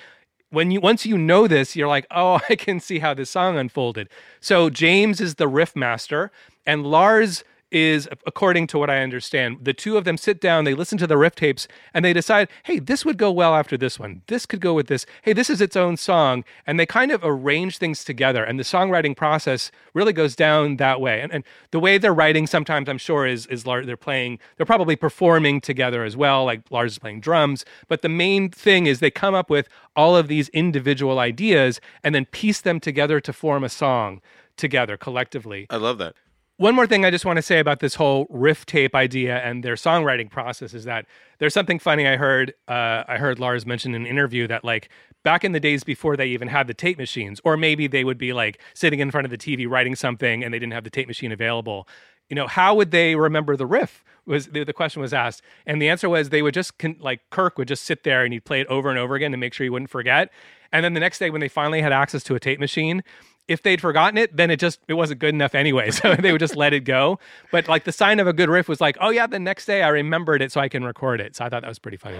when 0.49 0.71
you 0.71 0.79
once 0.79 1.05
you 1.05 1.17
know 1.17 1.47
this, 1.47 1.75
you're 1.75 1.87
like, 1.87 2.07
oh, 2.11 2.39
I 2.49 2.55
can 2.55 2.79
see 2.79 2.99
how 2.99 3.13
this 3.13 3.29
song 3.29 3.57
unfolded. 3.57 4.09
So 4.39 4.69
James 4.69 5.21
is 5.21 5.35
the 5.35 5.47
riff 5.47 5.75
master, 5.75 6.31
and 6.65 6.85
Lars 6.85 7.43
is, 7.71 8.07
according 8.25 8.67
to 8.67 8.77
what 8.77 8.89
I 8.89 9.01
understand, 9.01 9.59
the 9.61 9.73
two 9.73 9.97
of 9.97 10.05
them 10.05 10.17
sit 10.17 10.39
down, 10.39 10.63
they 10.63 10.73
listen 10.73 10.97
to 10.99 11.07
the 11.07 11.17
riff 11.17 11.35
tapes, 11.35 11.67
and 11.93 12.03
they 12.03 12.13
decide, 12.13 12.47
hey, 12.63 12.79
this 12.79 13.03
would 13.03 13.17
go 13.17 13.31
well 13.31 13.55
after 13.55 13.77
this 13.77 13.99
one. 13.99 14.21
This 14.27 14.45
could 14.45 14.61
go 14.61 14.73
with 14.73 14.87
this. 14.87 15.05
Hey, 15.23 15.33
this 15.33 15.49
is 15.49 15.59
its 15.59 15.75
own 15.75 15.97
song. 15.97 16.43
And 16.65 16.79
they 16.79 16.85
kind 16.85 17.11
of 17.11 17.21
arrange 17.23 17.77
things 17.77 18.03
together. 18.03 18.43
And 18.43 18.57
the 18.57 18.63
songwriting 18.63 19.15
process 19.15 19.71
really 19.93 20.13
goes 20.13 20.35
down 20.35 20.77
that 20.77 21.01
way. 21.01 21.21
And, 21.21 21.31
and 21.33 21.43
the 21.71 21.79
way 21.79 21.97
they're 21.97 22.13
writing 22.13 22.47
sometimes, 22.47 22.87
I'm 22.87 22.97
sure, 22.97 23.25
is, 23.25 23.45
is 23.47 23.65
Lars, 23.65 23.85
they're 23.85 23.97
playing, 23.97 24.39
they're 24.55 24.65
probably 24.65 24.95
performing 24.95 25.59
together 25.59 26.03
as 26.03 26.15
well, 26.15 26.45
like 26.45 26.61
Lars 26.71 26.93
is 26.93 26.99
playing 26.99 27.21
drums. 27.21 27.65
But 27.87 28.01
the 28.01 28.09
main 28.09 28.49
thing 28.49 28.85
is 28.85 28.99
they 28.99 29.11
come 29.11 29.35
up 29.35 29.49
with 29.49 29.67
all 29.95 30.15
of 30.15 30.27
these 30.27 30.49
individual 30.49 31.19
ideas 31.19 31.81
and 32.03 32.15
then 32.15 32.25
piece 32.25 32.61
them 32.61 32.79
together 32.79 33.19
to 33.19 33.33
form 33.33 33.63
a 33.63 33.69
song 33.69 34.21
together 34.55 34.97
collectively. 34.97 35.67
I 35.69 35.77
love 35.77 35.97
that. 35.99 36.15
One 36.59 36.73
more 36.73 36.87
thing 36.87 37.05
I 37.05 37.11
just 37.11 37.23
want 37.23 37.37
to 37.37 37.43
say 37.43 37.59
about 37.59 37.81
this 37.81 37.93
whole 37.93 38.25
riff 38.31 38.65
tape 38.65 38.95
idea 38.95 39.37
and 39.37 39.63
their 39.63 39.75
songwriting 39.75 40.27
process 40.27 40.73
is 40.73 40.85
that 40.85 41.05
there's 41.37 41.53
something 41.53 41.77
funny 41.77 42.07
I 42.07 42.17
heard. 42.17 42.51
Uh, 42.67 43.03
I 43.07 43.17
heard 43.17 43.37
Lars 43.37 43.67
mention 43.67 43.93
in 43.93 44.01
an 44.01 44.07
interview 44.07 44.47
that 44.47 44.63
like 44.63 44.89
back 45.23 45.43
in 45.43 45.51
the 45.51 45.59
days 45.59 45.83
before 45.83 46.17
they 46.17 46.25
even 46.25 46.47
had 46.47 46.65
the 46.65 46.73
tape 46.73 46.97
machines, 46.97 47.39
or 47.43 47.57
maybe 47.57 47.85
they 47.85 48.03
would 48.03 48.17
be 48.17 48.33
like 48.33 48.59
sitting 48.73 48.99
in 48.99 49.11
front 49.11 49.25
of 49.25 49.31
the 49.31 49.37
TV 49.37 49.69
writing 49.69 49.95
something 49.95 50.43
and 50.43 50.51
they 50.51 50.57
didn't 50.57 50.73
have 50.73 50.83
the 50.83 50.89
tape 50.89 51.07
machine 51.07 51.31
available. 51.31 51.87
You 52.27 52.35
know, 52.35 52.47
how 52.47 52.73
would 52.73 52.89
they 52.89 53.15
remember 53.15 53.55
the 53.55 53.67
riff? 53.67 54.03
Was 54.25 54.47
the, 54.47 54.65
question 54.73 55.01
was 55.01 55.13
asked, 55.13 55.41
and 55.65 55.81
the 55.81 55.87
answer 55.87 56.09
was 56.09 56.29
they 56.31 56.41
would 56.41 56.53
just 56.53 56.77
con- 56.79 56.97
like 56.99 57.21
Kirk 57.29 57.57
would 57.57 57.69
just 57.69 57.85
sit 57.85 58.03
there 58.03 58.25
and 58.25 58.33
he'd 58.33 58.43
play 58.43 58.59
it 58.59 58.67
over 58.67 58.89
and 58.89 58.99
over 58.99 59.15
again 59.15 59.31
to 59.31 59.37
make 59.37 59.53
sure 59.53 59.63
he 59.63 59.69
wouldn't 59.69 59.89
forget. 59.89 60.33
And 60.73 60.83
then 60.83 60.93
the 60.93 60.99
next 60.99 61.19
day 61.19 61.29
when 61.29 61.39
they 61.39 61.47
finally 61.47 61.81
had 61.81 61.93
access 61.93 62.23
to 62.23 62.35
a 62.35 62.39
tape 62.39 62.59
machine, 62.59 63.03
if 63.47 63.63
they'd 63.63 63.81
forgotten 63.81 64.17
it, 64.17 64.35
then 64.35 64.51
it 64.51 64.59
just 64.59 64.79
it 64.87 64.93
wasn't 64.93 65.19
good 65.19 65.33
enough 65.33 65.55
anyway. 65.55 65.91
So 65.97 66.13
they 66.15 66.31
would 66.31 66.39
just 66.39 66.55
let 66.55 66.73
it 66.73 66.81
go. 66.81 67.19
But 67.51 67.67
like 67.67 67.85
the 67.85 67.91
sign 67.91 68.19
of 68.19 68.27
a 68.27 68.33
good 68.33 68.49
riff 68.49 68.67
was 68.67 68.79
like, 68.79 68.97
oh 69.01 69.09
yeah, 69.09 69.25
the 69.25 69.39
next 69.39 69.65
day 69.65 69.81
I 69.81 69.87
remembered 69.87 70.43
it 70.43 70.51
so 70.51 70.61
I 70.61 70.69
can 70.69 70.83
record 70.83 71.19
it. 71.19 71.35
So 71.35 71.43
I 71.43 71.49
thought 71.49 71.63
that 71.63 71.67
was 71.67 71.79
pretty 71.79 71.97
funny. 71.97 72.19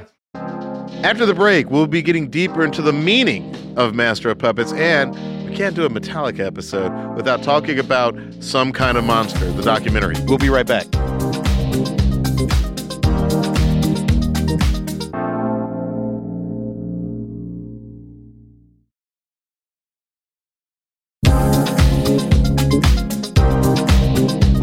After 1.03 1.25
the 1.25 1.35
break, 1.35 1.69
we'll 1.69 1.85
be 1.85 2.01
getting 2.01 2.29
deeper 2.29 2.63
into 2.65 2.81
the 2.81 2.93
meaning 2.93 3.53
of 3.77 3.93
Master 3.93 4.31
of 4.31 4.39
Puppets 4.39 4.73
and 4.73 5.13
we 5.47 5.55
can't 5.55 5.75
do 5.75 5.85
a 5.85 5.89
Metallica 5.89 6.39
episode 6.39 7.15
without 7.15 7.43
talking 7.43 7.77
about 7.77 8.17
Some 8.39 8.73
Kind 8.73 8.97
of 8.97 9.03
Monster, 9.03 9.51
the 9.51 9.63
documentary. 9.63 10.15
We'll 10.25 10.39
be 10.39 10.49
right 10.49 10.65
back. 10.65 10.85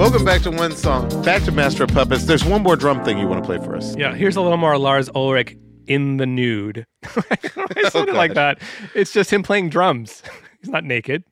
Welcome 0.05 0.27
back 0.27 0.43
to 0.43 0.51
One 0.51 0.77
Song. 0.77 1.09
Back 1.23 1.45
to 1.45 1.51
Master 1.51 1.85
of 1.85 1.89
Puppets. 1.89 2.25
There's 2.27 2.45
one 2.45 2.63
more 2.63 2.77
drum 2.77 3.03
thing 3.07 3.17
you 3.17 3.27
want 3.27 3.43
to 3.43 3.47
play 3.47 3.57
for 3.57 3.75
us. 3.75 3.97
Yeah, 3.97 4.15
here's 4.15 4.37
a 4.37 4.43
little 4.43 4.59
more 4.59 4.77
Lars 4.77 5.09
Ulrich 5.15 5.57
in 5.87 6.19
the 6.19 6.27
nude. 6.27 6.85
I 7.07 7.89
said 7.89 8.11
it 8.11 8.15
like 8.15 8.35
that. 8.35 8.59
It's 8.95 9.15
just 9.15 9.33
him 9.33 9.43
playing 9.43 9.71
drums. 9.71 10.23
He's 10.61 10.69
not 10.69 10.85
naked. 10.85 11.25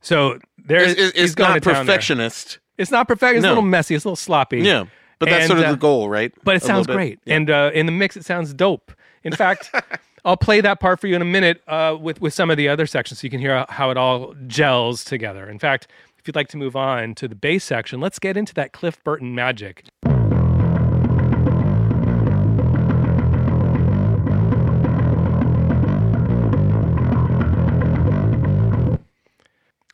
So 0.00 0.38
there's 0.64 0.92
It's, 0.92 1.00
it's, 1.00 1.12
he's 1.16 1.24
it's 1.24 1.34
going 1.34 1.50
not 1.50 1.54
to 1.54 1.60
town 1.60 1.74
there. 1.74 1.84
perfectionist. 1.96 2.60
It's 2.78 2.92
not 2.92 3.08
perfect. 3.08 3.36
It's 3.38 3.42
No. 3.42 3.48
a 3.48 3.50
little 3.50 3.62
messy. 3.64 3.96
It's 3.96 4.04
a 4.04 4.08
little 4.08 4.16
sloppy. 4.16 4.60
Yeah. 4.60 4.84
But 5.24 5.30
that's 5.30 5.42
And, 5.44 5.48
sort 5.48 5.58
of 5.60 5.66
uh, 5.66 5.70
the 5.72 5.76
goal, 5.78 6.08
right? 6.08 6.32
But 6.44 6.52
it 6.52 6.62
little 6.62 6.66
sounds 6.68 6.86
bit. 6.86 6.92
great, 6.94 7.18
and 7.26 7.50
uh, 7.50 7.70
in 7.74 7.86
the 7.86 7.92
mix, 7.92 8.16
it 8.16 8.24
sounds 8.24 8.52
dope. 8.54 8.92
In 9.22 9.32
fact, 9.32 9.70
I'll 10.24 10.36
play 10.36 10.60
that 10.60 10.80
part 10.80 11.00
for 11.00 11.06
you 11.06 11.16
in 11.16 11.22
a 11.22 11.26
minute 11.26 11.62
uh, 11.68 11.96
with 12.00 12.20
with 12.20 12.34
some 12.34 12.50
of 12.50 12.56
the 12.56 12.68
other 12.68 12.86
sections, 12.86 13.20
so 13.20 13.24
you 13.26 13.30
can 13.30 13.40
hear 13.40 13.64
how 13.68 13.90
it 13.90 13.96
all 13.96 14.34
gels 14.46 15.04
together. 15.04 15.48
In 15.48 15.58
fact, 15.58 15.88
if 16.18 16.26
you'd 16.28 16.36
like 16.36 16.48
to 16.48 16.56
move 16.56 16.76
on 16.76 17.14
to 17.16 17.28
the 17.28 17.34
bass 17.34 17.64
section, 17.64 18.00
let's 18.00 18.18
get 18.18 18.36
into 18.36 18.54
that 18.54 18.72
Cliff 18.72 19.02
Burton 19.04 19.34
magic. 19.34 19.84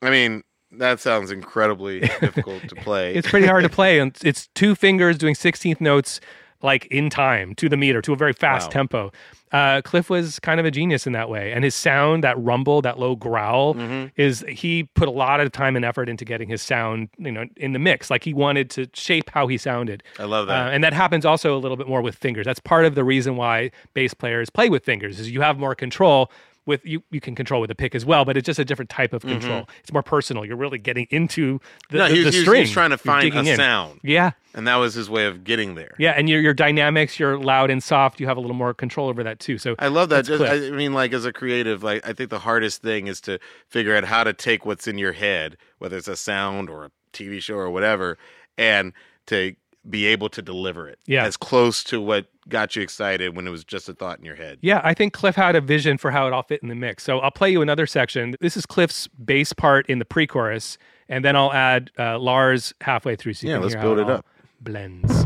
I 0.02 0.08
mean, 0.10 0.42
that 0.72 1.00
sounds 1.00 1.30
incredibly 1.30 2.00
difficult 2.20 2.68
to 2.68 2.74
play. 2.76 3.14
It's 3.14 3.28
pretty 3.28 3.46
hard 3.46 3.62
to 3.64 3.68
play, 3.80 3.98
and 3.98 4.16
it's 4.22 4.48
two 4.54 4.74
fingers 4.74 5.18
doing 5.18 5.34
sixteenth 5.34 5.80
notes 5.80 6.20
like 6.62 6.84
in 6.86 7.08
time 7.08 7.54
to 7.54 7.68
the 7.70 7.76
meter 7.76 8.02
to 8.02 8.12
a 8.12 8.16
very 8.16 8.34
fast 8.34 8.66
Wow. 8.68 8.72
tempo. 8.72 9.12
Uh, 9.50 9.80
Cliff 9.82 10.08
was 10.10 10.38
kind 10.38 10.60
of 10.60 10.66
a 10.66 10.70
genius 10.70 11.06
in 11.06 11.12
that 11.14 11.28
way, 11.30 11.52
and 11.52 11.64
his 11.64 11.74
sound, 11.74 12.22
that 12.22 12.38
rumble, 12.38 12.82
that 12.82 12.98
low 13.00 13.16
growl, 13.16 13.74
Mm-hmm. 13.74 14.08
is 14.16 14.44
he 14.46 14.84
put 14.94 15.08
a 15.08 15.10
lot 15.10 15.40
of 15.40 15.50
time 15.52 15.74
and 15.74 15.84
effort 15.86 16.08
into 16.08 16.24
getting 16.24 16.48
his 16.50 16.60
sound, 16.62 17.08
you 17.18 17.32
know, 17.32 17.46
in 17.56 17.72
the 17.72 17.78
mix. 17.80 18.10
Like 18.10 18.22
he 18.24 18.32
wanted 18.34 18.68
to 18.70 18.86
shape 18.92 19.30
how 19.30 19.46
he 19.48 19.56
sounded. 19.58 20.02
I 20.20 20.24
love 20.24 20.46
that. 20.48 20.66
Uh, 20.66 20.70
and 20.70 20.84
that 20.84 20.92
happens 20.92 21.24
also 21.24 21.56
a 21.56 21.58
little 21.58 21.76
bit 21.78 21.88
more 21.88 22.02
with 22.02 22.14
fingers. 22.14 22.44
That's 22.44 22.60
part 22.60 22.84
of 22.84 22.94
the 22.94 23.02
reason 23.04 23.36
why 23.36 23.70
bass 23.94 24.12
players 24.14 24.50
play 24.50 24.68
with 24.68 24.84
fingers 24.84 25.18
is 25.18 25.30
you 25.30 25.40
have 25.40 25.58
more 25.58 25.74
control. 25.74 26.30
With 26.70 26.86
you, 26.86 27.02
you 27.10 27.20
can 27.20 27.34
control 27.34 27.60
with 27.60 27.70
a 27.70 27.74
pick 27.74 27.94
as 27.94 28.06
well, 28.06 28.24
but 28.24 28.36
it's 28.38 28.46
just 28.46 28.58
a 28.58 28.64
different 28.64 28.88
type 28.90 29.12
of 29.12 29.22
control. 29.22 29.68
It's 29.80 29.92
more 29.92 30.02
personal. 30.02 30.44
You're 30.44 30.56
really 30.56 30.78
getting 30.78 31.06
into 31.10 31.60
the, 31.90 31.96
Mm-hmm. 31.96 31.96
No, 31.98 32.08
the, 32.08 32.14
he 32.14 32.18
was- 32.20 32.24
the 32.26 32.30
he 32.32 32.36
he 32.38 32.42
string. 32.44 32.60
was 32.62 32.70
trying 32.70 32.90
to 32.90 32.96
find 32.98 33.34
a 33.34 33.38
in. 33.40 33.56
sound. 33.56 34.00
Yeah, 34.02 34.30
and 34.54 34.66
that 34.68 34.76
was 34.76 34.94
his 34.94 35.10
way 35.10 35.26
of 35.26 35.44
getting 35.44 35.74
there. 35.74 35.94
yeah, 35.98 36.12
and 36.16 36.28
your 36.30 36.40
your 36.40 36.54
dynamics, 36.54 37.18
you're 37.20 37.36
loud 37.38 37.70
and 37.70 37.82
soft. 37.82 38.20
You 38.20 38.26
have 38.28 38.36
a 38.36 38.40
little 38.40 38.56
more 38.56 38.72
control 38.72 39.08
over 39.08 39.22
that 39.24 39.40
too. 39.40 39.58
So 39.58 39.74
I 39.78 39.88
love 39.88 40.08
that. 40.08 40.24
Just, 40.24 40.42
I 40.42 40.70
mean, 40.70 40.94
like 40.94 41.12
as 41.12 41.24
a 41.26 41.32
creative, 41.32 41.82
like 41.82 42.06
I 42.08 42.12
think 42.14 42.30
the 42.30 42.38
hardest 42.38 42.80
thing 42.82 43.06
is 43.08 43.20
to 43.22 43.38
figure 43.68 43.94
out 43.96 44.04
how 44.04 44.24
to 44.24 44.32
take 44.32 44.64
what's 44.64 44.86
in 44.88 44.96
your 44.96 45.12
head, 45.12 45.56
whether 45.78 45.96
it's 45.96 46.08
a 46.08 46.16
sound 46.16 46.70
or 46.70 46.84
a 46.86 46.90
TV 47.12 47.42
show 47.42 47.56
or 47.56 47.68
whatever, 47.70 48.16
and 48.56 48.92
to 49.26 49.54
be 49.90 50.06
able 50.06 50.28
to 50.30 50.42
deliver 50.42 50.88
it 50.88 50.98
Yeah. 51.06 51.24
as 51.24 51.36
close 51.36 51.82
to 51.84 52.00
what 52.00 52.26
got 52.48 52.74
you 52.76 52.82
excited 52.82 53.36
when 53.36 53.46
it 53.46 53.50
was 53.50 53.64
just 53.64 53.88
a 53.88 53.92
thought 53.94 54.18
in 54.18 54.24
your 54.24 54.34
head. 54.36 54.58
Yeah, 54.62 54.80
I 54.84 54.94
think 54.94 55.12
Cliff 55.12 55.36
had 55.36 55.54
a 55.56 55.60
vision 55.60 55.98
for 55.98 56.10
how 56.10 56.26
it 56.26 56.32
all 56.32 56.42
fit 56.42 56.62
in 56.62 56.68
the 56.68 56.74
mix. 56.74 57.02
So 57.04 57.18
I'll 57.20 57.30
play 57.30 57.50
you 57.50 57.62
another 57.62 57.86
section. 57.86 58.34
This 58.40 58.56
is 58.56 58.66
Cliff's 58.66 59.06
bass 59.08 59.52
part 59.52 59.86
in 59.88 59.98
the 59.98 60.04
pre-chorus, 60.04 60.78
and 61.08 61.24
then 61.24 61.36
I'll 61.36 61.52
add 61.52 61.90
uh, 61.98 62.18
Lars 62.18 62.72
halfway 62.80 63.16
through. 63.16 63.34
So 63.34 63.46
Yeah, 63.48 63.58
let's 63.58 63.74
build 63.76 63.98
it 63.98 64.08
up. 64.10 64.26
Blends. 64.60 65.19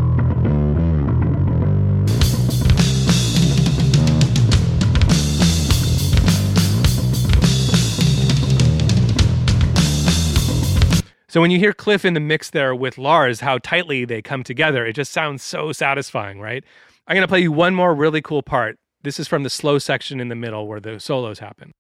So 11.35 11.41
when 11.41 11.51
you 11.51 11.59
hear 11.59 11.73
Cliff 11.73 12.05
in 12.05 12.15
the 12.15 12.21
mix 12.21 12.51
there 12.51 12.77
with 12.77 12.97
Lars, 12.97 13.41
how 13.41 13.59
tightly 13.59 14.05
they 14.05 14.23
come 14.23 14.45
together, 14.45 14.87
it 14.87 14.93
just 14.93 15.11
sounds 15.11 15.43
so 15.43 15.73
satisfying, 15.73 16.39
right? 16.39 16.63
I'm 17.09 17.17
going 17.17 17.25
to 17.25 17.29
play 17.29 17.41
you 17.41 17.51
one 17.51 17.75
more 17.75 17.93
really 17.93 18.23
cool 18.23 18.45
part. 18.45 18.77
This 19.03 19.19
is 19.19 19.27
from 19.27 19.43
the 19.43 19.51
slow 19.51 19.81
section 19.81 20.21
in 20.21 20.29
the 20.29 20.37
middle 20.37 20.69
where 20.69 20.79
the 20.79 21.01
solos 21.01 21.41
happen. 21.41 21.73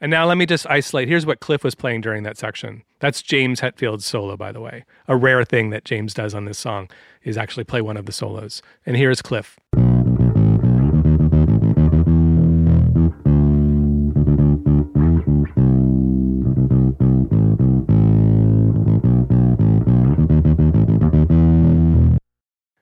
And 0.00 0.10
now 0.10 0.26
let 0.26 0.36
me 0.36 0.46
just 0.46 0.66
isolate. 0.70 1.08
Here's 1.08 1.26
what 1.26 1.40
Cliff 1.40 1.64
was 1.64 1.74
playing 1.74 2.02
during 2.02 2.22
that 2.22 2.38
section. 2.38 2.84
That's 3.00 3.20
James 3.20 3.60
Hetfield's 3.60 4.06
solo, 4.06 4.36
by 4.36 4.52
the 4.52 4.60
way. 4.60 4.84
A 5.08 5.16
rare 5.16 5.44
thing 5.44 5.70
that 5.70 5.84
James 5.84 6.14
does 6.14 6.34
on 6.34 6.44
this 6.44 6.58
song 6.58 6.88
is 7.24 7.36
actually 7.36 7.64
play 7.64 7.82
one 7.82 7.96
of 7.96 8.06
the 8.06 8.12
solos. 8.12 8.62
And 8.86 8.96
here's 8.96 9.22
Cliff. 9.22 9.58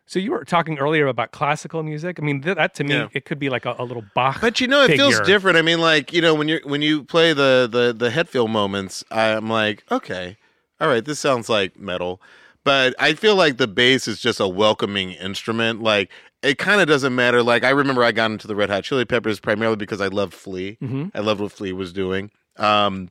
So 0.08 0.18
you 0.20 0.30
were 0.30 0.44
talking 0.44 0.78
earlier 0.78 1.08
about 1.08 1.32
classical 1.32 1.82
music. 1.82 2.18
I 2.20 2.22
mean, 2.22 2.40
th- 2.40 2.56
that 2.56 2.74
to 2.76 2.84
me, 2.84 2.94
Yeah. 2.94 3.08
it 3.12 3.24
could 3.24 3.38
be 3.40 3.48
like 3.50 3.64
a, 3.66 3.74
a 3.78 3.84
little 3.84 4.04
Bach. 4.14 4.40
But 4.40 4.60
you 4.60 4.68
know, 4.68 4.82
it 4.84 4.96
feels 4.96 5.18
different. 5.20 5.56
I 5.58 5.62
mean, 5.62 5.80
like 5.80 6.12
you 6.12 6.20
know, 6.22 6.34
when 6.34 6.48
you 6.48 6.60
when 6.64 6.80
you 6.82 7.02
play 7.04 7.32
the 7.32 7.68
the 7.70 7.92
the 7.92 8.10
Hetfield 8.10 8.48
moments, 8.50 9.04
I'm 9.10 9.48
like, 9.50 9.82
okay, 9.90 10.36
all 10.80 10.88
right, 10.88 11.04
this 11.04 11.18
sounds 11.18 11.48
like 11.48 11.78
metal. 11.78 12.20
But 12.62 12.94
I 12.98 13.14
feel 13.14 13.36
like 13.36 13.58
the 13.58 13.68
bass 13.68 14.08
is 14.08 14.20
just 14.20 14.40
a 14.40 14.48
welcoming 14.48 15.12
instrument. 15.12 15.82
Like 15.82 16.10
it 16.42 16.58
kind 16.58 16.80
of 16.80 16.86
doesn't 16.86 17.14
matter. 17.14 17.42
Like 17.42 17.64
I 17.64 17.70
remember 17.70 18.04
I 18.04 18.12
got 18.12 18.30
into 18.30 18.46
the 18.46 18.54
Red 18.56 18.70
Hot 18.70 18.84
Chili 18.84 19.04
Peppers 19.04 19.40
primarily 19.40 19.76
because 19.76 20.00
I 20.00 20.06
loved 20.08 20.34
Flea. 20.34 20.76
Mhm. 20.82 21.10
I 21.14 21.20
loved 21.20 21.40
what 21.40 21.50
Flea 21.52 21.72
was 21.72 21.92
doing. 21.92 22.30
Um, 22.58 23.10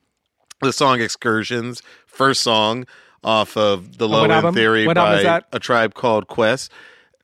the 0.61 0.71
song 0.71 1.01
"Excursions," 1.01 1.81
first 2.05 2.41
song 2.41 2.85
off 3.25 3.57
of 3.57 3.97
the 3.97 4.07
Low 4.07 4.23
End? 4.23 4.55
Theory 4.55 4.87
What 4.87 4.95
by 4.95 5.41
a 5.51 5.59
tribe 5.59 5.93
called 5.93 6.27
Quest. 6.27 6.71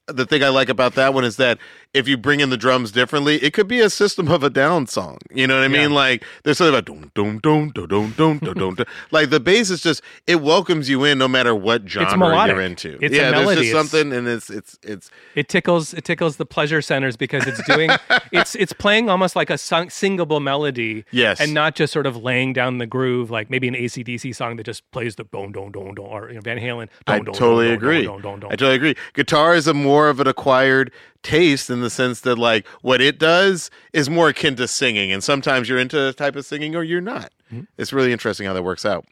The 0.07 0.25
thing 0.25 0.43
I 0.43 0.49
like 0.49 0.67
about 0.67 0.95
that 0.95 1.13
one 1.13 1.23
is 1.23 1.37
that 1.37 1.59
if 1.93 2.07
you 2.07 2.17
bring 2.17 2.39
in 2.39 2.49
the 2.49 2.57
drums 2.57 2.91
differently, 2.91 3.37
it 3.43 3.51
could 3.53 3.67
be 3.67 3.79
a 3.79 3.89
System 3.89 4.29
of 4.29 4.43
a 4.43 4.49
Down 4.49 4.87
song. 4.87 5.17
You 5.33 5.45
know 5.45 5.55
what 5.57 5.63
I 5.63 5.67
mean? 5.67 5.89
Yeah. 5.89 5.95
Like 5.95 6.23
there's 6.43 6.57
something 6.57 6.73
about 6.73 6.85
don't 6.85 7.13
don't 7.13 7.41
don't 7.41 7.73
don't 7.73 8.15
don't 8.15 8.41
don't 8.41 8.57
don't. 8.57 8.87
Like 9.11 9.29
the 9.29 9.39
bass 9.39 9.69
is 9.69 9.81
just 9.81 10.01
it 10.25 10.41
welcomes 10.41 10.89
you 10.89 11.03
in 11.03 11.17
no 11.17 11.27
matter 11.27 11.53
what 11.53 11.87
genre 11.87 12.47
you're 12.47 12.61
into. 12.61 12.97
It's 13.01 13.13
yeah, 13.13 13.31
there's 13.31 13.59
just 13.59 13.71
something, 13.71 14.13
and 14.13 14.27
it's 14.27 14.49
it's 14.49 14.79
it's 14.83 15.11
it 15.35 15.49
tickles 15.49 15.93
it 15.93 16.05
tickles 16.05 16.37
the 16.37 16.45
pleasure 16.45 16.81
centers 16.81 17.17
because 17.17 17.45
it's 17.45 17.61
doing 17.65 17.89
it's 18.31 18.55
it's 18.55 18.73
playing 18.73 19.09
almost 19.09 19.35
like 19.35 19.49
a 19.49 19.57
song, 19.57 19.89
singable 19.89 20.39
melody. 20.39 21.03
Yes, 21.11 21.41
and 21.41 21.53
not 21.53 21.75
just 21.75 21.91
sort 21.91 22.05
of 22.05 22.15
laying 22.15 22.53
down 22.53 22.77
the 22.77 22.87
groove 22.87 23.29
like 23.29 23.49
maybe 23.49 23.67
an 23.67 23.75
ACDC 23.75 24.33
song 24.33 24.55
that 24.57 24.63
just 24.63 24.89
plays 24.91 25.15
the 25.15 25.25
don't 25.25 25.51
don't 25.51 25.71
don't 25.71 25.95
don't 25.95 26.07
or 26.07 26.29
you 26.29 26.35
know, 26.35 26.41
Van 26.41 26.57
Halen. 26.57 26.87
Don, 27.05 27.15
I 27.15 27.19
don, 27.19 27.33
totally 27.33 27.67
don, 27.67 27.75
agree. 27.75 28.07
I 28.07 28.21
totally 28.21 28.75
agree. 28.75 28.95
Guitar 29.13 29.55
is 29.55 29.67
a 29.67 29.73
more 29.73 30.07
of 30.07 30.19
an 30.21 30.27
acquired 30.27 30.91
taste 31.23 31.67
than 31.67 31.80
in 31.81 31.83
the 31.83 31.89
sense 31.89 32.21
that 32.21 32.37
like 32.37 32.67
what 32.81 33.01
it 33.01 33.19
does 33.19 33.69
is 33.91 34.09
more 34.09 34.29
akin 34.29 34.55
to 34.57 34.67
singing, 34.67 35.11
and 35.11 35.23
sometimes 35.23 35.67
you're 35.67 35.79
into 35.79 36.09
a 36.09 36.13
type 36.13 36.35
of 36.35 36.45
singing 36.45 36.75
or 36.75 36.83
you're 36.83 37.01
not. 37.01 37.31
Mm-hmm. 37.51 37.63
It's 37.77 37.91
really 37.91 38.11
interesting 38.11 38.45
how 38.45 38.53
that 38.53 38.63
works 38.63 38.85
out. 38.85 39.05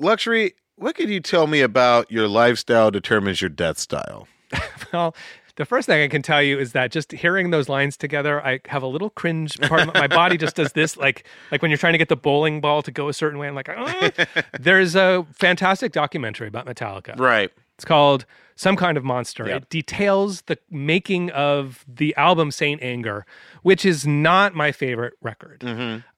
LUXXURY, 0.00 0.52
what 0.74 0.96
could 0.96 1.08
you 1.08 1.20
tell 1.20 1.46
me 1.46 1.60
about 1.60 2.10
your 2.10 2.28
lifestyle 2.28 2.90
determines 2.90 3.40
your 3.40 3.50
death 3.50 3.78
style? 3.78 4.28
Well, 4.92 5.16
the 5.56 5.64
first 5.64 5.86
thing 5.86 6.02
I 6.02 6.08
can 6.08 6.22
tell 6.22 6.42
you 6.42 6.58
is 6.58 6.72
that 6.72 6.90
just 6.90 7.12
hearing 7.12 7.50
those 7.50 7.68
lines 7.68 7.96
together, 7.96 8.44
I 8.44 8.60
have 8.66 8.82
a 8.82 8.86
little 8.86 9.10
cringe 9.10 9.58
part. 9.60 9.82
of 9.82 9.94
my, 9.94 10.00
my 10.00 10.06
body 10.06 10.36
just 10.36 10.54
does 10.54 10.72
this, 10.72 10.96
like 10.96 11.26
like 11.50 11.60
when 11.60 11.70
you're 11.70 11.78
trying 11.78 11.94
to 11.94 11.98
get 11.98 12.08
the 12.08 12.16
bowling 12.16 12.60
ball 12.60 12.82
to 12.82 12.90
go 12.90 13.08
a 13.08 13.12
certain 13.12 13.38
way. 13.38 13.48
I'm 13.48 13.54
like, 13.54 13.68
"Ah." 13.68 14.10
there's 14.60 14.94
a 14.94 15.26
fantastic 15.32 15.92
documentary 15.92 16.46
about 16.46 16.66
Metallica. 16.66 17.18
Right. 17.18 17.50
It's 17.74 17.84
called 17.84 18.26
Some 18.56 18.74
Kind 18.74 18.96
of 18.96 19.04
Monster. 19.04 19.46
Yep. 19.46 19.62
It 19.62 19.70
details 19.70 20.42
the 20.42 20.58
making 20.70 21.30
of 21.30 21.84
the 21.86 22.16
album 22.16 22.50
Saint 22.50 22.82
Anger, 22.82 23.26
which 23.62 23.84
is 23.84 24.06
not 24.06 24.54
my 24.54 24.72
favorite 24.72 25.14
record. 25.20 25.62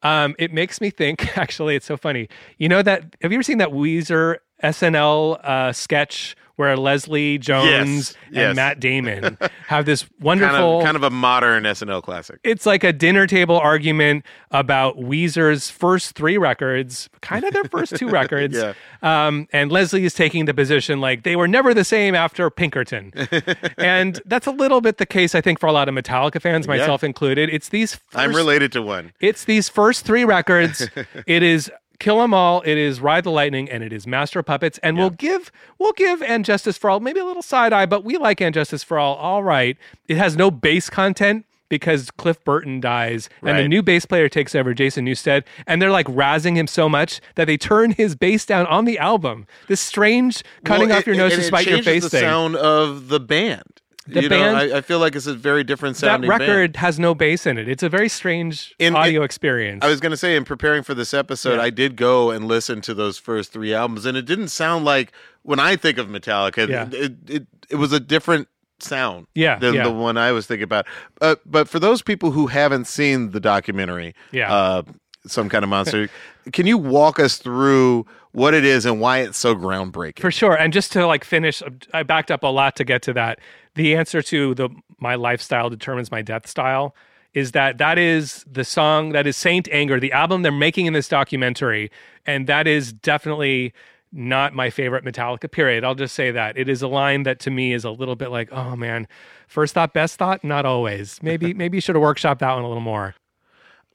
Um, 0.03 0.37
it 0.39 0.53
makes 0.53 0.81
me 0.81 0.91
think, 0.91 1.37
actually, 1.37 1.75
it's 1.77 1.87
so 1.87 1.97
funny. 1.97 2.29
You 2.57 2.69
know 2.69 2.83
that, 2.83 3.17
have 3.23 3.33
you 3.33 3.37
ever 3.37 3.43
seen 3.43 3.59
that 3.59 3.71
Weezer 3.71 4.37
SNL 4.63 5.45
uh, 5.45 5.73
sketch 5.73 6.37
where 6.59 6.77
Leslie 6.77 7.39
Jones 7.39 8.17
and 8.27 8.35
yes. 8.35 8.57
Matt 8.57 8.81
Damon 8.81 9.39
have 9.69 9.87
this 9.87 10.03
Kind 10.03 10.25
wonderful 10.25 10.79
of, 10.79 10.85
kind 10.85 10.97
of 10.97 11.05
a 11.05 11.11
modern 11.11 11.63
SNL 11.63 12.03
classic. 12.03 12.41
it's 12.43 12.67
like 12.67 12.83
a 12.83 12.93
dinner 12.93 13.29
table 13.29 13.57
argument 13.57 14.25
about 14.51 14.97
Weezer's 14.99 15.71
first 15.71 16.17
three 16.17 16.37
records, 16.37 17.09
kind 17.21 17.45
of 17.45 17.53
their 17.53 17.63
first 17.65 17.95
two 17.95 18.09
records. 18.11 18.57
Yeah. 18.57 18.75
Um, 19.03 19.47
and 19.53 19.71
Leslie 19.71 20.05
is 20.05 20.15
taking 20.15 20.47
the 20.47 20.55
position 20.55 21.01
like 21.01 21.23
they 21.23 21.37
were 21.37 21.47
never 21.47 21.75
the 21.75 21.85
same 21.85 22.17
after 22.17 22.51
Pinkerton. 22.51 23.13
and 23.79 24.21
that's 24.27 24.49
a 24.49 24.53
little 24.53 24.81
bit 24.81 24.99
the 24.99 25.07
case, 25.07 25.37
I 25.37 25.41
think, 25.41 25.61
for 25.61 25.67
a 25.67 25.73
lot 25.73 25.89
of 25.89 25.95
Metallica 25.95 26.43
fans, 26.43 26.67
myself 26.67 27.05
included. 27.05 27.51
It's 27.51 27.69
these 27.69 27.95
first, 27.95 28.17
I'm 28.19 28.35
related 28.35 28.73
to 28.73 28.83
one. 28.83 29.13
It's 29.21 29.45
these 29.45 29.69
first 29.69 30.05
three 30.05 30.25
records. 30.25 30.89
it 31.27 31.45
is 31.45 31.71
Kill 32.01 32.23
'Em 32.23 32.33
All, 32.33 32.61
it 32.63 32.79
is 32.79 33.01
Ride 33.01 33.25
the 33.25 33.31
Lightning, 33.31 33.69
and 33.69 33.83
it 33.83 33.93
is 33.93 34.07
Master 34.07 34.39
of 34.39 34.47
Puppets. 34.47 34.79
And 34.83 34.97
we'll 34.97 35.11
give 35.11 35.51
we'll 35.79 35.93
give 35.93 36.23
And 36.23 36.45
Justice 36.45 36.79
for 36.79 36.91
All 36.91 37.01
maybe 37.01 37.19
a 37.21 37.25
little 37.25 37.43
side 37.43 37.73
eye, 37.73 37.87
but 37.87 38.05
we 38.05 38.17
like 38.19 38.41
And 38.41 38.55
Justice 38.55 38.85
for 38.85 38.99
All. 38.99 39.17
All 39.17 39.43
right. 39.43 39.77
It 40.07 40.17
has 40.17 40.37
no 40.37 40.51
bass 40.51 40.89
content 40.91 41.45
because 41.69 42.11
Cliff 42.13 42.43
Burton 42.45 42.81
dies 42.81 43.29
and 43.43 43.51
the 43.51 43.63
Right. 43.63 43.69
new 43.69 43.83
bass 43.83 44.07
player 44.07 44.29
takes 44.29 44.55
over, 44.55 44.73
Jason 44.73 45.05
Newsted, 45.07 45.43
and 45.67 45.83
they're 45.83 45.91
like 45.91 46.07
razzing 46.07 46.57
him 46.57 46.67
so 46.67 46.89
much 46.89 47.21
that 47.35 47.45
they 47.47 47.57
turn 47.59 47.91
his 47.91 48.15
bass 48.15 48.47
down 48.47 48.65
on 48.67 48.85
the 48.87 48.99
album. 48.99 49.47
This 49.67 49.81
strange 49.81 50.43
cutting 50.65 50.89
Well, 50.91 50.99
off 50.99 51.07
your 51.07 51.15
it- 51.15 51.19
nose 51.19 51.35
to 51.35 51.43
spite 51.43 51.67
your 51.67 51.83
face 51.83 52.05
the 52.05 52.11
thing. 52.11 52.21
sound 52.23 52.57
of 52.57 53.09
the 53.09 53.21
band. 53.21 53.65
The 54.11 54.23
you 54.23 54.29
band- 54.29 54.69
know, 54.69 54.75
I, 54.75 54.79
I 54.79 54.81
feel 54.81 54.99
like 54.99 55.15
it's 55.15 55.27
a 55.27 55.35
very 55.35 55.63
different 55.65 55.97
that 55.99 56.21
record 56.23 56.73
band. 56.73 56.77
has 56.77 56.99
no 56.99 57.15
bass 57.15 57.47
in 57.47 57.59
it. 57.59 57.69
It's 57.69 57.83
a 57.83 57.89
very 57.89 58.09
strange 58.09 58.75
In- 58.79 58.97
audio 58.97 59.23
experience. 59.23 59.85
I 59.85 59.89
was 59.89 60.01
going 60.01 60.11
to 60.13 60.17
say, 60.17 60.35
in 60.35 60.45
preparing 60.45 60.83
for 60.83 60.95
this 60.95 61.13
episode, 61.13 61.57
Yeah. 61.57 61.63
I 61.63 61.71
did 61.71 61.95
go 61.97 62.31
and 62.31 62.47
listen 62.49 62.81
to 62.83 62.95
those 62.95 63.19
first 63.19 63.53
three 63.53 63.75
albums, 63.75 64.07
and 64.07 64.17
it 64.17 64.25
didn't 64.25 64.49
sound 64.49 64.85
like 64.85 65.13
when 65.43 65.61
I 65.61 65.77
think 65.77 65.99
of 65.99 66.09
Metallica, 66.09 66.69
Yeah. 66.69 66.89
it, 66.93 67.13
it 67.29 67.47
it 67.71 67.77
was 67.77 67.93
a 67.93 68.01
different 68.01 68.49
sound 68.81 69.27
Yeah, 69.35 69.59
than 69.59 69.75
yeah. 69.75 69.83
the 69.85 69.91
one 69.93 70.17
I 70.17 70.33
was 70.33 70.47
thinking 70.47 70.65
about. 70.65 70.87
Uh, 71.21 71.35
but 71.45 71.69
for 71.69 71.79
those 71.79 72.01
people 72.01 72.31
who 72.31 72.47
haven't 72.47 72.87
seen 72.87 73.33
the 73.33 73.41
documentary, 73.41 74.15
Yeah. 74.33 74.53
uh, 74.55 74.83
some 75.31 75.49
kind 75.49 75.65
of 75.65 75.71
monster, 75.71 76.09
can 76.53 76.67
you 76.67 76.79
walk 76.79 77.19
us 77.19 77.39
through 77.39 78.07
what 78.33 78.55
it 78.55 78.65
is 78.65 78.87
and 78.87 79.01
why 79.01 79.19
it's 79.19 79.39
so 79.39 79.55
groundbreaking? 79.55 80.21
For 80.21 80.31
sure. 80.31 80.55
And 80.55 80.73
just 80.73 80.93
to 80.93 81.07
like 81.07 81.25
finish, 81.25 81.63
I 81.93 82.03
backed 82.03 82.31
up 82.31 82.43
a 82.43 82.49
lot 82.49 82.77
to 82.77 82.85
get 82.85 83.03
to 83.03 83.13
that. 83.15 83.41
The 83.75 83.97
answer 83.97 84.23
to 84.23 84.55
the 84.55 84.69
my 84.99 85.15
lifestyle 85.15 85.71
determines 85.71 86.11
my 86.11 86.23
death 86.23 86.47
style 86.47 86.95
is 87.35 87.53
that 87.53 87.79
that 87.79 87.99
is 87.99 88.45
the 88.51 88.65
song 88.65 89.11
that 89.11 89.27
is 89.27 89.37
Saint 89.37 89.69
Anger, 89.71 90.01
the 90.01 90.13
album 90.13 90.43
they're 90.43 90.51
making 90.51 90.87
in 90.87 90.93
this 90.93 91.09
documentary, 91.09 91.91
and 92.27 92.47
that 92.47 92.67
is 92.67 92.93
definitely 92.93 93.73
not 94.13 94.55
my 94.55 94.71
favorite 94.71 95.05
Metallica 95.05 95.51
period. 95.51 95.85
I'll 95.85 95.95
just 95.95 96.15
say 96.15 96.31
that. 96.31 96.57
It 96.57 96.69
is 96.69 96.81
a 96.81 96.89
line 96.89 97.25
that 97.25 97.39
to 97.41 97.51
me 97.51 97.73
is 97.75 97.85
a 97.85 97.91
little 97.91 98.17
bit 98.17 98.31
like, 98.31 98.49
"Oh 98.53 98.75
man, 98.75 99.07
first 99.47 99.75
thought 99.75 99.93
best 99.93 100.17
thought, 100.17 100.43
not 100.43 100.65
always. 100.65 101.23
Maybe 101.23 101.55
maybe 101.63 101.77
you 101.77 101.81
should 101.81 101.95
have 101.95 102.03
workshopped 102.03 102.39
that 102.39 102.55
one 102.55 102.65
a 102.65 102.69
little 102.69 102.81
more." 102.81 103.15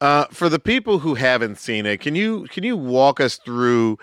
Uh, 0.04 0.26
for 0.32 0.50
the 0.50 0.60
people 0.60 1.00
who 1.00 1.16
haven't 1.16 1.58
seen 1.58 1.86
it, 1.86 2.02
can 2.02 2.14
you 2.14 2.44
can 2.50 2.62
you 2.66 2.76
walk 2.76 3.22
us 3.22 3.38
through 3.38 3.98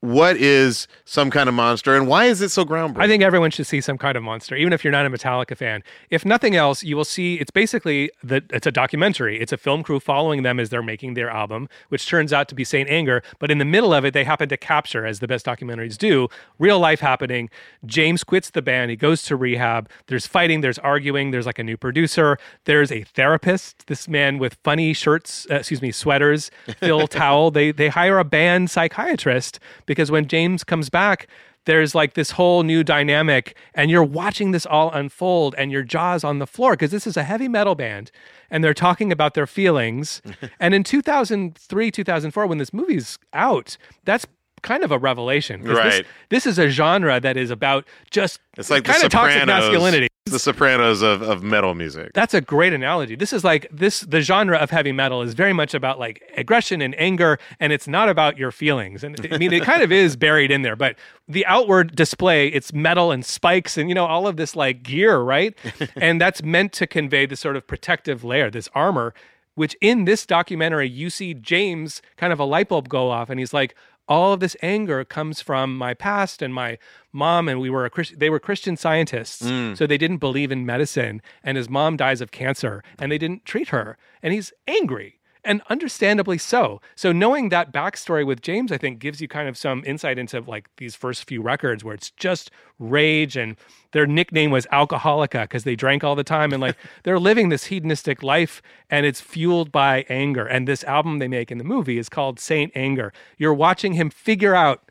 what 0.00 0.36
is 0.36 0.86
some 1.04 1.28
kind 1.30 1.48
of 1.48 1.54
monster 1.54 1.96
and 1.96 2.06
why 2.06 2.26
is 2.26 2.40
it 2.40 2.50
so 2.50 2.64
groundbreaking? 2.64 3.02
I 3.02 3.08
think 3.08 3.22
everyone 3.22 3.50
should 3.50 3.66
see 3.66 3.80
some 3.80 3.98
kind 3.98 4.16
of 4.16 4.22
monster, 4.22 4.54
even 4.54 4.72
if 4.72 4.84
you're 4.84 4.92
not 4.92 5.04
a 5.04 5.10
Metallica 5.10 5.56
fan. 5.56 5.82
If 6.10 6.24
nothing 6.24 6.54
else, 6.54 6.84
you 6.84 6.96
will 6.96 7.04
see 7.04 7.34
it's 7.34 7.50
basically 7.50 8.10
that 8.22 8.44
it's 8.50 8.66
a 8.66 8.70
documentary. 8.70 9.40
It's 9.40 9.52
a 9.52 9.56
film 9.56 9.82
crew 9.82 9.98
following 9.98 10.44
them 10.44 10.60
as 10.60 10.68
they're 10.70 10.82
making 10.82 11.14
their 11.14 11.28
album, 11.28 11.68
which 11.88 12.06
turns 12.06 12.32
out 12.32 12.48
to 12.48 12.54
be 12.54 12.62
Saint 12.62 12.88
Anger. 12.88 13.22
But 13.40 13.50
in 13.50 13.58
the 13.58 13.64
middle 13.64 13.92
of 13.92 14.04
it, 14.04 14.14
they 14.14 14.22
happen 14.22 14.48
to 14.50 14.56
capture, 14.56 15.04
as 15.04 15.18
the 15.18 15.26
best 15.26 15.44
documentaries 15.44 15.98
do, 15.98 16.28
real 16.60 16.78
life 16.78 17.00
happening. 17.00 17.50
James 17.84 18.22
quits 18.22 18.50
the 18.50 18.62
band. 18.62 18.90
He 18.90 18.96
goes 18.96 19.22
to 19.22 19.34
rehab. 19.34 19.90
There's 20.06 20.28
fighting. 20.28 20.60
There's 20.60 20.78
arguing. 20.78 21.32
There's 21.32 21.46
like 21.46 21.58
a 21.58 21.64
new 21.64 21.76
producer. 21.76 22.38
There's 22.66 22.92
a 22.92 23.02
therapist. 23.02 23.88
This 23.88 24.06
man 24.06 24.38
with 24.38 24.58
funny 24.62 24.92
shirts, 24.92 25.46
uh, 25.50 25.56
excuse 25.56 25.82
me, 25.82 25.90
sweaters, 25.90 26.52
Phil 26.78 27.08
Towle. 27.08 27.50
They 27.50 27.72
they 27.72 27.88
hire 27.88 28.18
a 28.18 28.24
band 28.24 28.70
psychiatrist 28.70 29.58
because 29.88 30.10
when 30.12 30.28
James 30.28 30.62
comes 30.62 30.90
back, 30.90 31.26
there's 31.64 31.94
like 31.94 32.14
this 32.14 32.30
whole 32.32 32.62
new 32.62 32.84
dynamic 32.84 33.56
and 33.74 33.90
you're 33.90 34.04
watching 34.04 34.52
this 34.52 34.64
all 34.64 34.90
unfold 34.92 35.54
and 35.58 35.72
your 35.72 35.82
jaw's 35.82 36.22
on 36.22 36.38
the 36.38 36.46
floor 36.46 36.72
because 36.72 36.90
this 36.90 37.06
is 37.06 37.16
a 37.16 37.24
heavy 37.24 37.48
metal 37.48 37.74
band 37.74 38.10
and 38.50 38.62
they're 38.62 38.72
talking 38.72 39.10
about 39.10 39.34
their 39.34 39.46
feelings. 39.46 40.22
And 40.60 40.74
in 40.74 40.82
2003 40.84 41.90
2004 41.90 42.46
when 42.46 42.58
this 42.58 42.72
movie's 42.72 43.18
out 43.32 43.76
that's 44.04 44.26
kind 44.62 44.82
of 44.84 44.90
a 44.92 44.98
revelation. 44.98 45.62
this, 45.62 45.76
Right. 45.76 46.06
this 46.28 46.46
is 46.46 46.58
a 46.58 46.68
genre 46.68 47.20
that 47.20 47.36
is 47.36 47.50
about 47.50 47.86
just 48.10 48.40
It's 48.56 48.70
like 48.70 48.84
kind 48.84 49.02
of 49.02 49.10
toxic 49.10 49.46
masculinity 49.46 50.08
The 50.26 50.38
Sopranos 50.38 51.00
of, 51.02 51.22
of 51.22 51.42
metal 51.42 51.74
music. 51.74 52.10
that's 52.14 52.34
a 52.34 52.40
great 52.40 52.72
analogy. 52.72 53.16
This 53.16 53.32
is 53.32 53.44
like 53.44 53.66
this 53.72 54.00
the 54.00 54.20
genre 54.20 54.58
of 54.58 54.70
heavy 54.70 54.92
metal 54.92 55.22
is 55.22 55.34
very 55.34 55.52
much 55.52 55.74
about 55.74 55.98
like 55.98 56.22
aggression 56.36 56.82
and 56.82 56.94
anger 57.00 57.38
and 57.60 57.72
it's 57.72 57.88
not 57.88 58.08
about 58.08 58.36
your 58.36 58.50
feelings. 58.50 59.02
And 59.02 59.16
I 59.32 59.38
mean 59.38 59.52
it 59.52 59.62
kind 59.62 59.82
of 59.82 59.90
is 59.90 60.16
buried 60.16 60.50
in 60.50 60.62
there, 60.62 60.76
but 60.76 60.96
the 61.26 61.46
outward 61.46 61.96
display 61.96 62.48
it's 62.48 62.72
metal 62.72 63.10
and 63.10 63.24
spikes 63.24 63.76
and 63.78 63.88
you 63.88 63.94
know 63.94 64.06
all 64.06 64.26
of 64.26 64.36
this 64.36 64.54
like 64.54 64.82
gear, 64.82 65.18
right? 65.18 65.56
and 65.96 66.20
that's 66.20 66.42
meant 66.42 66.72
to 66.74 66.86
convey 66.86 67.26
this 67.26 67.40
sort 67.40 67.56
of 67.56 67.66
protective 67.66 68.24
layer, 68.24 68.50
this 68.50 68.68
armor 68.74 69.14
which 69.54 69.76
in 69.80 70.04
this 70.04 70.24
documentary 70.24 70.88
you 70.88 71.10
see 71.10 71.34
James 71.34 72.00
kind 72.16 72.32
of 72.32 72.38
a 72.38 72.44
light 72.44 72.68
bulb 72.68 72.88
go 72.88 73.10
off 73.10 73.28
and 73.28 73.40
he's 73.40 73.52
like 73.52 73.74
all 74.08 74.32
of 74.32 74.40
this 74.40 74.56
anger 74.62 75.04
comes 75.04 75.40
from 75.40 75.76
my 75.76 75.94
past 75.94 76.40
and 76.40 76.54
my 76.54 76.78
mom 77.12 77.48
and 77.48 77.60
we 77.60 77.70
were 77.70 77.84
a 77.84 77.90
Christ- 77.90 78.18
they 78.18 78.30
were 78.30 78.40
Christian 78.40 78.76
scientists 78.76 79.42
mm. 79.42 79.76
so 79.76 79.86
they 79.86 79.98
didn't 79.98 80.18
believe 80.18 80.50
in 80.50 80.64
medicine 80.64 81.20
and 81.42 81.56
his 81.56 81.68
mom 81.68 81.96
dies 81.96 82.20
of 82.20 82.30
cancer 82.30 82.82
and 82.98 83.12
they 83.12 83.18
didn't 83.18 83.44
treat 83.44 83.68
her 83.68 83.98
and 84.22 84.32
he's 84.32 84.52
angry 84.66 85.17
and 85.48 85.62
understandably 85.70 86.36
so. 86.36 86.78
So 86.94 87.10
knowing 87.10 87.48
that 87.48 87.72
backstory 87.72 88.24
with 88.24 88.42
James, 88.42 88.70
I 88.70 88.76
think, 88.76 88.98
gives 88.98 89.22
you 89.22 89.28
kind 89.28 89.48
of 89.48 89.56
some 89.56 89.82
insight 89.86 90.18
into 90.18 90.40
like 90.42 90.68
these 90.76 90.94
first 90.94 91.24
few 91.24 91.40
records 91.40 91.82
where 91.82 91.94
it's 91.94 92.10
just 92.10 92.50
rage 92.78 93.34
and 93.34 93.56
their 93.92 94.06
nickname 94.06 94.50
was 94.50 94.66
Alcoholica 94.66 95.44
because 95.44 95.64
they 95.64 95.74
drank 95.74 96.04
all 96.04 96.14
the 96.14 96.22
time 96.22 96.52
and 96.52 96.60
like 96.60 96.76
they're 97.02 97.18
living 97.18 97.48
this 97.48 97.64
hedonistic 97.64 98.22
life 98.22 98.60
and 98.90 99.06
it's 99.06 99.22
fueled 99.22 99.72
by 99.72 100.04
anger. 100.10 100.46
And 100.46 100.68
this 100.68 100.84
album 100.84 101.18
they 101.18 101.28
make 101.28 101.50
in 101.50 101.56
the 101.56 101.64
movie 101.64 101.96
is 101.96 102.10
called 102.10 102.38
Saint 102.38 102.70
Anger. 102.74 103.10
You're 103.38 103.54
watching 103.54 103.94
him 103.94 104.10
figure 104.10 104.54
out 104.54 104.90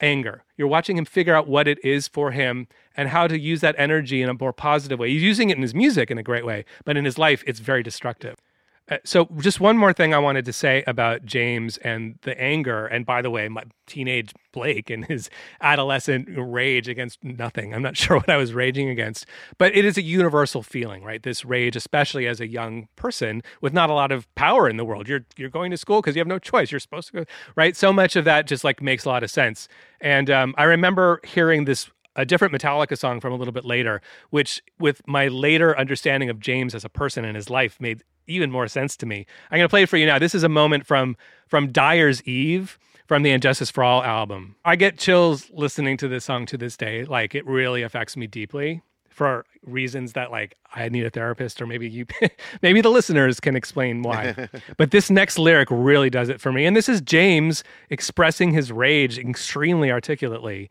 anger. 0.00 0.42
You're 0.56 0.68
watching 0.68 0.96
him 0.96 1.04
figure 1.04 1.34
out 1.34 1.46
what 1.46 1.68
it 1.68 1.78
is 1.84 2.08
for 2.08 2.30
him 2.30 2.66
and 2.96 3.10
how 3.10 3.26
to 3.26 3.38
use 3.38 3.60
that 3.60 3.74
energy 3.76 4.22
in 4.22 4.30
a 4.30 4.34
more 4.34 4.54
positive 4.54 4.98
way. 4.98 5.10
He's 5.10 5.22
using 5.22 5.50
it 5.50 5.56
in 5.56 5.62
his 5.62 5.74
music 5.74 6.10
in 6.10 6.16
a 6.16 6.22
great 6.22 6.46
way, 6.46 6.64
but 6.86 6.96
in 6.96 7.04
his 7.04 7.18
life, 7.18 7.44
it's 7.46 7.60
very 7.60 7.82
destructive. 7.82 8.38
Uh, 8.90 8.98
so, 9.04 9.28
just 9.38 9.60
one 9.60 9.76
more 9.76 9.92
thing 9.92 10.12
I 10.12 10.18
wanted 10.18 10.44
to 10.44 10.52
say 10.52 10.82
about 10.86 11.24
James 11.24 11.76
and 11.78 12.18
the 12.22 12.38
anger. 12.40 12.86
And 12.86 13.06
by 13.06 13.22
the 13.22 13.30
way, 13.30 13.48
my 13.48 13.62
teenage 13.86 14.32
Blake 14.52 14.90
and 14.90 15.04
his 15.04 15.30
adolescent 15.60 16.28
rage 16.36 16.88
against 16.88 17.22
nothing. 17.22 17.74
I'm 17.74 17.82
not 17.82 17.96
sure 18.02 18.16
what 18.16 18.28
I 18.28 18.36
was 18.36 18.52
raging 18.54 18.88
against, 18.88 19.24
but 19.56 19.74
it 19.74 19.84
is 19.84 19.96
a 19.96 20.02
universal 20.02 20.62
feeling, 20.62 21.04
right? 21.04 21.22
This 21.22 21.44
rage, 21.44 21.76
especially 21.76 22.26
as 22.26 22.40
a 22.40 22.46
young 22.46 22.88
person 22.96 23.42
with 23.60 23.72
not 23.72 23.88
a 23.88 23.94
lot 23.94 24.10
of 24.10 24.32
power 24.34 24.68
in 24.68 24.76
the 24.76 24.84
world. 24.84 25.08
You're 25.08 25.24
you're 25.36 25.48
going 25.48 25.70
to 25.70 25.76
school 25.76 26.00
because 26.00 26.16
you 26.16 26.20
have 26.20 26.26
no 26.26 26.40
choice. 26.40 26.72
You're 26.72 26.80
supposed 26.80 27.08
to 27.08 27.12
go, 27.12 27.24
right? 27.54 27.76
So 27.76 27.92
much 27.92 28.16
of 28.16 28.24
that 28.24 28.46
just 28.48 28.64
like 28.64 28.82
makes 28.82 29.04
a 29.04 29.08
lot 29.08 29.22
of 29.22 29.30
sense. 29.30 29.68
And 30.00 30.28
um, 30.28 30.54
I 30.58 30.64
remember 30.64 31.20
hearing 31.24 31.66
this 31.66 31.88
a 32.16 32.26
different 32.26 32.52
Metallica 32.52 32.98
song 32.98 33.20
from 33.20 33.32
a 33.32 33.36
little 33.36 33.52
bit 33.52 33.64
later, 33.64 34.02
which 34.30 34.62
with 34.78 35.00
my 35.06 35.28
later 35.28 35.78
understanding 35.78 36.28
of 36.28 36.40
James 36.40 36.74
as 36.74 36.84
a 36.84 36.88
person 36.88 37.24
in 37.24 37.34
his 37.34 37.48
life 37.48 37.80
made 37.80 38.02
even 38.26 38.50
more 38.50 38.68
sense 38.68 38.96
to 38.98 39.06
me. 39.06 39.26
I'm 39.50 39.58
going 39.58 39.66
to 39.66 39.70
play 39.70 39.82
it 39.82 39.88
for 39.88 39.96
you 39.96 40.06
now. 40.06 40.18
This 40.18 40.34
is 40.34 40.42
a 40.42 40.48
moment 40.48 40.86
from 40.86 41.16
from 41.46 41.72
Dyer's 41.72 42.22
Eve 42.24 42.78
from 43.06 43.22
the 43.22 43.30
And 43.30 43.42
Justice 43.42 43.70
for 43.70 43.84
All 43.84 44.02
album. 44.02 44.56
I 44.64 44.76
get 44.76 44.98
chills 44.98 45.50
listening 45.52 45.96
to 45.98 46.08
this 46.08 46.24
song 46.24 46.46
to 46.46 46.56
this 46.56 46.76
day. 46.76 47.04
Like 47.04 47.34
it 47.34 47.46
really 47.46 47.82
affects 47.82 48.16
me 48.16 48.26
deeply 48.26 48.82
for 49.10 49.44
reasons 49.64 50.14
that 50.14 50.30
like 50.30 50.56
I 50.74 50.88
need 50.88 51.04
a 51.04 51.10
therapist 51.10 51.60
or 51.60 51.66
maybe 51.66 51.88
you 51.88 52.06
maybe 52.62 52.80
the 52.80 52.88
listeners 52.88 53.40
can 53.40 53.54
explain 53.54 54.02
why. 54.02 54.48
but 54.76 54.92
this 54.92 55.10
next 55.10 55.38
lyric 55.38 55.68
really 55.70 56.10
does 56.10 56.28
it 56.28 56.40
for 56.40 56.52
me. 56.52 56.64
And 56.64 56.76
this 56.76 56.88
is 56.88 57.00
James 57.00 57.62
expressing 57.90 58.52
his 58.52 58.72
rage 58.72 59.18
extremely 59.18 59.90
articulately. 59.90 60.70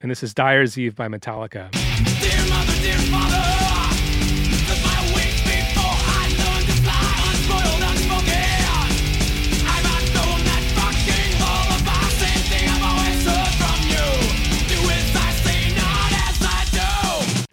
And 0.00 0.10
this 0.10 0.22
is 0.22 0.32
Dyer's 0.32 0.78
Eve 0.78 0.94
by 0.94 1.08
Metallica. 1.08 1.70
Dear 1.72 2.48
mother, 2.48 2.80
dear 2.80 2.96
father, 3.10 3.49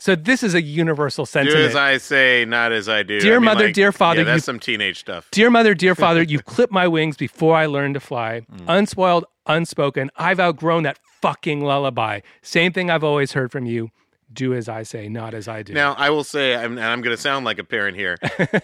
So 0.08 0.16
this 0.16 0.42
is 0.42 0.54
a 0.54 0.62
universal 0.62 1.26
sentiment. 1.26 1.64
Do 1.64 1.68
as 1.68 1.76
I 1.76 1.98
say, 1.98 2.46
not 2.46 2.72
as 2.72 2.88
I 2.88 3.04
do. 3.04 3.20
Dear 3.20 3.36
I 3.36 3.40
mean, 3.40 3.44
mother, 3.44 3.66
like, 3.66 3.76
dear 3.76 3.92
father, 3.92 4.22
yeah, 4.22 4.24
that's 4.24 4.38
you- 4.38 4.54
some 4.54 4.58
teenage 4.58 5.00
stuff. 5.00 5.28
Dear 5.32 5.50
mother, 5.50 5.74
dear 5.76 5.96
father, 6.06 6.24
you 6.24 6.40
clipped 6.40 6.72
my 6.72 6.88
wings 6.88 7.18
before 7.18 7.58
I 7.58 7.66
learned 7.66 7.96
to 7.96 8.00
fly. 8.00 8.44
Mm. 8.50 8.64
Unspoiled, 8.70 9.26
unspoken. 9.48 10.10
I've 10.16 10.40
outgrown 10.40 10.84
that 10.84 10.98
fucking 11.22 11.60
lullaby. 11.60 12.22
Same 12.42 12.72
thing 12.72 12.90
I've 12.90 13.04
always 13.04 13.34
heard 13.34 13.52
from 13.52 13.66
you. 13.66 13.92
Do 14.32 14.54
as 14.54 14.70
I 14.70 14.84
say, 14.84 15.10
not 15.10 15.34
as 15.34 15.50
I 15.50 15.62
do. 15.62 15.74
Now, 15.74 15.94
I 15.96 16.10
will 16.10 16.24
say, 16.24 16.56
I'm, 16.56 16.78
and 16.78 16.88
I'm 16.88 17.02
going 17.02 17.16
to 17.16 17.22
sound 17.22 17.44
like 17.44 17.60
a 17.60 17.64
parent 17.66 17.98
here, 17.98 18.18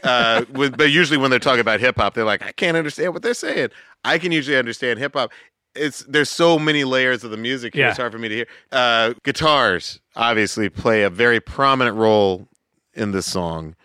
uh, 0.04 0.46
with, 0.50 0.78
but 0.78 0.91
usually 0.91 1.18
when 1.18 1.30
they're 1.30 1.39
talking 1.39 1.60
about 1.60 1.82
hip 1.82 1.98
hop, 1.98 2.14
they're 2.14 2.24
like, 2.24 2.41
I 2.41 2.54
can't 2.54 2.78
understand 2.78 3.12
what 3.14 3.22
they're 3.22 3.34
saying. 3.34 3.70
I 4.06 4.18
can 4.18 4.32
usually 4.32 4.58
understand 4.58 5.00
hip 5.00 5.14
hop. 5.14 5.32
It's 5.76 5.99
there's 6.03 6.30
so 6.30 6.59
many 6.59 6.84
layers 6.84 7.24
of 7.24 7.32
the 7.32 7.38
music 7.38 7.74
here. 7.74 7.86
Yeah. 7.86 7.89
It's 7.89 7.97
hard 7.97 8.11
for 8.11 8.19
me 8.19 8.30
to 8.30 8.36
hear. 8.36 8.47
Uh, 8.71 9.13
guitars 9.24 9.99
obviously 10.15 10.69
play 10.69 11.03
a 11.03 11.09
very 11.09 11.39
prominent 11.39 11.97
role 11.97 12.47
in 12.93 13.11
this 13.11 13.26
song. 13.26 13.76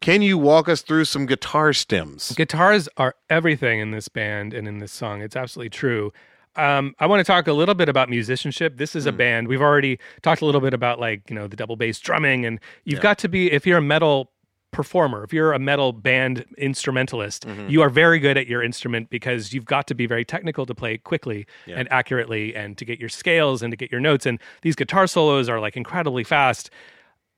Can 0.00 0.22
you 0.22 0.38
walk 0.38 0.68
us 0.68 0.82
through 0.82 1.06
some 1.06 1.26
guitar 1.26 1.72
stems? 1.72 2.32
Guitars 2.32 2.88
are 2.96 3.16
everything 3.30 3.80
in 3.80 3.90
this 3.90 4.08
band 4.08 4.54
and 4.54 4.68
in 4.68 4.78
this 4.78 4.92
song. 4.92 5.22
It's 5.22 5.34
absolutely 5.34 5.70
true. 5.70 6.12
Um, 6.54 6.94
I 6.98 7.06
want 7.06 7.20
to 7.20 7.24
talk 7.24 7.46
a 7.46 7.52
little 7.52 7.74
bit 7.74 7.88
about 7.88 8.08
musicianship. 8.08 8.78
This 8.78 8.96
is 8.96 9.06
a 9.06 9.12
band. 9.12 9.48
We've 9.48 9.62
already 9.62 9.98
talked 10.22 10.42
a 10.42 10.44
little 10.46 10.60
bit 10.60 10.74
about 10.74 10.98
like, 10.98 11.28
you 11.30 11.36
know, 11.36 11.46
the 11.46 11.56
double 11.56 11.76
bass 11.76 11.98
drumming 12.00 12.44
and 12.44 12.58
you've 12.84 13.00
got 13.00 13.18
to 13.18 13.28
be 13.28 13.50
if 13.52 13.66
you're 13.66 13.78
a 13.78 13.82
metal 13.82 14.32
performer, 14.70 15.24
if 15.24 15.32
you're 15.32 15.52
a 15.52 15.58
metal 15.58 15.92
band 15.92 16.44
instrumentalist, 16.56 17.46
mm-hmm. 17.46 17.68
you 17.68 17.82
are 17.82 17.90
very 17.90 18.18
good 18.18 18.36
at 18.36 18.46
your 18.46 18.62
instrument 18.62 19.10
because 19.10 19.52
you've 19.52 19.64
got 19.64 19.86
to 19.88 19.94
be 19.94 20.06
very 20.06 20.24
technical 20.24 20.66
to 20.66 20.74
play 20.74 20.98
quickly 20.98 21.46
and 21.78 21.90
accurately 21.90 22.54
and 22.54 22.76
to 22.78 22.84
get 22.84 22.98
your 22.98 23.08
scales 23.08 23.62
and 23.62 23.70
to 23.70 23.76
get 23.76 23.90
your 23.90 24.00
notes. 24.00 24.26
And 24.26 24.38
these 24.62 24.76
guitar 24.76 25.06
solos 25.06 25.48
are 25.48 25.60
like 25.60 25.76
incredibly 25.76 26.24
fast 26.24 26.70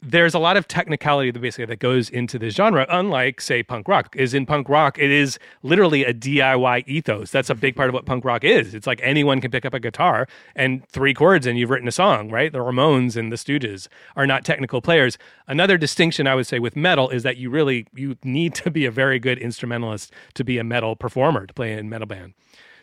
there's 0.02 0.34
a 0.34 0.38
lot 0.38 0.56
of 0.56 0.66
technicality 0.66 1.30
that 1.30 1.40
basically 1.40 1.66
that 1.66 1.78
goes 1.78 2.08
into 2.08 2.38
this 2.38 2.54
genre 2.54 2.86
unlike 2.88 3.40
say 3.40 3.62
punk 3.62 3.86
rock. 3.88 4.14
Is 4.16 4.32
in 4.34 4.46
punk 4.46 4.68
rock 4.68 4.98
it 4.98 5.10
is 5.10 5.38
literally 5.62 6.04
a 6.04 6.14
diy 6.14 6.86
ethos. 6.86 7.30
That's 7.30 7.50
a 7.50 7.54
big 7.54 7.76
part 7.76 7.88
of 7.88 7.94
what 7.94 8.06
punk 8.06 8.24
rock 8.24 8.44
is. 8.44 8.74
It's 8.74 8.86
like 8.86 9.00
anyone 9.02 9.40
can 9.40 9.50
pick 9.50 9.64
up 9.64 9.74
a 9.74 9.80
guitar 9.80 10.26
and 10.54 10.86
three 10.88 11.12
chords 11.12 11.46
and 11.46 11.58
you've 11.58 11.70
written 11.70 11.88
a 11.88 11.92
song 11.92 12.30
right? 12.30 12.52
The 12.52 12.58
ramones 12.58 13.16
and 13.16 13.30
the 13.30 13.36
stooges 13.36 13.88
are 14.16 14.26
not 14.26 14.44
technical 14.44 14.80
players. 14.80 15.18
Another 15.46 15.76
distinction 15.76 16.26
i 16.26 16.34
would 16.34 16.46
say 16.46 16.58
with 16.58 16.76
metal 16.76 17.10
is 17.10 17.22
that 17.22 17.36
you 17.36 17.50
really 17.50 17.86
you 17.94 18.16
need 18.24 18.54
to 18.54 18.70
be 18.70 18.86
a 18.86 18.90
very 18.90 19.18
good 19.18 19.38
instrumentalist 19.38 20.12
to 20.34 20.44
be 20.44 20.58
a 20.58 20.64
metal 20.64 20.96
performer 20.96 21.46
to 21.46 21.54
play 21.54 21.72
in 21.72 21.78
a 21.78 21.82
metal 21.84 22.06
band. 22.06 22.34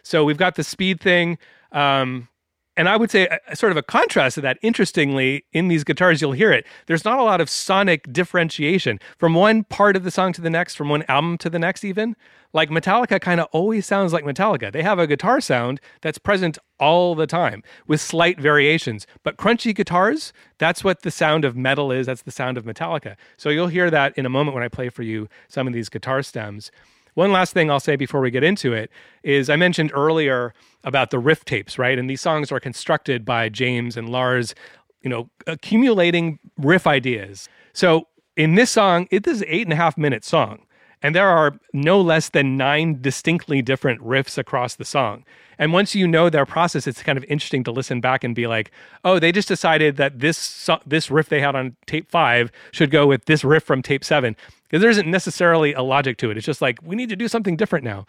So 0.03 0.23
we've 0.23 0.37
got 0.37 0.55
the 0.55 0.63
speed 0.63 1.01
thing. 1.01 1.37
Um, 1.71 2.29
and 2.77 2.87
I 2.87 2.95
would 2.95 3.11
say, 3.11 3.27
a, 3.47 3.55
sort 3.55 3.71
of 3.71 3.77
a 3.77 3.81
contrast 3.81 4.35
to 4.35 4.41
that, 4.41 4.59
interestingly, 4.61 5.45
in 5.51 5.67
these 5.67 5.83
guitars, 5.83 6.21
you'll 6.21 6.31
hear 6.31 6.51
it. 6.53 6.65
There's 6.85 7.03
not 7.03 7.19
a 7.19 7.23
lot 7.23 7.41
of 7.41 7.49
sonic 7.49 8.11
differentiation 8.13 8.99
from 9.17 9.33
one 9.33 9.63
part 9.63 9.95
of 9.95 10.03
the 10.03 10.11
song 10.11 10.31
to 10.33 10.41
the 10.41 10.49
next, 10.49 10.75
from 10.75 10.87
one 10.87 11.03
album 11.09 11.37
to 11.39 11.49
the 11.49 11.59
next, 11.59 11.83
even. 11.83 12.15
Like 12.53 12.69
Metallica 12.69 13.19
kind 13.19 13.41
of 13.41 13.47
always 13.51 13.85
sounds 13.85 14.13
like 14.13 14.23
Metallica. 14.23 14.71
They 14.71 14.83
have 14.83 14.99
a 14.99 15.07
guitar 15.07 15.41
sound 15.41 15.81
that's 16.01 16.17
present 16.17 16.57
all 16.79 17.15
the 17.15 17.27
time 17.27 17.63
with 17.87 17.99
slight 17.99 18.39
variations. 18.39 19.05
But 19.23 19.37
crunchy 19.37 19.75
guitars, 19.75 20.31
that's 20.57 20.83
what 20.83 21.01
the 21.01 21.11
sound 21.11 21.45
of 21.45 21.57
metal 21.57 21.91
is. 21.91 22.05
That's 22.05 22.21
the 22.21 22.31
sound 22.31 22.57
of 22.57 22.63
Metallica. 22.63 23.15
So 23.35 23.49
you'll 23.49 23.67
hear 23.67 23.89
that 23.89 24.17
in 24.17 24.25
a 24.25 24.29
moment 24.29 24.53
when 24.53 24.63
I 24.63 24.69
play 24.69 24.89
for 24.89 25.03
you 25.03 25.27
some 25.47 25.67
of 25.67 25.73
these 25.73 25.89
guitar 25.89 26.21
stems. 26.21 26.71
One 27.17 27.31
last 27.31 27.51
thing 27.51 27.71
I'll 27.71 27.79
say 27.79 27.95
before 27.95 28.21
we 28.21 28.29
get 28.29 28.43
into 28.43 28.73
it 28.73 28.91
is 29.23 29.49
I 29.49 29.55
mentioned 29.55 29.91
earlier 29.95 30.53
about 30.83 31.09
the 31.09 31.17
riff 31.17 31.43
tapes, 31.45 31.79
right? 31.79 31.97
And 31.97 32.07
these 32.07 32.21
songs 32.21 32.51
are 32.51 32.59
constructed 32.59 33.25
by 33.25 33.49
James 33.49 33.97
and 33.97 34.07
Lars, 34.07 34.53
you 35.01 35.09
know, 35.09 35.27
accumulating 35.47 36.37
riff 36.59 36.85
ideas. 36.85 37.49
So 37.73 38.07
in 38.35 38.53
this 38.53 38.69
song, 38.69 39.07
it 39.09 39.25
is 39.25 39.41
an 39.41 39.47
eight 39.49 39.65
and 39.65 39.73
a 39.73 39.77
half 39.77 39.97
minute 39.97 40.23
song. 40.23 40.66
And 41.03 41.15
there 41.15 41.29
are 41.29 41.59
no 41.73 42.01
less 42.01 42.29
than 42.29 42.57
nine 42.57 43.01
distinctly 43.01 43.61
different 43.61 44.01
riffs 44.01 44.37
across 44.37 44.75
the 44.75 44.85
song. 44.85 45.23
And 45.59 45.73
once 45.73 45.95
you 45.95 46.07
know 46.07 46.29
their 46.29 46.45
process, 46.45 46.87
it's 46.87 47.01
kind 47.03 47.17
of 47.17 47.23
interesting 47.25 47.63
to 47.65 47.71
listen 47.71 48.01
back 48.01 48.23
and 48.23 48.35
be 48.35 48.47
like, 48.47 48.71
oh, 49.03 49.19
they 49.19 49.31
just 49.31 49.47
decided 49.47 49.97
that 49.97 50.19
this 50.19 50.69
this 50.85 51.09
riff 51.09 51.29
they 51.29 51.41
had 51.41 51.55
on 51.55 51.75
tape 51.85 52.09
five 52.09 52.51
should 52.71 52.91
go 52.91 53.07
with 53.07 53.25
this 53.25 53.43
riff 53.43 53.63
from 53.63 53.81
tape 53.81 54.03
seven. 54.03 54.35
Because 54.63 54.81
there 54.81 54.89
isn't 54.91 55.09
necessarily 55.09 55.73
a 55.73 55.81
logic 55.81 56.17
to 56.17 56.29
it. 56.29 56.37
It's 56.37 56.45
just 56.45 56.61
like, 56.61 56.79
we 56.83 56.95
need 56.95 57.09
to 57.09 57.15
do 57.15 57.27
something 57.27 57.55
different 57.55 57.85
now. 57.85 58.05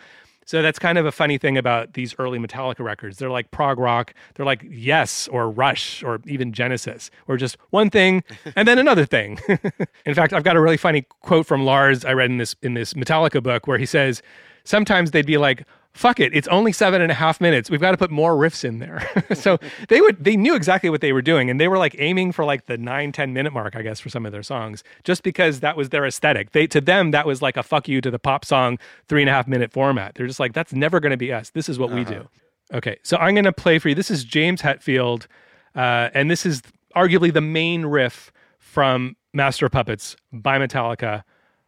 So 0.48 0.62
that's 0.62 0.78
kind 0.78 0.96
of 0.96 1.04
a 1.04 1.12
funny 1.12 1.36
thing 1.36 1.58
about 1.58 1.92
these 1.92 2.14
early 2.18 2.38
Metallica 2.38 2.80
records. 2.80 3.18
They're 3.18 3.28
like 3.28 3.50
prog 3.50 3.78
rock. 3.78 4.14
They're 4.34 4.46
like 4.46 4.64
Yes 4.66 5.28
or 5.28 5.50
Rush 5.50 6.02
or 6.02 6.20
even 6.24 6.54
Genesis, 6.54 7.10
or 7.26 7.36
just 7.36 7.58
one 7.68 7.90
thing 7.90 8.24
and 8.56 8.66
then 8.66 8.78
another 8.78 9.04
thing. 9.04 9.38
in 10.06 10.14
fact, 10.14 10.32
I've 10.32 10.44
got 10.44 10.56
a 10.56 10.60
really 10.62 10.78
funny 10.78 11.02
quote 11.20 11.44
from 11.44 11.66
Lars 11.66 12.02
I 12.02 12.14
read 12.14 12.30
in 12.30 12.38
this 12.38 12.56
in 12.62 12.72
this 12.72 12.94
Metallica 12.94 13.42
book 13.42 13.66
where 13.66 13.76
he 13.76 13.84
says 13.84 14.22
sometimes 14.64 15.10
they'd 15.10 15.26
be 15.26 15.36
like, 15.36 15.66
"Fuck 15.98 16.20
it, 16.20 16.32
it's 16.32 16.46
only 16.46 16.70
seven 16.70 17.02
and 17.02 17.10
a 17.10 17.14
half 17.14 17.40
minutes. 17.40 17.68
We've 17.68 17.80
got 17.80 17.90
to 17.90 17.96
put 17.96 18.12
more 18.12 18.34
riffs 18.36 18.64
in 18.64 18.78
there." 18.78 19.10
so 19.34 19.58
they 19.88 20.00
would 20.00 20.22
they 20.22 20.36
knew 20.36 20.54
exactly 20.54 20.90
what 20.90 21.00
they 21.00 21.12
were 21.12 21.22
doing, 21.22 21.50
and 21.50 21.60
they 21.60 21.66
were 21.66 21.76
like 21.76 21.96
aiming 21.98 22.30
for 22.30 22.44
like 22.44 22.66
the 22.66 22.78
nine 22.78 23.10
ten 23.10 23.32
minute 23.32 23.52
mark, 23.52 23.74
I 23.74 23.82
guess, 23.82 23.98
for 23.98 24.08
some 24.08 24.24
of 24.24 24.30
their 24.30 24.44
songs, 24.44 24.84
just 25.02 25.24
because 25.24 25.58
that 25.58 25.76
was 25.76 25.88
their 25.88 26.06
aesthetic. 26.06 26.52
They 26.52 26.68
to 26.68 26.80
them 26.80 27.10
that 27.10 27.26
was 27.26 27.42
like 27.42 27.56
a 27.56 27.64
fuck 27.64 27.88
you 27.88 28.00
to 28.00 28.12
the 28.12 28.18
pop 28.20 28.44
song 28.44 28.78
three 29.08 29.22
and 29.22 29.28
a 29.28 29.32
half 29.32 29.48
minute 29.48 29.72
format. 29.72 30.14
They're 30.14 30.28
just 30.28 30.38
like, 30.38 30.52
that's 30.52 30.72
never 30.72 31.00
going 31.00 31.10
to 31.10 31.16
be 31.16 31.32
us. 31.32 31.50
This 31.50 31.68
is 31.68 31.80
what 31.80 31.90
we 31.90 32.04
do. 32.04 32.28
Okay, 32.72 32.98
so 33.02 33.16
I'm 33.16 33.34
going 33.34 33.44
to 33.44 33.52
play 33.52 33.80
for 33.80 33.88
you. 33.88 33.94
This 33.94 34.10
is 34.10 34.24
James 34.24 34.62
Hetfield, 34.62 35.26
uh, 35.74 36.10
and 36.14 36.30
this 36.30 36.46
is 36.46 36.62
arguably 36.94 37.32
the 37.32 37.40
main 37.40 37.86
riff 37.86 38.30
from 38.58 39.16
Master 39.32 39.66
of 39.66 39.72
Puppets 39.72 40.16
by 40.32 40.58
Metallica, 40.58 41.24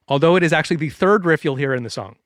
although 0.09 0.37
it 0.37 0.43
is 0.43 0.53
actually 0.53 0.77
the 0.77 0.91
third 0.91 1.25
riff 1.25 1.45
you'll 1.45 1.57
hear 1.57 1.75
in 1.75 1.83
the 1.83 1.91
song. 1.91 2.17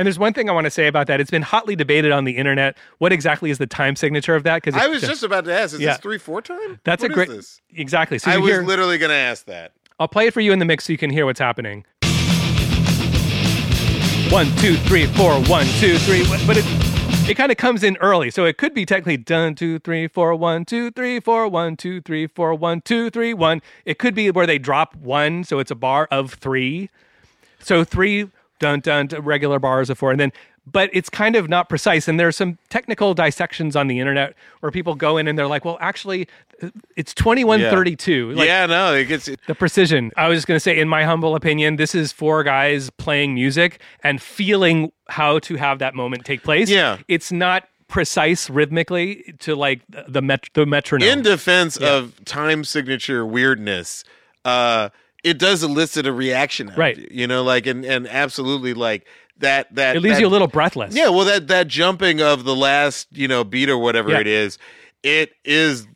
And 0.00 0.06
there's 0.06 0.18
one 0.18 0.32
thing 0.32 0.48
I 0.48 0.54
want 0.54 0.64
to 0.64 0.70
say 0.70 0.86
about 0.86 1.08
that. 1.08 1.20
It's 1.20 1.30
been 1.30 1.42
hotly 1.42 1.76
debated 1.76 2.10
on 2.10 2.24
the 2.24 2.38
internet. 2.38 2.74
What 3.00 3.12
exactly 3.12 3.50
is 3.50 3.58
the 3.58 3.66
time 3.66 3.96
signature 3.96 4.34
of 4.34 4.44
that? 4.44 4.62
Because 4.62 4.74
I 4.80 4.86
was 4.86 5.02
just 5.02 5.22
about 5.22 5.44
to 5.44 5.52
ask, 5.52 5.74
is 5.74 5.80
Yeah. 5.80 5.88
this 5.90 5.98
three 5.98 6.16
four 6.16 6.40
time? 6.40 6.80
that's 6.84 7.02
What 7.02 7.10
a 7.10 7.14
great 7.14 7.28
this? 7.28 7.60
exactly. 7.74 8.18
So 8.18 8.30
I 8.30 8.38
was 8.38 8.50
hear, 8.50 8.62
literally 8.62 8.96
going 8.96 9.10
to 9.10 9.14
ask 9.14 9.44
that. 9.44 9.72
I'll 9.98 10.08
play 10.08 10.26
it 10.28 10.32
for 10.32 10.40
you 10.40 10.52
in 10.54 10.58
the 10.58 10.64
mix 10.64 10.84
so 10.86 10.92
you 10.94 10.96
can 10.96 11.10
hear 11.10 11.26
what's 11.26 11.38
happening. 11.38 11.84
One, 14.30 14.46
two, 14.56 14.76
three, 14.88 15.04
four, 15.04 15.34
one, 15.42 15.66
two, 15.80 15.98
three. 15.98 16.24
But 16.46 16.56
it 16.56 16.64
it 17.28 17.34
kind 17.36 17.52
of 17.52 17.58
comes 17.58 17.82
in 17.84 17.98
early, 17.98 18.30
so 18.30 18.46
it 18.46 18.56
could 18.56 18.72
be 18.72 18.86
technically 18.86 19.18
done 19.18 19.54
two, 19.54 19.80
three, 19.80 20.08
four, 20.08 20.34
one, 20.34 20.64
two, 20.64 20.90
three, 20.92 21.20
four, 21.20 21.46
one, 21.46 21.76
two, 21.76 22.00
three, 22.00 22.26
four, 22.26 22.54
one, 22.54 22.80
two, 22.80 23.10
three, 23.10 23.34
one. 23.34 23.60
It 23.84 23.98
could 23.98 24.14
be 24.14 24.30
where 24.30 24.46
they 24.46 24.56
drop 24.58 24.96
one, 24.96 25.44
so 25.44 25.58
it's 25.58 25.70
a 25.70 25.74
bar 25.74 26.08
of 26.10 26.32
three. 26.32 26.88
So 27.58 27.84
three 27.84 28.30
dun 28.60 28.78
dun, 28.80 29.08
dun 29.08 29.22
regular 29.22 29.58
bars 29.58 29.90
of 29.90 29.98
four, 29.98 30.12
and 30.12 30.20
then 30.20 30.32
but 30.66 30.90
it's 30.92 31.08
kind 31.08 31.36
of 31.36 31.48
not 31.48 31.68
precise. 31.68 32.06
And 32.06 32.20
there's 32.20 32.36
some 32.36 32.58
technical 32.68 33.14
dissections 33.14 33.74
on 33.74 33.88
the 33.88 33.98
internet 33.98 34.34
where 34.60 34.70
people 34.70 34.94
go 34.94 35.16
in 35.16 35.26
and 35.26 35.38
they're 35.38 35.46
like, 35.46 35.64
well, 35.64 35.78
actually, 35.80 36.28
it's 36.96 37.14
twenty 37.14 37.44
one 37.44 37.60
thirty 37.60 37.96
two. 37.96 38.32
Like, 38.32 38.46
yeah, 38.46 38.66
no, 38.66 38.94
it 38.94 39.06
gets 39.06 39.28
the 39.46 39.54
precision. 39.54 40.12
I 40.16 40.28
was 40.28 40.38
just 40.38 40.46
going 40.46 40.56
to 40.56 40.60
say, 40.60 40.78
in 40.78 40.88
my 40.88 41.04
humble 41.04 41.34
opinion, 41.34 41.76
this 41.76 41.94
is 41.94 42.12
four 42.12 42.44
guys 42.44 42.90
playing 42.90 43.34
music 43.34 43.80
and 44.04 44.20
feeling 44.20 44.92
how 45.08 45.38
to 45.40 45.56
have 45.56 45.78
that 45.80 45.94
moment 45.94 46.24
take 46.24 46.42
place. 46.42 46.70
Yeah. 46.70 46.98
It's 47.08 47.32
not 47.32 47.66
precise 47.88 48.48
rhythmically 48.48 49.34
to 49.40 49.56
like 49.56 49.80
the 49.88 50.22
met- 50.22 50.50
the 50.54 50.66
metronome. 50.66 51.08
in 51.08 51.22
defense 51.22 51.76
of 51.76 52.24
time 52.24 52.64
signature 52.64 53.26
weirdness. 53.26 54.04
Uh, 54.44 54.90
it 55.24 55.38
does 55.38 55.62
elicit 55.62 56.06
a 56.06 56.12
reaction, 56.12 56.72
Right. 56.76 56.96
you, 56.96 57.08
you 57.10 57.26
know, 57.26 57.42
like 57.42 57.66
and 57.66 57.84
and 57.84 58.06
absolutely 58.08 58.74
like 58.74 59.06
that 59.38 59.74
that 59.74 59.96
it 59.96 60.00
leaves 60.00 60.16
that- 60.16 60.20
you 60.22 60.26
a 60.26 60.28
little 60.28 60.48
breathless. 60.48 60.94
Yeah, 60.94 61.08
well, 61.08 61.24
that 61.24 61.48
that 61.48 61.68
jumping 61.68 62.20
of 62.20 62.44
the 62.44 62.54
last 62.56 63.08
you 63.12 63.28
know 63.28 63.44
beat 63.44 63.68
or 63.70 63.78
whatever 63.78 64.10
Yeah. 64.10 64.20
it 64.20 64.26
is, 64.26 64.58
it 65.02 65.32
is. 65.44 65.86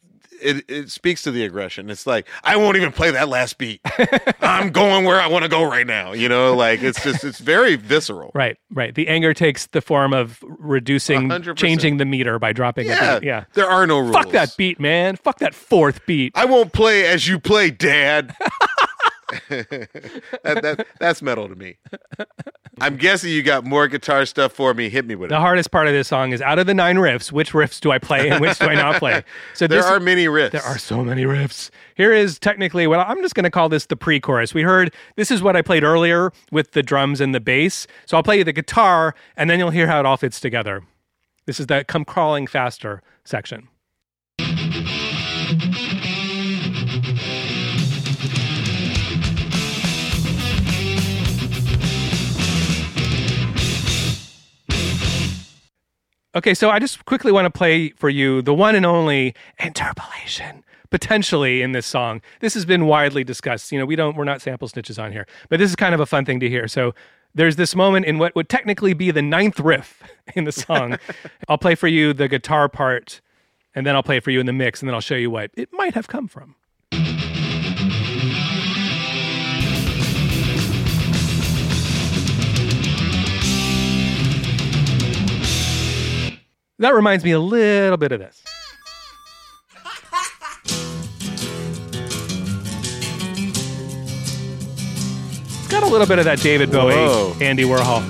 It, 0.42 0.62
it 0.68 0.90
speaks 0.90 1.22
to 1.22 1.30
the 1.30 1.42
aggression. 1.44 1.88
It's 1.88 2.06
like 2.06 2.26
I 2.42 2.56
won't 2.56 2.76
even 2.76 2.92
play 2.92 3.10
that 3.12 3.30
last 3.30 3.56
beat. 3.56 3.80
I'm 4.42 4.70
going 4.72 5.06
where 5.06 5.18
I 5.18 5.26
want 5.26 5.44
to 5.44 5.48
go 5.48 5.64
right 5.64 5.86
now. 5.86 6.12
You 6.12 6.28
know, 6.28 6.54
like 6.54 6.82
it's 6.82 7.02
just 7.02 7.24
it's 7.24 7.38
very 7.38 7.76
visceral. 7.76 8.30
Right, 8.34 8.58
right. 8.70 8.94
The 8.94 9.08
anger 9.08 9.32
takes 9.32 9.68
the 9.68 9.80
form 9.80 10.12
of 10.12 10.40
reducing, 10.42 11.28
100%. 11.30 11.56
changing 11.56 11.96
the 11.96 12.04
meter 12.04 12.38
by 12.38 12.52
dropping 12.52 12.88
Yeah. 12.88 13.20
Yeah. 13.22 13.44
There 13.54 13.70
are 13.70 13.86
no 13.86 14.00
rules. 14.00 14.12
Fuck 14.12 14.32
that 14.32 14.54
beat, 14.58 14.78
man. 14.78 15.16
Fuck 15.16 15.38
that 15.38 15.54
fourth 15.54 16.04
beat. 16.04 16.32
I 16.34 16.44
won't 16.44 16.74
play 16.74 17.06
as 17.06 17.26
you 17.26 17.38
play, 17.38 17.70
Dad. 17.70 18.36
that, 19.48 20.60
that, 20.62 20.86
that's 20.98 21.22
metal 21.22 21.48
to 21.48 21.54
me. 21.54 21.76
I'm 22.80 22.96
guessing 22.96 23.30
you 23.30 23.42
got 23.42 23.64
more 23.64 23.86
guitar 23.88 24.26
stuff 24.26 24.52
for 24.52 24.74
me. 24.74 24.88
Hit 24.88 25.06
me 25.06 25.14
with 25.14 25.28
The 25.30 25.34
it. 25.34 25.38
The 25.38 25.40
hardest 25.40 25.70
part 25.70 25.86
of 25.86 25.92
this 25.92 26.08
song 26.08 26.32
is 26.32 26.42
out 26.42 26.58
of 26.58 26.66
the 26.66 26.74
nine 26.74 26.96
riffs, 26.96 27.30
which 27.30 27.52
riffs 27.52 27.80
do 27.80 27.92
I 27.92 27.98
play 27.98 28.28
and 28.28 28.40
which 28.40 28.58
do 28.58 28.66
I 28.66 28.74
not 28.74 28.96
play? 28.96 29.22
So 29.54 29.66
There 29.66 29.78
this 29.78 29.86
are 29.86 30.00
many 30.00 30.26
riffs. 30.26 30.50
There 30.52 30.62
are 30.62 30.78
so 30.78 31.04
many 31.04 31.24
riffs. 31.24 31.70
Here 31.94 32.12
is 32.12 32.38
technically 32.38 32.86
what 32.86 32.98
I'm 33.00 33.20
just 33.22 33.34
going 33.34 33.44
to 33.44 33.50
call 33.50 33.68
this 33.68 33.86
the 33.86 33.96
pre 33.96 34.18
chorus. 34.18 34.52
We 34.54 34.62
heard 34.62 34.92
this 35.16 35.30
is 35.30 35.42
what 35.42 35.56
I 35.56 35.62
played 35.62 35.84
earlier 35.84 36.32
with 36.50 36.72
the 36.72 36.82
drums 36.82 37.20
and 37.20 37.34
the 37.34 37.40
bass. 37.40 37.86
So 38.06 38.16
I'll 38.16 38.22
play 38.22 38.38
you 38.38 38.44
the 38.44 38.52
guitar 38.52 39.14
and 39.36 39.48
then 39.48 39.58
you'll 39.58 39.70
hear 39.70 39.86
how 39.86 40.00
it 40.00 40.06
all 40.06 40.16
fits 40.16 40.40
together. 40.40 40.82
This 41.46 41.60
is 41.60 41.66
the 41.66 41.84
come 41.84 42.04
crawling 42.04 42.46
faster 42.46 43.02
section. 43.24 43.68
Okay, 56.36 56.52
so 56.52 56.68
I 56.68 56.80
just 56.80 57.04
quickly 57.04 57.30
want 57.30 57.46
to 57.46 57.50
play 57.50 57.90
for 57.90 58.08
you 58.08 58.42
the 58.42 58.54
one 58.54 58.74
and 58.74 58.84
only 58.84 59.34
interpolation 59.60 60.64
potentially 60.90 61.62
in 61.62 61.72
this 61.72 61.86
song. 61.86 62.20
This 62.40 62.54
has 62.54 62.64
been 62.64 62.86
widely 62.86 63.24
discussed. 63.24 63.70
You 63.70 63.78
know, 63.78 63.86
we 63.86 63.96
don't 63.96 64.16
we're 64.16 64.24
not 64.24 64.42
sample 64.42 64.68
snitches 64.68 65.00
on 65.02 65.12
here, 65.12 65.26
but 65.48 65.58
this 65.58 65.70
is 65.70 65.76
kind 65.76 65.94
of 65.94 66.00
a 66.00 66.06
fun 66.06 66.24
thing 66.24 66.40
to 66.40 66.48
hear. 66.48 66.66
So 66.66 66.94
there's 67.34 67.56
this 67.56 67.76
moment 67.76 68.06
in 68.06 68.18
what 68.18 68.34
would 68.34 68.48
technically 68.48 68.94
be 68.94 69.10
the 69.10 69.22
ninth 69.22 69.60
riff 69.60 70.02
in 70.34 70.44
the 70.44 70.52
song. 70.52 70.98
I'll 71.48 71.58
play 71.58 71.76
for 71.76 71.88
you 71.88 72.12
the 72.12 72.28
guitar 72.28 72.68
part, 72.68 73.20
and 73.74 73.86
then 73.86 73.94
I'll 73.94 74.02
play 74.02 74.16
it 74.16 74.24
for 74.24 74.30
you 74.30 74.40
in 74.40 74.46
the 74.46 74.52
mix, 74.52 74.82
and 74.82 74.88
then 74.88 74.94
I'll 74.94 75.00
show 75.00 75.16
you 75.16 75.30
what 75.30 75.50
it 75.54 75.68
might 75.72 75.94
have 75.94 76.08
come 76.08 76.26
from. 76.26 76.56
That 86.78 86.94
reminds 86.94 87.24
me 87.24 87.30
a 87.32 87.38
little 87.40 87.96
bit 87.96 88.12
of 88.12 88.18
this. 88.20 88.42
It's 95.56 95.68
got 95.68 95.82
a 95.82 95.86
little 95.86 96.06
bit 96.06 96.18
of 96.18 96.24
that 96.24 96.38
David 96.40 96.70
Bowie, 96.70 96.94
Whoa. 96.94 97.34
Andy 97.40 97.64
Warhol. 97.64 98.02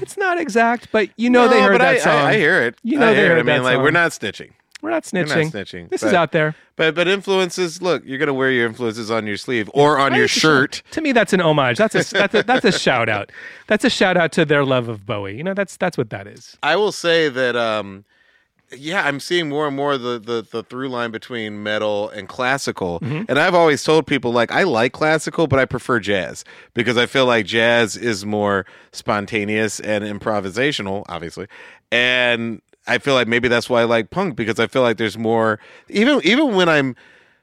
It's 0.00 0.16
not 0.16 0.40
exact, 0.40 0.88
but 0.92 1.08
you 1.16 1.30
know 1.30 1.48
they 1.48 1.56
No, 1.60 1.62
heard 1.66 1.72
but 1.72 1.78
that 1.78 1.94
I, 1.96 1.98
song. 1.98 2.12
I, 2.12 2.30
I 2.30 2.36
hear 2.36 2.62
it. 2.62 2.76
You 2.82 2.98
know 2.98 3.08
I 3.08 3.14
they 3.14 3.20
hear 3.20 3.28
heard 3.28 3.38
it. 3.38 3.40
I 3.40 3.42
mean, 3.44 3.62
that 3.62 3.62
like 3.62 3.78
we're 3.78 3.90
not 3.90 4.12
snitching. 4.12 4.50
We're 4.82 4.90
not 4.90 5.08
We're 5.12 5.24
snitching. 5.24 5.44
not 5.44 5.52
snitching. 5.52 5.88
This 5.90 6.00
but, 6.02 6.08
is 6.08 6.12
out 6.12 6.32
there. 6.32 6.56
But 6.74 6.96
but 6.96 7.06
influences. 7.06 7.80
Look, 7.80 8.02
you're 8.04 8.18
gonna 8.18 8.34
wear 8.34 8.50
your 8.50 8.66
influences 8.66 9.10
on 9.10 9.26
your 9.26 9.36
sleeve 9.36 9.70
or 9.72 9.98
on 9.98 10.14
your 10.14 10.26
shirt. 10.28 10.82
To 10.90 11.00
me, 11.00 11.12
that's 11.12 11.32
an 11.32 11.40
homage. 11.40 11.78
That's 11.78 11.94
a 11.94 12.12
that's 12.12 12.34
a, 12.34 12.42
that's 12.46 12.64
a 12.64 12.72
shout 12.72 13.08
out. 13.08 13.30
That's 13.68 13.84
a 13.84 13.90
shout 13.90 14.16
out 14.16 14.32
to 14.32 14.44
their 14.44 14.64
love 14.64 14.88
of 14.88 15.06
Bowie. 15.06 15.36
You 15.36 15.44
know, 15.44 15.54
that's 15.54 15.76
that's 15.76 15.96
what 15.96 16.10
that 16.10 16.26
is. 16.26 16.58
I 16.62 16.76
will 16.76 16.92
say 16.92 17.28
that. 17.28 17.56
um 17.56 18.04
yeah, 18.74 19.06
I'm 19.06 19.20
seeing 19.20 19.48
more 19.50 19.66
and 19.66 19.76
more 19.76 19.98
the, 19.98 20.18
the 20.18 20.46
the 20.50 20.62
through 20.62 20.88
line 20.88 21.10
between 21.10 21.62
metal 21.62 22.08
and 22.08 22.28
classical. 22.28 23.00
Mm-hmm. 23.00 23.24
And 23.28 23.38
I've 23.38 23.54
always 23.54 23.84
told 23.84 24.06
people 24.06 24.32
like 24.32 24.50
I 24.50 24.62
like 24.62 24.92
classical, 24.92 25.46
but 25.46 25.58
I 25.58 25.64
prefer 25.64 26.00
jazz 26.00 26.44
because 26.74 26.96
I 26.96 27.06
feel 27.06 27.26
like 27.26 27.46
jazz 27.46 27.96
is 27.96 28.24
more 28.24 28.66
spontaneous 28.92 29.78
and 29.80 30.04
improvisational, 30.04 31.04
obviously. 31.08 31.48
And 31.90 32.62
I 32.86 32.98
feel 32.98 33.14
like 33.14 33.28
maybe 33.28 33.48
that's 33.48 33.70
why 33.70 33.82
I 33.82 33.84
like 33.84 34.10
punk 34.10 34.36
because 34.36 34.58
I 34.58 34.66
feel 34.66 34.82
like 34.82 34.96
there's 34.96 35.18
more 35.18 35.58
even 35.88 36.20
even 36.24 36.54
when 36.54 36.68
I'm 36.68 36.96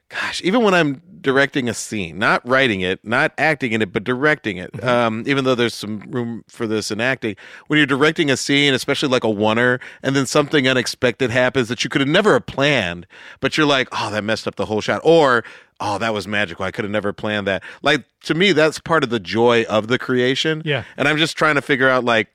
gosh, 0.09 0.41
even 0.43 0.63
when 0.63 0.73
I'm 0.73 1.01
directing 1.21 1.69
a 1.69 1.73
scene, 1.73 2.17
not 2.17 2.47
writing 2.47 2.81
it, 2.81 2.99
not 3.03 3.33
acting 3.37 3.73
in 3.73 3.81
it, 3.81 3.93
but 3.93 4.03
directing 4.03 4.57
it. 4.57 4.71
Mm-hmm. 4.73 4.87
Um, 4.87 5.23
even 5.27 5.43
though 5.45 5.55
there's 5.55 5.75
some 5.75 5.99
room 6.09 6.43
for 6.47 6.65
this 6.65 6.91
in 6.91 6.99
acting, 6.99 7.35
when 7.67 7.77
you're 7.77 7.85
directing 7.85 8.31
a 8.31 8.37
scene, 8.37 8.73
especially 8.73 9.09
like 9.09 9.23
a 9.23 9.27
oneer, 9.27 9.79
and 10.01 10.15
then 10.15 10.25
something 10.25 10.67
unexpected 10.67 11.29
happens 11.29 11.67
that 11.69 11.83
you 11.83 11.89
could 11.89 12.01
have 12.01 12.09
never 12.09 12.33
have 12.33 12.45
planned, 12.45 13.05
but 13.39 13.57
you're 13.57 13.67
like, 13.67 13.87
oh, 13.91 14.11
that 14.11 14.23
messed 14.23 14.47
up 14.47 14.55
the 14.55 14.65
whole 14.65 14.81
shot, 14.81 15.01
or 15.03 15.43
oh, 15.79 15.97
that 15.97 16.13
was 16.13 16.27
magical. 16.27 16.65
I 16.65 16.71
could 16.71 16.85
have 16.85 16.91
never 16.91 17.13
planned 17.13 17.47
that. 17.47 17.63
Like 17.81 18.03
to 18.23 18.33
me, 18.33 18.51
that's 18.51 18.79
part 18.79 19.03
of 19.03 19.09
the 19.09 19.19
joy 19.19 19.63
of 19.63 19.87
the 19.87 19.99
creation. 19.99 20.61
Yeah. 20.65 20.83
and 20.97 21.07
I'm 21.07 21.17
just 21.17 21.37
trying 21.37 21.55
to 21.55 21.61
figure 21.61 21.87
out 21.87 22.03
like 22.03 22.29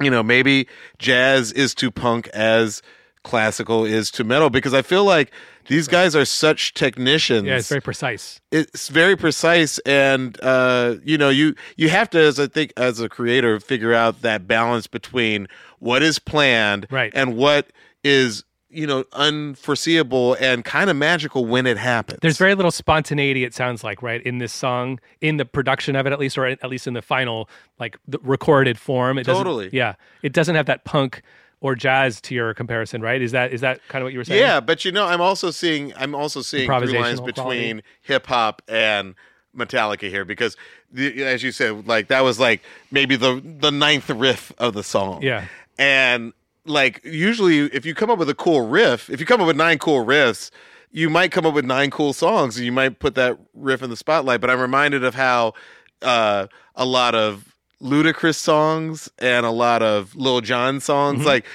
you 0.00 0.10
know, 0.10 0.22
maybe 0.22 0.66
jazz 0.98 1.52
is 1.52 1.74
to 1.76 1.90
punk 1.90 2.28
as 2.28 2.82
classical 3.22 3.84
is 3.86 4.10
to 4.10 4.22
metal 4.22 4.50
because 4.50 4.74
I 4.74 4.82
feel 4.82 5.04
like 5.04 5.30
these 5.68 5.88
guys 5.88 6.14
are 6.14 6.26
such 6.26 6.74
technicians. 6.74 7.46
Yeah, 7.46 7.56
it's 7.56 7.70
very 7.70 7.80
precise. 7.80 8.38
It's 8.52 8.88
very 8.88 9.16
precise 9.16 9.78
and 9.80 10.38
uh 10.42 10.96
you 11.02 11.16
know, 11.16 11.30
you 11.30 11.54
you 11.76 11.88
have 11.88 12.10
to 12.10 12.18
as 12.18 12.38
I 12.38 12.48
think 12.48 12.72
as 12.76 13.00
a 13.00 13.08
creator 13.08 13.58
figure 13.60 13.94
out 13.94 14.20
that 14.22 14.46
balance 14.46 14.86
between 14.86 15.48
what 15.78 16.02
is 16.02 16.18
planned 16.18 16.86
Right. 16.90 17.12
and 17.14 17.34
what 17.36 17.68
is 18.02 18.44
you 18.74 18.86
know 18.86 19.04
unforeseeable 19.12 20.34
and 20.40 20.64
kind 20.64 20.90
of 20.90 20.96
magical 20.96 21.44
when 21.46 21.66
it 21.66 21.76
happens. 21.78 22.18
There's 22.22 22.38
very 22.38 22.54
little 22.54 22.70
spontaneity. 22.70 23.44
It 23.44 23.54
sounds 23.54 23.84
like 23.84 24.02
right 24.02 24.22
in 24.22 24.38
this 24.38 24.52
song, 24.52 25.00
in 25.20 25.36
the 25.36 25.44
production 25.44 25.96
of 25.96 26.06
it, 26.06 26.12
at 26.12 26.18
least, 26.18 26.36
or 26.38 26.46
at 26.46 26.68
least 26.68 26.86
in 26.86 26.94
the 26.94 27.02
final 27.02 27.48
like 27.78 27.96
the 28.06 28.18
recorded 28.22 28.78
form. 28.78 29.18
It 29.18 29.24
doesn't- 29.24 29.44
Totally. 29.44 29.70
Yeah, 29.72 29.94
it 30.22 30.32
doesn't 30.32 30.54
have 30.54 30.66
that 30.66 30.84
punk 30.84 31.22
or 31.60 31.74
jazz 31.74 32.20
to 32.22 32.34
your 32.34 32.52
comparison, 32.54 33.00
right? 33.00 33.22
Is 33.22 33.32
that 33.32 33.52
is 33.52 33.60
that 33.62 33.80
kind 33.88 34.02
of 34.02 34.06
what 34.06 34.12
you 34.12 34.18
were 34.18 34.24
saying? 34.24 34.40
Yeah, 34.40 34.60
but 34.60 34.84
you 34.84 34.92
know, 34.92 35.06
I'm 35.06 35.20
also 35.20 35.50
seeing 35.50 35.92
I'm 35.96 36.14
also 36.14 36.42
seeing 36.42 36.66
through 36.66 36.98
lines 36.98 37.20
between 37.20 37.82
hip 38.02 38.26
hop 38.26 38.60
and 38.68 39.14
Metallica 39.56 40.08
here 40.10 40.24
because, 40.24 40.56
the, 40.92 41.22
as 41.24 41.42
you 41.42 41.52
said, 41.52 41.86
like 41.86 42.08
that 42.08 42.22
was 42.22 42.38
like 42.40 42.60
maybe 42.90 43.16
the 43.16 43.40
the 43.60 43.70
ninth 43.70 44.10
riff 44.10 44.52
of 44.58 44.74
the 44.74 44.82
song. 44.82 45.22
Yeah. 45.22 45.46
and 45.78 46.32
like 46.66 47.00
usually, 47.04 47.60
if 47.66 47.84
you 47.86 47.94
come 47.94 48.10
up 48.10 48.18
with 48.18 48.28
a 48.30 48.34
cool 48.34 48.66
riff, 48.66 49.10
if 49.10 49.20
you 49.20 49.26
come 49.26 49.40
up 49.40 49.46
with 49.46 49.56
nine 49.56 49.78
cool 49.78 50.04
riffs. 50.04 50.50
You 50.96 51.10
might 51.10 51.32
come 51.32 51.44
up 51.44 51.54
with 51.54 51.64
nine 51.64 51.90
cool 51.90 52.12
songs, 52.12 52.56
and 52.56 52.64
you 52.64 52.70
might 52.70 53.00
put 53.00 53.16
that 53.16 53.36
riff 53.52 53.82
in 53.82 53.90
the 53.90 53.96
spotlight. 53.96 54.40
But 54.40 54.48
I'm 54.48 54.60
reminded 54.60 55.02
of 55.02 55.16
how 55.16 55.54
uh, 56.02 56.46
a 56.76 56.84
lot 56.84 57.16
of 57.16 57.52
Ludacris 57.82 58.36
songs 58.36 59.10
and 59.18 59.44
a 59.44 59.50
lot 59.50 59.82
of 59.82 60.14
Lil 60.14 60.40
Jon 60.40 60.78
songs, 60.78 61.18
Mm-hmm. 61.18 61.26
like 61.26 61.46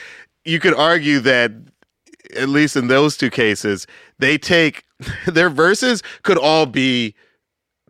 you 0.43 0.59
could 0.59 0.73
argue 0.73 1.19
that 1.21 1.53
at 2.35 2.49
least 2.49 2.75
in 2.75 2.87
those 2.89 3.15
two 3.15 3.29
cases, 3.29 3.87
they 4.17 4.37
take 4.37 4.83
their 5.25 5.49
verses 5.49 6.03
could 6.23 6.37
all 6.37 6.65
be 6.65 7.15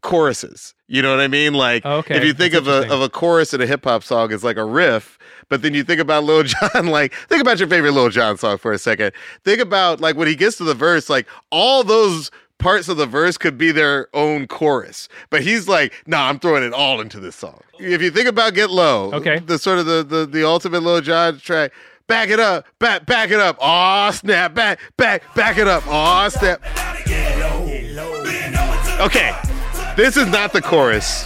choruses. 0.01 0.73
You 0.87 1.01
know 1.01 1.11
what 1.11 1.19
I 1.19 1.27
mean? 1.27 1.53
Like 1.53 1.85
Okay, 1.85 2.15
if 2.17 2.23
you 2.23 2.33
think 2.33 2.53
that's 2.53 2.67
of 2.67 2.89
a 2.89 2.93
of 2.93 3.01
a 3.01 3.09
chorus 3.09 3.53
in 3.53 3.61
a 3.61 3.65
hip 3.67 3.83
hop 3.83 4.03
song 4.03 4.31
as 4.31 4.43
like 4.43 4.57
a 4.57 4.65
riff, 4.65 5.18
but 5.49 5.61
then 5.61 5.73
you 5.73 5.83
think 5.83 5.99
about 5.99 6.23
Lil 6.23 6.43
Jon, 6.43 6.87
like 6.87 7.13
think 7.27 7.41
about 7.41 7.59
your 7.59 7.67
favorite 7.67 7.91
Lil 7.91 8.09
Jon 8.09 8.37
song 8.37 8.57
for 8.57 8.71
a 8.71 8.77
second. 8.77 9.11
Think 9.43 9.59
about 9.59 9.99
like 9.99 10.15
when 10.15 10.27
he 10.27 10.35
gets 10.35 10.57
to 10.57 10.63
the 10.63 10.73
verse, 10.73 11.09
like 11.09 11.27
all 11.51 11.83
those 11.83 12.31
parts 12.59 12.89
of 12.89 12.97
the 12.97 13.05
verse 13.05 13.37
could 13.37 13.57
be 13.57 13.71
their 13.71 14.07
own 14.13 14.45
chorus. 14.47 15.07
But 15.29 15.43
he's 15.43 15.67
like, 15.67 15.93
nah, 16.05 16.27
I'm 16.27 16.39
throwing 16.39 16.63
it 16.63 16.73
all 16.73 16.99
into 17.01 17.19
this 17.19 17.35
song. 17.35 17.61
If 17.79 18.01
you 18.01 18.11
think 18.11 18.27
about 18.27 18.53
Get 18.53 18.69
Low, 18.69 19.11
Okay. 19.13 19.39
the 19.39 19.57
sort 19.57 19.79
of 19.79 19.85
the 19.85 20.03
the, 20.03 20.25
the 20.25 20.45
ultimate 20.45 20.83
Lil 20.83 21.01
Jon 21.01 21.39
track. 21.39 21.71
Back 22.07 22.29
it 22.29 22.39
up, 22.39 22.65
back, 22.79 23.05
back 23.05 23.29
it 23.29 23.39
up. 23.39 23.55
Aw, 23.61 24.09
snap, 24.09 24.55
back, 24.55 24.79
back, 24.97 25.21
back 25.35 25.59
it 25.59 25.67
up. 25.67 25.85
Aw, 25.87 26.29
snap. 26.29 26.59
Okay, 28.99 29.31
this 29.95 30.17
is 30.17 30.27
not 30.27 30.51
the 30.51 30.61
chorus, 30.61 31.25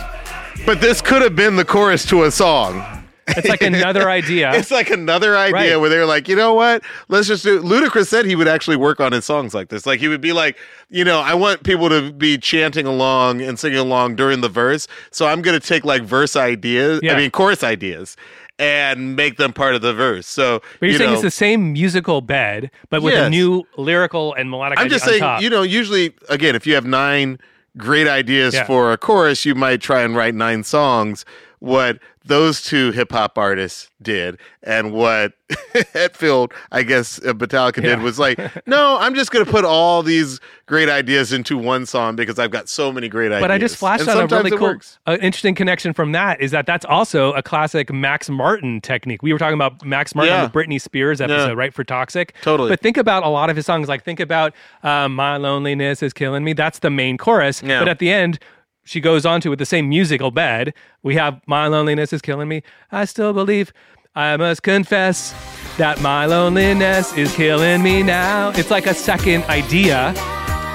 but 0.65 0.81
this 0.81 1.01
could 1.01 1.21
have 1.21 1.35
been 1.35 1.55
the 1.55 1.63
chorus 1.65 2.05
to 2.07 2.23
a 2.23 2.31
song. 2.31 3.02
It's 3.27 3.47
like 3.47 3.61
another 3.61 4.09
idea. 4.09 4.51
It's 4.55 4.71
like 4.71 4.89
another 4.89 5.37
idea 5.37 5.53
Right. 5.53 5.75
where 5.79 5.89
they're 5.89 6.05
like, 6.05 6.27
you 6.27 6.35
know 6.35 6.53
what? 6.53 6.83
Let's 7.07 7.27
just 7.27 7.43
do. 7.43 7.61
Ludacris 7.61 8.07
said 8.07 8.25
he 8.25 8.35
would 8.35 8.47
actually 8.47 8.77
work 8.77 8.99
on 8.99 9.11
his 9.11 9.25
songs 9.25 9.53
like 9.53 9.69
this. 9.69 9.85
Like 9.85 9.99
he 9.99 10.07
would 10.07 10.21
be 10.21 10.33
like, 10.33 10.57
you 10.89 11.03
know, 11.03 11.19
I 11.19 11.33
want 11.33 11.63
people 11.63 11.89
to 11.89 12.11
be 12.11 12.37
chanting 12.37 12.85
along 12.85 13.41
and 13.41 13.57
singing 13.57 13.79
along 13.79 14.15
during 14.15 14.41
the 14.41 14.49
verse, 14.49 14.87
so 15.11 15.25
I'm 15.27 15.41
gonna 15.41 15.59
take 15.59 15.83
like 15.85 16.03
verse 16.03 16.35
ideas, 16.35 16.99
Yeah. 17.03 17.13
I 17.13 17.17
mean 17.17 17.31
chorus 17.31 17.63
ideas, 17.63 18.15
and 18.59 19.15
make 19.15 19.37
them 19.37 19.51
part 19.53 19.73
of 19.75 19.81
the 19.81 19.93
verse. 19.93 20.27
So 20.27 20.61
but 20.79 20.85
you're 20.85 20.91
you 20.91 20.97
saying 20.97 21.09
know, 21.09 21.13
it's 21.15 21.23
the 21.23 21.31
same 21.31 21.73
musical 21.73 22.21
bed, 22.21 22.69
but 22.89 23.01
with 23.01 23.15
a 23.15 23.29
new 23.29 23.63
lyrical 23.77 24.33
and 24.35 24.49
melodic. 24.49 24.79
I'm 24.79 24.89
just 24.89 25.05
saying, 25.05 25.23
you 25.41 25.49
know, 25.49 25.63
usually, 25.63 26.13
again, 26.29 26.55
if 26.55 26.67
you 26.67 26.75
have 26.75 26.85
nine 26.85 27.39
great 27.77 28.07
ideas 28.07 28.53
Yeah. 28.53 28.65
for 28.65 28.91
a 28.93 28.97
chorus, 28.97 29.45
you 29.45 29.55
might 29.55 29.81
try 29.81 30.01
and 30.03 30.15
write 30.15 30.35
nine 30.35 30.63
songs. 30.63 31.25
What 31.59 31.97
those 32.25 32.61
two 32.61 32.91
hip 32.91 33.11
hop 33.11 33.37
artists 33.37 33.89
did, 34.01 34.37
and 34.61 34.93
what 34.93 35.33
Hetfield, 35.73 36.51
I 36.71 36.83
guess, 36.83 37.19
uh, 37.19 37.33
Metallica 37.33 37.81
did, 37.81 38.01
was 38.01 38.19
like, 38.19 38.39
no, 38.67 38.97
I'm 38.99 39.15
just 39.15 39.31
going 39.31 39.45
to 39.45 39.51
put 39.51 39.65
all 39.65 40.03
these 40.03 40.39
great 40.65 40.89
ideas 40.89 41.33
into 41.33 41.57
one 41.57 41.85
song 41.85 42.15
because 42.15 42.39
I've 42.39 42.51
got 42.51 42.69
so 42.69 42.91
many 42.91 43.09
great 43.09 43.27
ideas. 43.31 43.41
But 43.41 43.51
I 43.51 43.57
just 43.57 43.75
flashed 43.75 44.07
on 44.07 44.17
a 44.17 44.27
really 44.27 44.51
cool, 44.51 44.75
uh, 45.05 45.17
interesting 45.21 45.55
connection 45.55 45.93
from 45.93 46.11
that 46.13 46.39
is 46.41 46.51
that 46.51 46.65
that's 46.65 46.85
also 46.85 47.33
a 47.33 47.43
classic 47.43 47.91
Max 47.91 48.29
Martin 48.29 48.81
technique. 48.81 49.21
We 49.21 49.33
were 49.33 49.39
talking 49.39 49.55
about 49.55 49.83
Max 49.85 50.15
Martin 50.15 50.33
Yeah. 50.33 50.43
on 50.43 50.51
the 50.51 50.57
Britney 50.57 50.79
Spears 50.79 51.19
episode, 51.21 51.47
Yeah. 51.47 51.53
right? 51.53 51.73
For 51.73 51.83
Toxic. 51.83 52.33
Totally. 52.41 52.69
But 52.69 52.79
think 52.79 52.97
about 52.97 53.23
a 53.23 53.29
lot 53.29 53.49
of 53.49 53.55
his 53.55 53.65
songs. 53.65 53.87
Like 53.87 54.03
think 54.03 54.19
about 54.19 54.53
uh, 54.83 55.07
"My 55.09 55.37
Loneliness 55.37 56.01
Is 56.01 56.13
Killing 56.13 56.43
Me." 56.43 56.53
That's 56.53 56.79
the 56.79 56.89
main 56.89 57.17
chorus. 57.17 57.61
Yeah. 57.61 57.79
But 57.79 57.89
at 57.89 57.99
the 57.99 58.11
end. 58.11 58.39
She 58.83 58.99
goes 58.99 59.25
on 59.25 59.41
to 59.41 59.49
with 59.49 59.59
the 59.59 59.65
same 59.65 59.87
musical 59.89 60.31
bed. 60.31 60.73
We 61.03 61.15
have 61.15 61.41
"My 61.47 61.67
Loneliness 61.67 62.11
Is 62.13 62.21
Killing 62.21 62.47
Me." 62.47 62.63
I 62.91 63.05
still 63.05 63.33
believe. 63.33 63.71
I 64.15 64.37
must 64.37 64.61
confess 64.61 65.33
that 65.77 65.99
my 66.01 66.25
loneliness 66.27 67.17
is 67.17 67.33
killing 67.35 67.81
me 67.81 68.03
now. 68.03 68.49
It's 68.55 68.69
like 68.69 68.85
a 68.85 68.93
second 68.93 69.43
idea. 69.45 70.13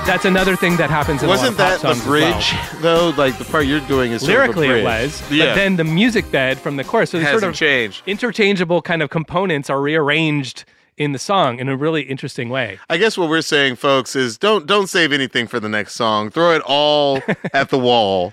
That's 0.06 0.24
another 0.24 0.56
thing 0.56 0.76
that 0.78 0.88
happens 0.90 1.22
in 1.22 1.28
Wasn't 1.28 1.56
a 1.58 1.62
lot 1.62 1.74
of 1.74 1.80
that 1.82 1.86
pop 1.86 1.94
the 1.96 2.00
songs 2.00 2.00
as 2.00 2.08
well 2.08 2.32
bridge, 2.32 2.82
though? 2.82 3.10
Like 3.22 3.38
the 3.38 3.44
part 3.44 3.66
you're 3.66 3.78
doing 3.80 4.10
is 4.12 4.22
sort 4.22 4.32
of 4.32 4.36
a 4.36 4.58
lyrically 4.58 4.80
it 4.80 4.84
was 4.84 5.22
Yeah. 5.30 5.46
but 5.46 5.54
then 5.56 5.76
the 5.76 5.84
music 5.84 6.30
bed 6.32 6.58
from 6.58 6.76
the 6.76 6.84
chorus 6.84 7.10
so 7.10 7.18
these 7.18 7.28
sort 7.28 7.44
of 7.44 7.54
changed. 7.54 8.02
interchangeable 8.06 8.80
kind 8.82 9.02
of 9.02 9.10
components 9.10 9.68
are 9.68 9.80
rearranged 9.82 10.64
in 10.98 11.12
the 11.12 11.18
song 11.18 11.58
in 11.58 11.68
a 11.68 11.76
really 11.76 12.02
interesting 12.02 12.48
way 12.48 12.78
I 12.90 12.96
guess 12.98 13.16
what 13.16 13.28
we're 13.28 13.42
saying, 13.42 13.76
folks, 13.76 14.14
is 14.16 14.38
don't 14.38 14.66
don't 14.66 14.88
save 14.88 15.12
anything 15.12 15.46
for 15.46 15.60
the 15.60 15.68
next 15.68 15.94
song. 15.94 16.30
Throw 16.30 16.52
it 16.54 16.62
all 16.66 17.22
at 17.52 17.70
the 17.70 17.78
wall 17.78 18.32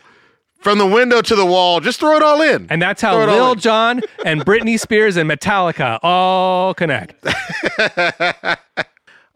from 0.60 0.80
the 0.80 0.88
window 0.88 1.22
to 1.22 1.36
the 1.36 1.46
wall. 1.46 1.80
Just 1.80 2.00
throw 2.00 2.16
it 2.16 2.24
all 2.24 2.42
in. 2.42 2.68
And 2.70 2.82
that's 2.82 3.02
how 3.02 3.18
Lil. 3.24 3.56
Jon 3.56 4.02
and 4.26 4.44
Britney 4.44 4.80
Spears 4.80 5.16
and 5.16 5.30
Metallica 5.30 6.00
all 6.02 6.74
connect. 6.74 7.14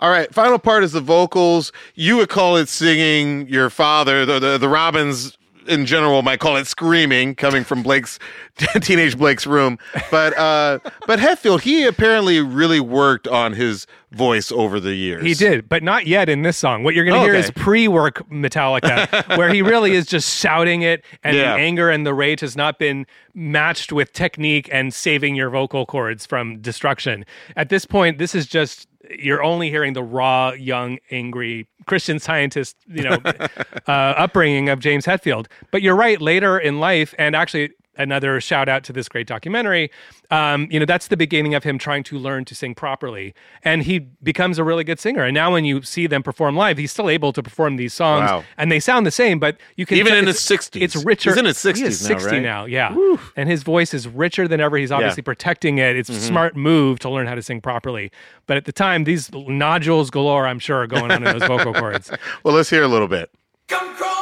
All 0.02 0.10
right, 0.10 0.34
final 0.34 0.58
part 0.58 0.86
is 0.86 0.94
the 0.94 1.02
vocals. 1.02 1.74
You 1.94 2.16
would 2.16 2.30
call 2.30 2.56
it 2.56 2.70
singing. 2.70 3.50
Your 3.50 3.70
father, 3.70 4.26
the 4.26 4.40
the, 4.40 4.58
the 4.58 4.70
Robins 4.70 5.38
in 5.70 5.86
general, 5.86 6.22
might 6.22 6.40
call 6.40 6.58
it 6.58 6.68
screaming, 6.68 7.36
coming 7.36 7.64
from 7.64 7.84
Blake's 7.84 8.20
teenage 8.82 9.18
Blake's 9.18 9.48
room. 9.48 9.78
But 10.12 10.38
uh, 10.38 10.80
but 11.08 11.20
Hetfield, 11.20 11.62
he 11.62 11.86
apparently 11.86 12.42
really 12.42 12.80
worked 12.80 13.28
on 13.28 13.54
his 13.54 13.88
voice 14.12 14.52
over 14.52 14.80
the 14.80 14.96
years. 14.96 15.24
He 15.24 15.34
did, 15.36 15.70
but 15.70 15.84
not 15.84 16.08
yet 16.08 16.30
in 16.30 16.42
this 16.42 16.58
song. 16.58 16.84
What 16.84 16.96
you're 16.96 17.06
going 17.06 17.20
to 17.20 17.24
hear 17.24 17.36
Okay. 17.36 17.40
is 17.46 17.52
pre-work 17.52 18.28
Metallica, 18.30 19.38
where 19.38 19.54
he 19.54 19.62
really 19.62 19.92
is 19.92 20.08
just 20.08 20.36
shouting 20.40 20.82
it, 20.82 21.06
and 21.24 21.38
Yeah. 21.38 21.54
the 21.54 21.60
anger 21.62 21.90
and 21.92 22.06
the 22.08 22.14
rage 22.16 22.40
has 22.42 22.56
not 22.56 22.80
been 22.80 23.06
matched 23.36 23.92
with 23.92 24.12
technique 24.12 24.68
and 24.72 24.94
saving 24.94 25.36
your 25.36 25.50
vocal 25.52 25.86
cords 25.86 26.26
from 26.26 26.60
destruction. 26.60 27.24
At 27.56 27.70
this 27.70 27.86
point, 27.86 28.18
this 28.18 28.34
is 28.34 28.48
just 28.48 28.88
you're 29.18 29.42
only 29.44 29.70
hearing 29.70 29.94
the 29.94 30.04
raw, 30.04 30.52
young, 30.52 30.98
angry 31.10 31.68
Christian 31.90 32.20
scientist, 32.20 32.78
you 32.88 33.04
know, 33.04 33.18
uh, 33.88 33.92
upbringing 33.92 34.70
of 34.70 34.80
James 34.80 35.06
Hetfield. 35.06 35.48
But 35.72 35.82
you're 35.82 35.96
right. 35.96 36.22
Later 36.22 36.58
in 36.58 36.80
life, 36.80 37.14
and 37.18 37.36
actually. 37.36 37.72
Another 38.00 38.40
shout 38.42 38.68
out 38.70 38.84
to 38.86 38.94
this 38.94 39.08
great 39.08 39.28
documentary. 39.28 39.92
Um, 40.32 40.68
you 40.72 40.80
know, 40.80 40.86
that's 40.86 41.08
the 41.08 41.18
beginning 41.18 41.54
of 41.54 41.64
him 41.64 41.78
trying 41.78 42.02
to 42.04 42.18
learn 42.18 42.46
to 42.46 42.56
sing 42.56 42.74
properly. 42.74 43.34
And 43.64 43.84
he 43.84 44.00
becomes 44.24 44.58
a 44.58 44.64
really 44.64 44.84
good 44.84 45.00
singer. 45.00 45.24
And 45.26 45.34
now 45.36 45.52
when 45.52 45.66
you 45.66 45.82
see 45.84 46.08
them 46.08 46.24
perform 46.24 46.56
live, 46.56 46.78
he's 46.78 46.92
still 46.92 47.10
able 47.10 47.34
to 47.34 47.44
perform 47.44 47.76
these 47.76 47.94
songs. 47.94 48.30
Wow. 48.30 48.44
And 48.58 48.72
they 48.72 48.80
sound 48.80 49.06
the 49.06 49.12
same, 49.12 49.38
but 49.38 49.58
you 49.76 49.86
can 49.86 49.98
Even 49.98 50.14
in 50.14 50.20
it's- 50.28 50.48
his 50.48 50.60
60s. 50.60 50.82
It's 50.82 50.96
richer. 50.96 51.32
He's 51.32 51.38
in 51.38 51.46
his 51.46 51.62
He 51.62 51.70
is 51.72 52.00
60s 52.00 52.10
now, 52.10 52.18
60 52.18 52.32
right? 52.36 52.42
now, 52.42 52.66
yeah. 52.66 52.96
And 53.36 53.50
his 53.50 53.64
voice 53.64 53.94
is 53.94 54.08
richer 54.08 54.48
than 54.48 54.60
ever. 54.62 54.78
He's 54.78 54.92
obviously 54.92 55.22
protecting 55.24 55.78
it. 55.78 55.96
It's 55.98 56.10
Mm-hmm. 56.10 56.18
a 56.20 56.22
smart 56.22 56.56
move 56.56 57.00
to 57.00 57.10
learn 57.10 57.28
how 57.28 57.36
to 57.36 57.42
sing 57.42 57.60
properly. 57.60 58.12
But 58.48 58.56
at 58.58 58.66
the 58.66 58.72
time, 58.72 59.04
these 59.04 59.30
nodules 59.34 60.10
galore, 60.10 60.48
I'm 60.48 60.60
sure, 60.60 60.78
are 60.84 60.88
going 60.88 61.12
on 61.12 61.26
in 61.28 61.38
those 61.38 61.48
vocal 61.48 61.74
cords. 61.82 62.10
Well, 62.44 62.54
let's 62.56 62.70
hear 62.70 62.84
a 62.84 62.88
little 62.88 63.08
bit. 63.10 63.30
Come 63.68 63.94
crawling 63.96 64.19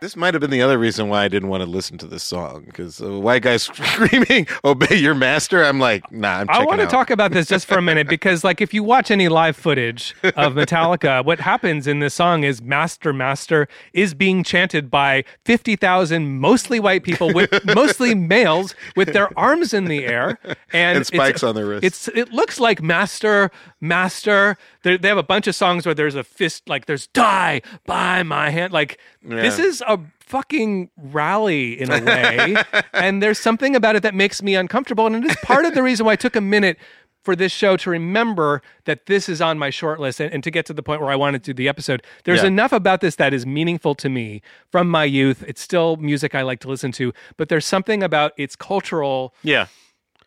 This 0.00 0.14
might 0.14 0.32
have 0.32 0.40
been 0.40 0.50
the 0.50 0.62
other 0.62 0.78
reason 0.78 1.08
why 1.08 1.24
I 1.24 1.28
didn't 1.28 1.48
want 1.48 1.62
to 1.62 1.68
listen 1.68 1.98
to 1.98 2.06
this 2.06 2.22
song 2.22 2.64
because 2.66 3.00
a 3.00 3.18
white 3.18 3.42
guy 3.42 3.56
screaming, 3.56 4.46
"Obey 4.64 4.96
your 4.96 5.14
master." 5.14 5.64
I'm 5.64 5.80
like, 5.80 6.10
nah, 6.12 6.38
I'm. 6.38 6.50
I 6.50 6.64
want 6.64 6.78
to 6.78 6.84
out. 6.84 6.90
talk 6.90 7.10
about 7.10 7.32
this 7.32 7.48
just 7.48 7.66
for 7.66 7.78
a 7.78 7.82
minute 7.82 8.08
because, 8.08 8.44
like, 8.44 8.60
if 8.60 8.72
you 8.72 8.84
watch 8.84 9.10
any 9.10 9.28
live 9.28 9.56
footage 9.56 10.14
of 10.22 10.54
Metallica, 10.54 11.24
what 11.24 11.40
happens 11.40 11.88
in 11.88 11.98
this 11.98 12.14
song 12.14 12.44
is 12.44 12.62
"Master, 12.62 13.12
Master" 13.12 13.66
is 13.92 14.14
being 14.14 14.44
chanted 14.44 14.90
by 14.90 15.24
fifty 15.44 15.74
thousand 15.74 16.38
mostly 16.38 16.78
white 16.78 17.02
people, 17.02 17.32
with 17.32 17.50
mostly 17.74 18.14
males, 18.14 18.76
with 18.94 19.12
their 19.12 19.36
arms 19.36 19.74
in 19.74 19.86
the 19.86 20.06
air 20.06 20.38
and, 20.72 20.98
And 20.98 21.06
spikes 21.06 21.42
on 21.42 21.56
their 21.56 21.66
wrists. 21.66 22.06
It's 22.06 22.16
it 22.16 22.32
looks 22.32 22.60
like 22.60 22.80
"Master, 22.80 23.50
Master." 23.80 24.56
They 24.82 24.96
they 24.96 25.08
have 25.08 25.18
a 25.18 25.22
bunch 25.22 25.46
of 25.46 25.54
songs 25.54 25.86
where 25.86 25.94
there's 25.94 26.14
a 26.14 26.24
fist, 26.24 26.68
like 26.68 26.86
there's 26.86 27.06
"Die 27.08 27.60
by 27.86 28.22
my 28.22 28.50
hand." 28.50 28.72
Like 28.72 28.98
this 29.22 29.58
is 29.58 29.82
a 29.86 29.98
fucking 30.20 30.90
rally 30.96 31.80
in 31.80 31.90
a 31.90 32.04
way 32.04 32.54
and 32.92 33.22
there's 33.22 33.38
something 33.38 33.74
about 33.74 33.96
it 33.96 34.02
that 34.02 34.14
makes 34.14 34.42
me 34.42 34.54
uncomfortable 34.54 35.06
and 35.06 35.16
it 35.16 35.24
is 35.30 35.34
part 35.42 35.64
of 35.64 35.72
the 35.72 35.82
reason 35.82 36.04
why 36.04 36.12
i 36.12 36.16
took 36.16 36.36
a 36.36 36.40
minute 36.42 36.76
for 37.24 37.34
this 37.34 37.50
show 37.50 37.78
to 37.78 37.88
remember 37.88 38.60
that 38.84 39.06
this 39.06 39.26
is 39.26 39.40
on 39.40 39.58
my 39.58 39.70
short 39.70 39.98
list 39.98 40.20
and, 40.20 40.30
and 40.34 40.44
to 40.44 40.50
get 40.50 40.66
to 40.66 40.74
the 40.74 40.82
point 40.82 41.00
where 41.00 41.08
i 41.10 41.16
wanted 41.16 41.42
to 41.42 41.54
do 41.54 41.62
the 41.62 41.66
episode 41.66 42.02
there's 42.24 42.42
Yeah. 42.42 42.48
enough 42.48 42.72
about 42.74 43.00
this 43.00 43.16
that 43.16 43.32
is 43.32 43.46
meaningful 43.46 43.94
to 43.94 44.10
me 44.10 44.42
from 44.70 44.90
my 44.90 45.04
youth 45.04 45.42
it's 45.48 45.62
still 45.62 45.96
music 45.96 46.34
i 46.34 46.42
like 46.42 46.60
to 46.60 46.68
listen 46.68 46.92
to 46.92 47.14
but 47.38 47.48
there's 47.48 47.64
something 47.64 48.02
about 48.02 48.32
its 48.36 48.54
cultural. 48.54 49.32
Yeah. 49.42 49.68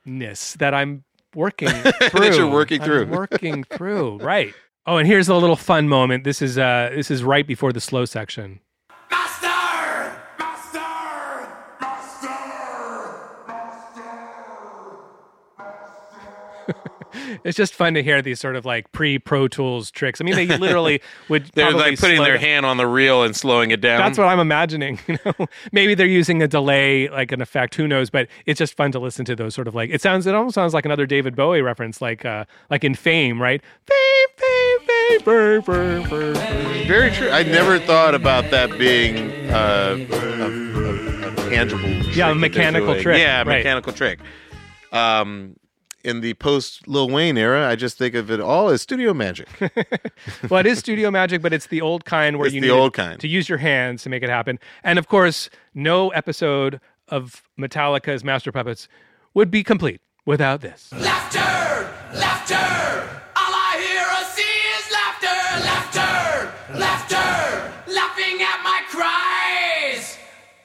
that 0.03 0.73
i'm 0.73 1.03
working 1.35 1.69
through 2.09 2.35
you're 2.35 2.47
working 2.49 2.81
I'm 2.81 2.85
through. 2.85 3.05
working 3.07 3.63
through. 3.63 4.17
Right. 4.21 4.53
Oh 4.87 4.97
and 4.97 5.07
here's 5.07 5.29
a 5.29 5.35
little 5.35 5.55
fun 5.55 5.87
moment. 5.87 6.23
This 6.23 6.41
is 6.41 6.57
uh 6.57 6.91
this 6.95 7.11
is 7.11 7.23
right 7.23 7.45
before 7.45 7.71
the 7.71 7.81
slow 7.81 8.05
section 8.05 8.59
It's 17.43 17.57
just 17.57 17.73
fun 17.73 17.93
to 17.95 18.03
hear 18.03 18.21
these 18.21 18.39
sort 18.39 18.55
of 18.55 18.65
like 18.65 18.91
pre 18.91 19.19
Pro 19.19 19.47
Tools 19.47 19.91
tricks. 19.91 20.21
I 20.21 20.23
mean, 20.23 20.35
they 20.35 20.45
literally 20.45 21.01
would. 21.29 21.45
They're 21.53 21.71
like 21.71 21.99
putting 21.99 22.17
slow 22.17 22.25
their 22.25 22.33
down- 22.35 22.43
hand 22.43 22.65
on 22.65 22.77
the 22.77 22.87
reel 22.87 23.23
and 23.23 23.35
slowing 23.35 23.71
it 23.71 23.81
down. 23.81 23.99
That's 23.99 24.17
what 24.17 24.27
I'm 24.27 24.39
imagining. 24.39 24.99
You 25.07 25.17
know, 25.25 25.47
maybe 25.71 25.93
they're 25.93 26.05
using 26.07 26.41
a 26.41 26.47
delay, 26.47 27.09
like 27.09 27.31
an 27.31 27.41
effect. 27.41 27.75
Who 27.75 27.87
knows? 27.87 28.09
But 28.09 28.27
it's 28.45 28.57
just 28.57 28.75
fun 28.75 28.91
to 28.93 28.99
listen 28.99 29.25
to 29.25 29.35
those 29.35 29.53
sort 29.53 29.67
of 29.67 29.75
like. 29.75 29.89
It 29.89 30.01
sounds. 30.01 30.25
It 30.27 30.33
almost 30.35 30.55
sounds 30.55 30.73
like 30.73 30.85
another 30.85 31.05
David 31.05 31.35
Bowie 31.35 31.61
reference, 31.61 32.01
like 32.01 32.23
uh, 32.25 32.45
like 32.69 32.83
in 32.83 32.95
Fame, 32.95 33.41
right? 33.41 33.61
Fame, 33.85 34.27
fame, 34.37 34.79
fame, 34.87 35.19
fame, 35.21 35.61
fame, 35.61 36.03
fame, 36.03 36.33
fame. 36.35 36.87
Very 36.87 37.11
true. 37.11 37.29
I 37.29 37.43
never 37.43 37.79
thought 37.79 38.15
about 38.15 38.49
that 38.51 38.77
being 38.77 39.49
uh, 39.51 39.97
a, 39.97 40.15
a, 40.15 41.31
a 41.31 41.49
tangible, 41.49 41.81
trick 41.81 42.03
that 42.05 42.15
they're 42.15 42.35
mechanical 42.35 43.01
trick, 43.01 43.19
Yeah, 43.19 43.41
a 43.41 43.45
right. 43.45 43.57
mechanical 43.57 43.93
trick. 43.93 44.19
Um, 44.91 45.55
in 46.03 46.21
the 46.21 46.33
post 46.35 46.87
Lil 46.87 47.09
Wayne 47.09 47.37
era, 47.37 47.67
I 47.67 47.75
just 47.75 47.97
think 47.97 48.15
of 48.15 48.29
it 48.31 48.39
all 48.39 48.69
as 48.69 48.81
studio 48.81 49.13
magic. 49.13 49.47
well, 50.49 50.59
it 50.59 50.65
is 50.65 50.79
studio 50.79 51.11
magic, 51.11 51.41
but 51.41 51.53
it's 51.53 51.67
the 51.67 51.81
old 51.81 52.05
kind 52.05 52.37
where 52.37 52.47
It's 52.47 52.55
you 52.55 52.61
the 52.61 52.67
need 52.67 52.73
old 52.73 52.93
kind. 52.93 53.19
to 53.19 53.27
use 53.27 53.47
your 53.49 53.57
hands 53.59 54.03
to 54.03 54.09
make 54.09 54.23
it 54.23 54.29
happen. 54.29 54.59
And 54.83 54.97
of 54.99 55.07
course, 55.07 55.49
no 55.73 56.09
episode 56.09 56.79
of 57.07 57.43
Metallica's 57.59 58.23
Master 58.23 58.51
Puppets 58.51 58.87
would 59.33 59.51
be 59.51 59.63
complete 59.63 60.01
without 60.25 60.61
this. 60.61 60.91
Laughter. 60.93 61.39
Laughter. 62.17 63.20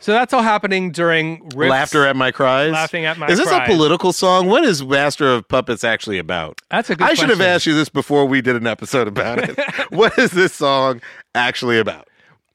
So 0.07 0.12
that's 0.12 0.32
all 0.32 0.42
happening 0.42 0.92
during 0.92 1.40
riffs. 1.48 1.68
Laughter 1.68 2.07
at 2.07 2.14
my 2.14 2.30
cries. 2.30 2.70
Laughing 2.70 3.07
at 3.07 3.18
my 3.18 3.26
Cries. 3.26 3.40
Is 3.40 3.44
this 3.44 3.48
cries. 3.52 3.68
a 3.68 3.72
political 3.72 4.12
song? 4.12 4.46
What 4.46 4.62
is 4.62 4.84
Master 4.84 5.26
of 5.26 5.48
Puppets 5.48 5.82
actually 5.82 6.20
about? 6.20 6.61
That's 6.70 6.88
a 6.90 6.94
good 6.94 7.09
I 7.09 7.14
should 7.14 7.28
have 7.28 7.40
asked 7.40 7.66
you 7.66 7.74
this 7.74 7.88
before 7.88 8.24
we 8.24 8.40
did 8.40 8.54
an 8.54 8.68
episode 8.68 9.09
about 9.09 9.38
it. 9.40 9.59
what 9.92 10.16
is 10.16 10.30
this 10.30 10.52
song 10.52 11.00
actually 11.34 11.80
about? 11.80 12.07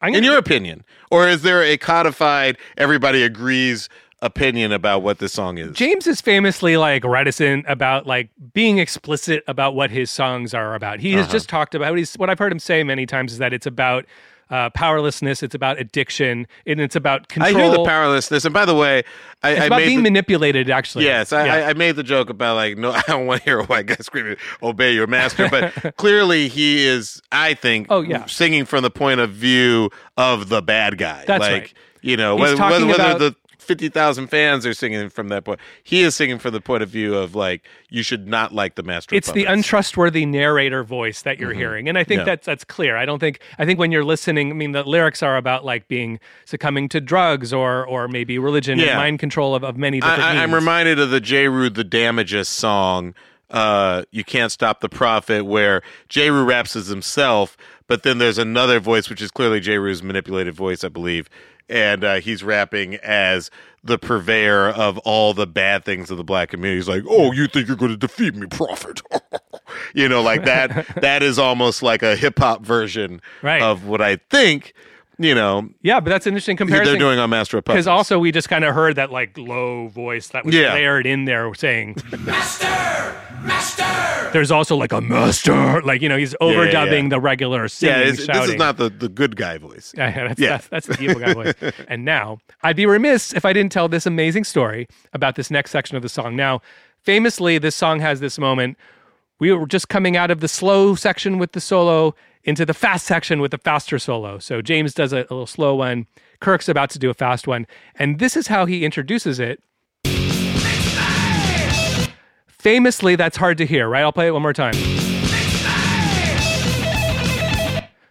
I'm 0.01 0.15
In 0.15 0.23
your 0.23 0.37
opinion, 0.37 0.85
or 1.11 1.27
is 1.27 1.41
there 1.41 1.61
a 1.61 1.75
codified, 1.75 2.57
everybody 2.77 3.21
agrees 3.21 3.89
opinion 4.21 4.71
about 4.71 5.01
what 5.01 5.19
this 5.19 5.33
song 5.33 5.57
is? 5.57 5.75
James 5.75 6.07
is 6.07 6.21
famously 6.21 6.77
like 6.77 7.03
reticent 7.03 7.65
about 7.67 8.07
like 8.07 8.29
being 8.53 8.77
explicit 8.77 9.43
about 9.45 9.75
what 9.75 9.91
his 9.91 10.09
songs 10.09 10.53
are 10.53 10.73
about. 10.73 11.01
He 11.01 11.11
has 11.15 11.25
Uh-huh. 11.25 11.33
just 11.33 11.49
talked 11.49 11.75
about 11.75 11.97
he's 11.97 12.13
what 12.13 12.29
I've 12.29 12.39
heard 12.39 12.53
him 12.53 12.59
say 12.59 12.81
many 12.85 13.05
times 13.05 13.33
is 13.33 13.39
that 13.39 13.51
it's 13.51 13.65
about 13.65 14.05
uh, 14.51 14.69
powerlessness, 14.71 15.41
it's 15.41 15.55
about 15.55 15.79
addiction, 15.79 16.45
and 16.67 16.79
it's 16.79 16.95
about 16.95 17.29
control. 17.29 17.57
I 17.57 17.59
hear 17.59 17.71
the 17.71 17.83
powerlessness, 17.85 18.45
and 18.45 18.53
by 18.53 18.65
the 18.65 18.75
way, 18.75 19.03
I, 19.41 19.51
It's 19.51 19.61
I 19.61 19.65
about 19.65 19.77
being 19.79 19.97
the- 19.97 20.03
manipulated. 20.03 20.69
Actually, 20.69 21.05
Yes, 21.05 21.31
I, 21.33 21.45
Yeah. 21.45 21.53
I, 21.55 21.69
I 21.69 21.73
made 21.73 21.95
the 21.95 22.03
joke 22.03 22.29
about 22.29 22.55
like, 22.55 22.77
no, 22.77 22.91
I 22.95 23.01
don't 23.07 23.25
want 23.25 23.39
to 23.41 23.45
hear 23.45 23.59
a 23.59 23.65
white 23.65 23.87
guy 23.87 23.95
screaming, 24.01 24.35
"Obey 24.61 24.93
your 24.93 25.07
master." 25.07 25.47
But 25.49 25.95
clearly, 25.97 26.49
he 26.49 26.85
is, 26.85 27.21
I 27.31 27.53
think, 27.55 27.87
Oh, 27.89 28.01
yeah. 28.01 28.25
singing 28.27 28.65
from 28.65 28.83
the 28.83 28.91
point 28.91 29.19
of 29.21 29.31
view 29.31 29.89
of 30.17 30.49
the 30.49 30.61
bad 30.61 30.97
guy. 30.97 31.23
That's 31.25 31.41
like, 31.41 31.51
right. 31.61 31.73
You 32.03 32.17
know, 32.17 32.35
He's 32.37 32.59
whether, 32.59 32.85
whether, 32.85 32.85
whether 32.87 33.19
the 33.29 33.35
fifty 33.61 33.87
thousand 33.89 34.27
fans 34.27 34.65
are 34.65 34.73
singing 34.73 35.09
from 35.09 35.29
that 35.29 35.45
point, 35.45 35.59
he 35.83 36.01
is 36.01 36.15
singing 36.15 36.39
from 36.39 36.51
the 36.53 36.61
point 36.61 36.83
of 36.83 36.89
view 36.89 37.15
of 37.15 37.35
like, 37.35 37.61
you 37.89 38.03
should 38.03 38.27
not 38.27 38.53
like 38.53 38.75
the 38.75 38.83
master. 38.83 39.13
of 39.15 39.17
it's 39.17 39.31
the 39.31 39.45
untrustworthy 39.45 40.25
narrator 40.25 40.83
voice 40.83 41.21
that 41.21 41.39
you're 41.39 41.53
hearing 41.53 41.87
and 41.87 41.97
i 41.97 42.03
think 42.03 42.21
Mm-hmm. 42.21 42.27
Yeah. 42.27 42.35
that's 42.35 42.45
that's 42.45 42.63
clear 42.65 42.97
i 42.97 43.05
don't 43.05 43.19
think 43.19 43.39
i 43.57 43.65
think 43.65 43.79
when 43.79 43.91
you're 43.91 44.03
listening 44.03 44.49
i 44.51 44.53
mean 44.53 44.73
the 44.73 44.83
lyrics 44.83 45.23
are 45.23 45.37
about 45.37 45.63
like 45.63 45.87
being 45.87 46.19
succumbing 46.45 46.89
to 46.89 46.99
drugs 46.99 47.53
or 47.53 47.85
or 47.85 48.07
maybe 48.07 48.37
religion 48.37 48.79
and 48.79 48.97
mind 48.97 49.19
control 49.19 49.55
of, 49.55 49.63
of 49.63 49.77
many 49.77 49.99
different 50.01 50.21
I, 50.21 50.43
I'm 50.43 50.53
reminded 50.53 50.99
of 50.99 51.09
the 51.09 51.21
Jeru 51.21 51.69
the 51.69 51.85
Damaja 51.85 52.45
song. 52.45 53.13
Uh, 53.49 54.03
you 54.11 54.23
can't 54.23 54.49
stop 54.51 54.79
the 54.79 54.87
prophet, 54.87 55.45
where 55.45 55.81
Jeru 56.07 56.45
raps 56.45 56.73
as 56.77 56.87
himself, 56.87 57.57
but 57.85 58.03
then 58.03 58.17
there's 58.17 58.37
another 58.37 58.79
voice, 58.79 59.09
which 59.09 59.21
is 59.21 59.29
clearly 59.29 59.59
Jeru's 59.59 60.01
manipulated 60.01 60.53
voice, 60.53 60.85
I 60.85 60.87
believe, 60.87 61.29
and 61.69 62.03
uh, 62.03 62.15
he's 62.15 62.43
rapping 62.43 62.95
as 62.95 63.49
the 63.83 63.97
purveyor 63.97 64.69
of 64.69 64.97
all 64.99 65.33
the 65.33 65.47
bad 65.47 65.83
things 65.83 66.11
of 66.11 66.17
the 66.17 66.23
black 66.23 66.49
community. 66.49 66.77
He's 66.77 66.87
like, 66.89 67.03
"Oh, 67.09 67.31
you 67.31 67.47
think 67.47 67.67
you're 67.67 67.77
going 67.77 67.91
to 67.91 67.97
defeat 67.97 68.35
me, 68.35 68.47
prophet?" 68.47 69.01
you 69.95 70.07
know, 70.07 70.21
like 70.21 70.45
that. 70.45 70.87
that 71.01 71.23
is 71.23 71.39
almost 71.39 71.81
like 71.81 72.03
a 72.03 72.15
hip 72.15 72.37
hop 72.39 72.63
version 72.65 73.21
Right. 73.41 73.61
of 73.61 73.85
what 73.85 74.01
I 74.01 74.17
think 74.29 74.73
you 75.17 75.35
know, 75.35 75.69
Yeah, 75.81 75.99
but 75.99 76.09
that's 76.09 76.25
an 76.25 76.33
interesting 76.33 76.57
comparison. 76.57 76.93
they're 76.93 76.99
doing 76.99 77.19
on 77.19 77.29
Master 77.29 77.57
of 77.57 77.65
Puppets. 77.65 77.77
because 77.77 77.87
also 77.87 78.17
we 78.19 78.31
just 78.31 78.49
kind 78.49 78.63
of 78.65 78.73
heard 78.73 78.95
that 78.95 79.11
like 79.11 79.37
low 79.37 79.87
voice 79.89 80.29
that 80.29 80.45
was 80.45 80.55
Yeah. 80.55 80.73
layered 80.73 81.05
in 81.05 81.25
there 81.25 81.53
saying 81.53 81.95
Master! 82.19 82.65
Master! 83.43 84.29
there's 84.33 84.51
also 84.51 84.75
like 84.75 84.93
a 84.93 85.01
master 85.01 85.81
like 85.85 86.01
you 86.01 86.07
know 86.07 86.17
he's 86.17 86.33
yeah, 86.39 86.47
overdubbing 86.47 87.03
yeah. 87.03 87.09
the 87.09 87.19
regular 87.19 87.67
singing 87.67 87.95
yeah, 87.95 88.13
shouting 88.13 88.41
this 88.41 88.49
is 88.51 88.55
not 88.57 88.77
the, 88.77 88.89
the 88.89 89.09
good 89.09 89.35
guy 89.35 89.57
voice. 89.57 89.93
Yeah, 89.97 90.09
yeah, 90.15 90.27
that's, 90.27 90.39
Yeah. 90.39 90.49
That's, 90.49 90.67
that's 90.67 90.87
the 90.87 91.03
evil 91.03 91.19
guy 91.19 91.33
voice. 91.33 91.53
And 91.87 92.05
now, 92.05 92.39
I'd 92.63 92.75
be 92.75 92.85
remiss 92.85 93.33
if 93.33 93.43
I 93.45 93.53
didn't 93.53 93.71
tell 93.71 93.87
this 93.89 94.05
amazing 94.05 94.43
story 94.45 94.87
about 95.13 95.35
this 95.35 95.51
next 95.51 95.71
section 95.71 95.97
of 95.97 96.01
the 96.03 96.09
song. 96.09 96.35
Now, 96.35 96.61
famously, 97.01 97.57
this 97.57 97.75
song 97.75 97.99
has 97.99 98.19
this 98.19 98.39
moment. 98.39 98.77
We 99.39 99.51
were 99.51 99.65
just 99.65 99.89
coming 99.89 100.15
out 100.15 100.31
of 100.31 100.39
the 100.39 100.47
slow 100.47 100.95
section 100.95 101.37
with 101.39 101.51
the 101.53 101.61
solo 101.61 102.15
into 102.43 102.65
the 102.65 102.73
fast 102.73 103.05
section 103.05 103.41
with 103.41 103.51
the 103.51 103.57
faster 103.57 103.99
solo. 103.99 104.39
So 104.39 104.61
James 104.61 104.93
does 104.93 105.13
a, 105.13 105.17
a 105.17 105.31
little 105.31 105.47
slow 105.47 105.75
one. 105.75 106.07
Kirk's 106.39 106.67
about 106.67 106.89
to 106.91 106.99
do 106.99 107.09
a 107.09 107.13
fast 107.13 107.47
one. 107.47 107.67
And 107.95 108.19
this 108.19 108.35
is 108.35 108.47
how 108.47 108.65
he 108.65 108.83
introduces 108.83 109.39
it. 109.39 109.61
Famously, 112.47 113.15
that's 113.15 113.37
hard 113.37 113.57
to 113.57 113.65
hear, 113.65 113.87
right? 113.87 114.01
I'll 114.01 114.11
play 114.11 114.27
it 114.27 114.31
one 114.31 114.43
more 114.43 114.53
time. 114.53 114.73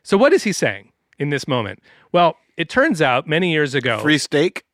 So, 0.03 0.17
what 0.17 0.33
is 0.33 0.43
he 0.43 0.53
saying 0.53 0.91
in 1.21 1.31
this 1.31 1.47
moment? 1.47 1.81
Well, 2.11 2.37
it 2.57 2.69
turns 2.69 3.01
out 3.01 3.29
many 3.29 3.53
years 3.53 3.77
ago, 3.77 4.01
Free 4.01 4.19
steak. 4.19 4.65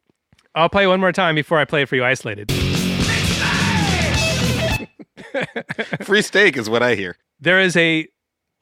I'll 0.54 0.70
play 0.70 0.86
one 0.86 0.98
more 0.98 1.12
time 1.12 1.34
before 1.34 1.58
I 1.58 1.66
play 1.66 1.82
it 1.82 1.90
for 1.90 1.96
you 1.96 2.04
isolated. 2.04 2.50
Free 6.02 6.22
steak 6.22 6.56
is 6.56 6.70
what 6.70 6.82
I 6.82 6.94
hear. 6.94 7.18
There 7.38 7.60
is 7.60 7.76
a 7.76 8.08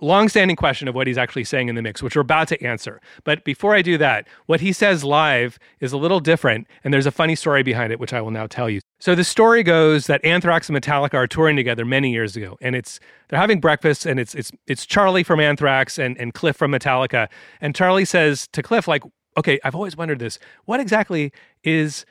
long-standing 0.01 0.57
question 0.57 0.89
of 0.89 0.95
what 0.95 1.07
he's 1.07 1.19
actually 1.19 1.45
saying 1.45 1.69
in 1.69 1.75
the 1.75 1.83
mix, 1.83 2.03
which 2.03 2.17
we're 2.17 2.23
about 2.23 2.49
to 2.49 2.63
answer. 2.63 3.01
But 3.23 3.45
before 3.45 3.75
I 3.75 3.83
do 3.83 3.97
that, 3.99 4.27
what 4.47 4.61
he 4.61 4.73
says 4.73 5.05
live 5.05 5.59
is 5.81 5.93
a 5.93 5.97
little 5.97 6.21
different, 6.21 6.67
and 6.83 6.93
there's 6.93 7.07
a 7.07 7.13
funny 7.13 7.37
story 7.37 7.63
behind 7.63 7.93
it, 7.93 8.01
which 8.01 8.13
I 8.13 8.21
will 8.21 8.33
now 8.33 8.47
tell 8.47 8.69
you. 8.69 8.81
So 8.99 9.15
the 9.15 9.25
story 9.25 9.63
goes 9.63 10.07
that 10.07 10.25
Anthrax 10.25 10.69
and 10.69 10.79
Metallica 10.79 11.15
are 11.15 11.27
touring 11.27 11.57
together 11.57 11.85
many 11.85 12.13
years 12.13 12.37
ago, 12.37 12.57
and 12.61 12.75
it's 12.75 12.99
they're 13.29 13.39
having 13.39 13.61
breakfast, 13.61 14.07
and 14.07 14.19
it's 14.19 14.35
it's 14.35 14.51
it's 14.67 14.87
Charlie 14.87 15.23
from 15.23 15.41
Anthrax 15.41 15.99
and 15.99 16.19
and 16.19 16.35
Cliff 16.35 16.57
from 16.57 16.73
Metallica, 16.73 17.29
and 17.61 17.75
Charlie 17.75 18.05
says 18.05 18.49
to 18.49 18.63
Cliff 18.63 18.89
like, 18.89 19.03
"Okay, 19.37 19.61
I've 19.65 19.75
always 19.75 19.97
wondered 19.97 20.19
this. 20.19 20.39
What 20.65 20.81
exactly 20.81 21.33
is 21.63 22.05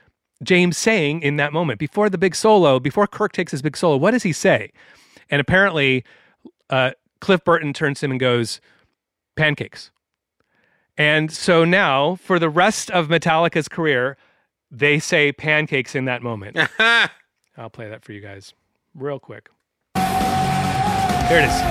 James 0.43 0.77
saying 0.77 1.21
in 1.21 1.37
that 1.37 1.51
moment 1.51 1.79
before 1.79 2.09
the 2.09 2.17
big 2.17 2.35
solo, 2.35 2.79
before 2.79 3.07
Kirk 3.07 3.33
takes 3.33 3.51
his 3.51 3.61
big 3.61 3.75
solo? 3.75 3.97
What 3.97 4.11
does 4.11 4.23
he 4.23 4.31
say?" 4.31 4.71
And 5.29 5.41
apparently, 5.41 6.03
uh, 6.69 6.91
Cliff 7.23 7.43
Burton 7.45 7.71
turns 7.71 8.01
to 8.01 8.05
him 8.07 8.11
and 8.11 8.19
goes, 8.19 8.59
pancakes. 9.37 9.91
And 10.97 11.31
so 11.31 11.63
now, 11.63 12.15
for 12.15 12.37
the 12.37 12.49
rest 12.49 12.91
of 12.91 13.07
Metallica's 13.07 13.69
career, 13.69 14.17
they 14.69 14.99
say 14.99 15.31
pancakes 15.31 15.95
in 15.95 16.03
that 16.03 16.21
moment. 16.21 16.57
I'll 16.79 17.69
play 17.71 17.87
that 17.87 18.03
for 18.03 18.11
you 18.11 18.19
guys 18.19 18.53
real 18.93 19.19
quick. 19.19 19.47
Here 19.95 21.39
it 21.39 21.45
is. 21.45 21.61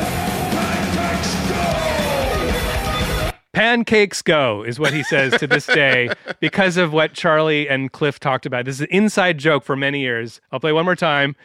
Pancakes 3.52 4.22
go 4.22 4.62
is 4.62 4.80
what 4.80 4.94
he 4.94 5.02
says 5.02 5.38
to 5.38 5.46
this 5.46 5.66
day 5.66 6.08
because 6.40 6.78
of 6.78 6.94
what 6.94 7.12
Charlie 7.12 7.68
and 7.68 7.92
Cliff 7.92 8.18
talked 8.18 8.46
about. 8.46 8.64
This 8.64 8.76
is 8.76 8.80
an 8.80 8.88
inside 8.90 9.36
joke 9.36 9.64
for 9.64 9.76
many 9.76 10.00
years. 10.00 10.40
I'll 10.50 10.60
play 10.60 10.72
one 10.72 10.86
more 10.86 10.96
time. 10.96 11.36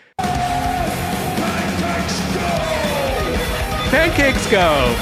Pancakes 3.89 4.51
go. 4.51 4.95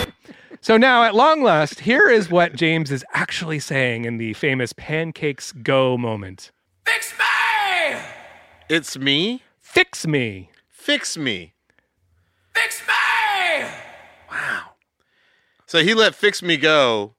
So 0.61 0.77
now, 0.77 1.03
at 1.03 1.15
long 1.15 1.43
last, 1.43 1.81
here 1.81 2.07
is 2.09 2.29
what 2.29 2.55
James 2.55 2.91
is 2.91 3.03
actually 3.13 3.59
saying 3.59 4.05
in 4.05 4.17
the 4.17 4.33
famous 4.33 4.73
pancakes 4.73 5.51
go 5.51 5.97
moment. 5.97 6.51
Fix 6.85 7.13
me! 7.17 7.97
It's 8.69 8.97
me. 8.97 9.41
Fix 9.59 10.05
me. 10.07 10.49
Fix 10.69 11.17
me. 11.17 11.53
Fix 12.53 12.81
me! 12.87 13.67
Wow. 14.31 14.61
So 15.65 15.83
he 15.83 15.93
let 15.93 16.13
fix 16.15 16.41
me 16.43 16.55
go 16.55 17.15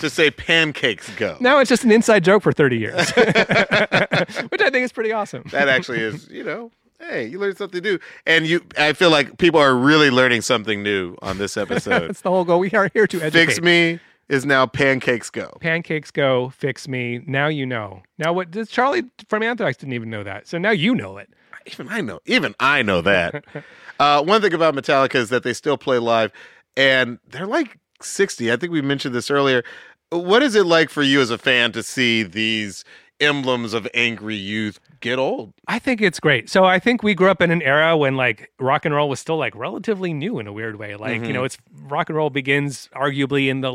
to 0.00 0.10
say 0.10 0.30
pancakes 0.30 1.08
go. 1.16 1.38
Now 1.40 1.60
it's 1.60 1.68
just 1.68 1.84
an 1.84 1.92
inside 1.92 2.24
joke 2.24 2.42
for 2.42 2.52
30 2.52 2.78
years, 2.78 3.10
which 3.10 4.60
I 4.60 4.70
think 4.70 4.84
is 4.84 4.92
pretty 4.92 5.12
awesome. 5.12 5.44
That 5.50 5.68
actually 5.68 6.00
is, 6.00 6.28
you 6.28 6.44
know, 6.44 6.70
hey, 7.00 7.26
you 7.26 7.38
learned 7.38 7.56
something 7.58 7.82
new. 7.82 7.98
And 8.26 8.46
you 8.46 8.62
I 8.78 8.92
feel 8.92 9.10
like 9.10 9.38
people 9.38 9.60
are 9.60 9.74
really 9.74 10.10
learning 10.10 10.42
something 10.42 10.82
new 10.82 11.16
on 11.22 11.38
this 11.38 11.56
episode. 11.56 12.08
That's 12.08 12.20
the 12.20 12.30
whole 12.30 12.44
goal. 12.44 12.60
We 12.60 12.70
are 12.72 12.90
here 12.92 13.06
to 13.06 13.20
educate. 13.22 13.46
fix 13.46 13.60
me 13.60 14.00
is 14.28 14.46
now 14.46 14.66
pancakes 14.66 15.30
go. 15.30 15.56
Pancakes 15.60 16.10
go. 16.10 16.50
Fix 16.50 16.88
me. 16.88 17.22
Now 17.26 17.48
you 17.48 17.66
know. 17.66 18.02
Now 18.18 18.32
what? 18.32 18.50
Does 18.50 18.70
Charlie 18.70 19.04
from 19.28 19.42
Anthrax 19.42 19.76
didn't 19.76 19.94
even 19.94 20.10
know 20.10 20.24
that. 20.24 20.46
So 20.46 20.58
now 20.58 20.70
you 20.70 20.94
know 20.94 21.18
it. 21.18 21.30
Even 21.66 21.88
I 21.88 22.00
know. 22.00 22.20
Even 22.26 22.54
I 22.60 22.82
know 22.82 23.00
that. 23.02 23.44
uh, 23.98 24.22
one 24.22 24.42
thing 24.42 24.52
about 24.52 24.74
Metallica 24.74 25.16
is 25.16 25.30
that 25.30 25.42
they 25.44 25.54
still 25.54 25.78
play 25.78 25.98
live, 25.98 26.30
and 26.76 27.18
they're 27.28 27.46
like 27.46 27.78
sixty. 28.02 28.52
I 28.52 28.56
think 28.56 28.72
we 28.72 28.82
mentioned 28.82 29.14
this 29.14 29.30
earlier. 29.30 29.64
What 30.10 30.42
is 30.42 30.54
it 30.54 30.66
like 30.66 30.90
for 30.90 31.02
you 31.02 31.20
as 31.20 31.30
a 31.30 31.38
fan 31.38 31.72
to 31.72 31.82
see 31.82 32.22
these 32.22 32.84
emblems 33.24 33.74
of 33.74 33.88
angry 33.94 34.36
youth 34.36 34.80
get 35.00 35.18
old? 35.18 35.52
I 35.68 35.78
think 35.78 36.00
it's 36.00 36.20
great. 36.20 36.48
So 36.48 36.64
I 36.64 36.78
think 36.78 37.02
we 37.02 37.14
grew 37.14 37.30
up 37.30 37.40
in 37.40 37.50
an 37.50 37.62
era 37.62 37.96
when 37.96 38.16
like 38.16 38.50
rock 38.58 38.84
and 38.84 38.94
roll 38.94 39.08
was 39.08 39.20
still 39.20 39.36
like 39.36 39.54
relatively 39.54 40.12
new 40.12 40.38
in 40.38 40.46
a 40.46 40.52
weird 40.52 40.76
way. 40.76 40.96
Like, 40.96 41.14
you 41.14 41.20
mm-hmm. 41.20 41.32
know, 41.32 41.44
it's 41.44 41.58
rock 41.82 42.08
and 42.08 42.16
roll 42.16 42.30
begins 42.30 42.88
arguably 42.94 43.48
in 43.48 43.60
the 43.60 43.72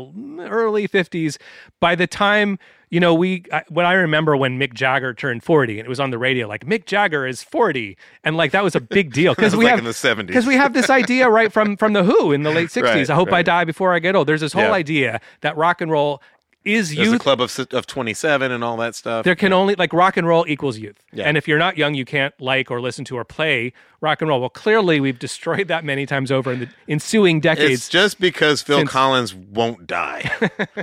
early 0.48 0.88
50s. 0.88 1.38
By 1.78 1.94
the 1.94 2.06
time, 2.06 2.58
you 2.90 2.98
know, 2.98 3.14
we 3.14 3.44
I, 3.52 3.62
when 3.68 3.86
I 3.86 3.92
remember 3.92 4.36
when 4.36 4.58
Mick 4.58 4.74
Jagger 4.74 5.14
turned 5.14 5.44
40 5.44 5.78
and 5.78 5.86
it 5.86 5.88
was 5.88 6.00
on 6.00 6.10
the 6.10 6.18
radio 6.18 6.48
like 6.48 6.66
Mick 6.66 6.86
Jagger 6.86 7.26
is 7.26 7.42
40 7.42 7.96
and 8.24 8.36
like 8.36 8.50
that 8.50 8.64
was 8.64 8.74
a 8.74 8.80
big 8.80 9.12
deal 9.12 9.34
was 9.38 9.54
we 9.54 9.64
like 9.64 9.70
have 9.70 9.78
in 9.78 9.84
the 9.84 9.92
70s. 9.92 10.26
Because 10.26 10.46
we 10.46 10.56
have 10.56 10.72
this 10.72 10.90
idea 10.90 11.30
right 11.30 11.52
from 11.52 11.76
from 11.76 11.92
the 11.92 12.02
Who 12.02 12.32
in 12.32 12.42
the 12.42 12.50
late 12.50 12.68
60s. 12.68 12.80
Right, 12.90 13.10
I 13.10 13.14
hope 13.14 13.32
I 13.32 13.42
die 13.42 13.64
before 13.64 13.94
I 13.94 14.00
get 14.00 14.16
old. 14.16 14.26
There's 14.26 14.40
this 14.40 14.52
whole 14.52 14.64
Yeah. 14.64 14.72
idea 14.72 15.20
that 15.42 15.56
rock 15.56 15.80
and 15.80 15.90
roll 15.90 16.20
is 16.64 16.94
There's 16.94 17.08
a 17.08 17.12
youth 17.12 17.20
club 17.20 17.40
of 17.40 17.58
of 17.72 17.86
twenty 17.86 18.12
seven 18.14 18.52
and 18.52 18.62
all 18.62 18.76
that 18.78 18.94
stuff. 18.94 19.24
there 19.24 19.34
can 19.34 19.52
only 19.52 19.74
like 19.76 19.92
rock 19.92 20.16
and 20.16 20.26
roll 20.26 20.46
equals 20.46 20.78
youth. 20.78 20.98
Yeah. 21.12 21.24
And 21.24 21.36
if 21.36 21.48
you're 21.48 21.58
not 21.58 21.78
young, 21.78 21.94
you 21.94 22.04
can't 22.04 22.34
like 22.40 22.70
or 22.70 22.80
listen 22.80 23.04
to 23.06 23.16
or 23.16 23.24
play 23.24 23.72
rock 24.00 24.20
and 24.20 24.28
roll. 24.28 24.40
Well, 24.40 24.50
clearly 24.50 25.00
we've 25.00 25.18
destroyed 25.18 25.68
that 25.68 25.84
many 25.84 26.04
times 26.06 26.30
over 26.30 26.52
in 26.52 26.60
the 26.60 26.68
ensuing 26.88 27.40
decades. 27.40 27.72
It's 27.72 27.88
just 27.88 28.20
because 28.20 28.60
Phil 28.62 28.78
since- 28.78 28.90
Collins 28.90 29.34
won't 29.34 29.86
die. 29.86 30.30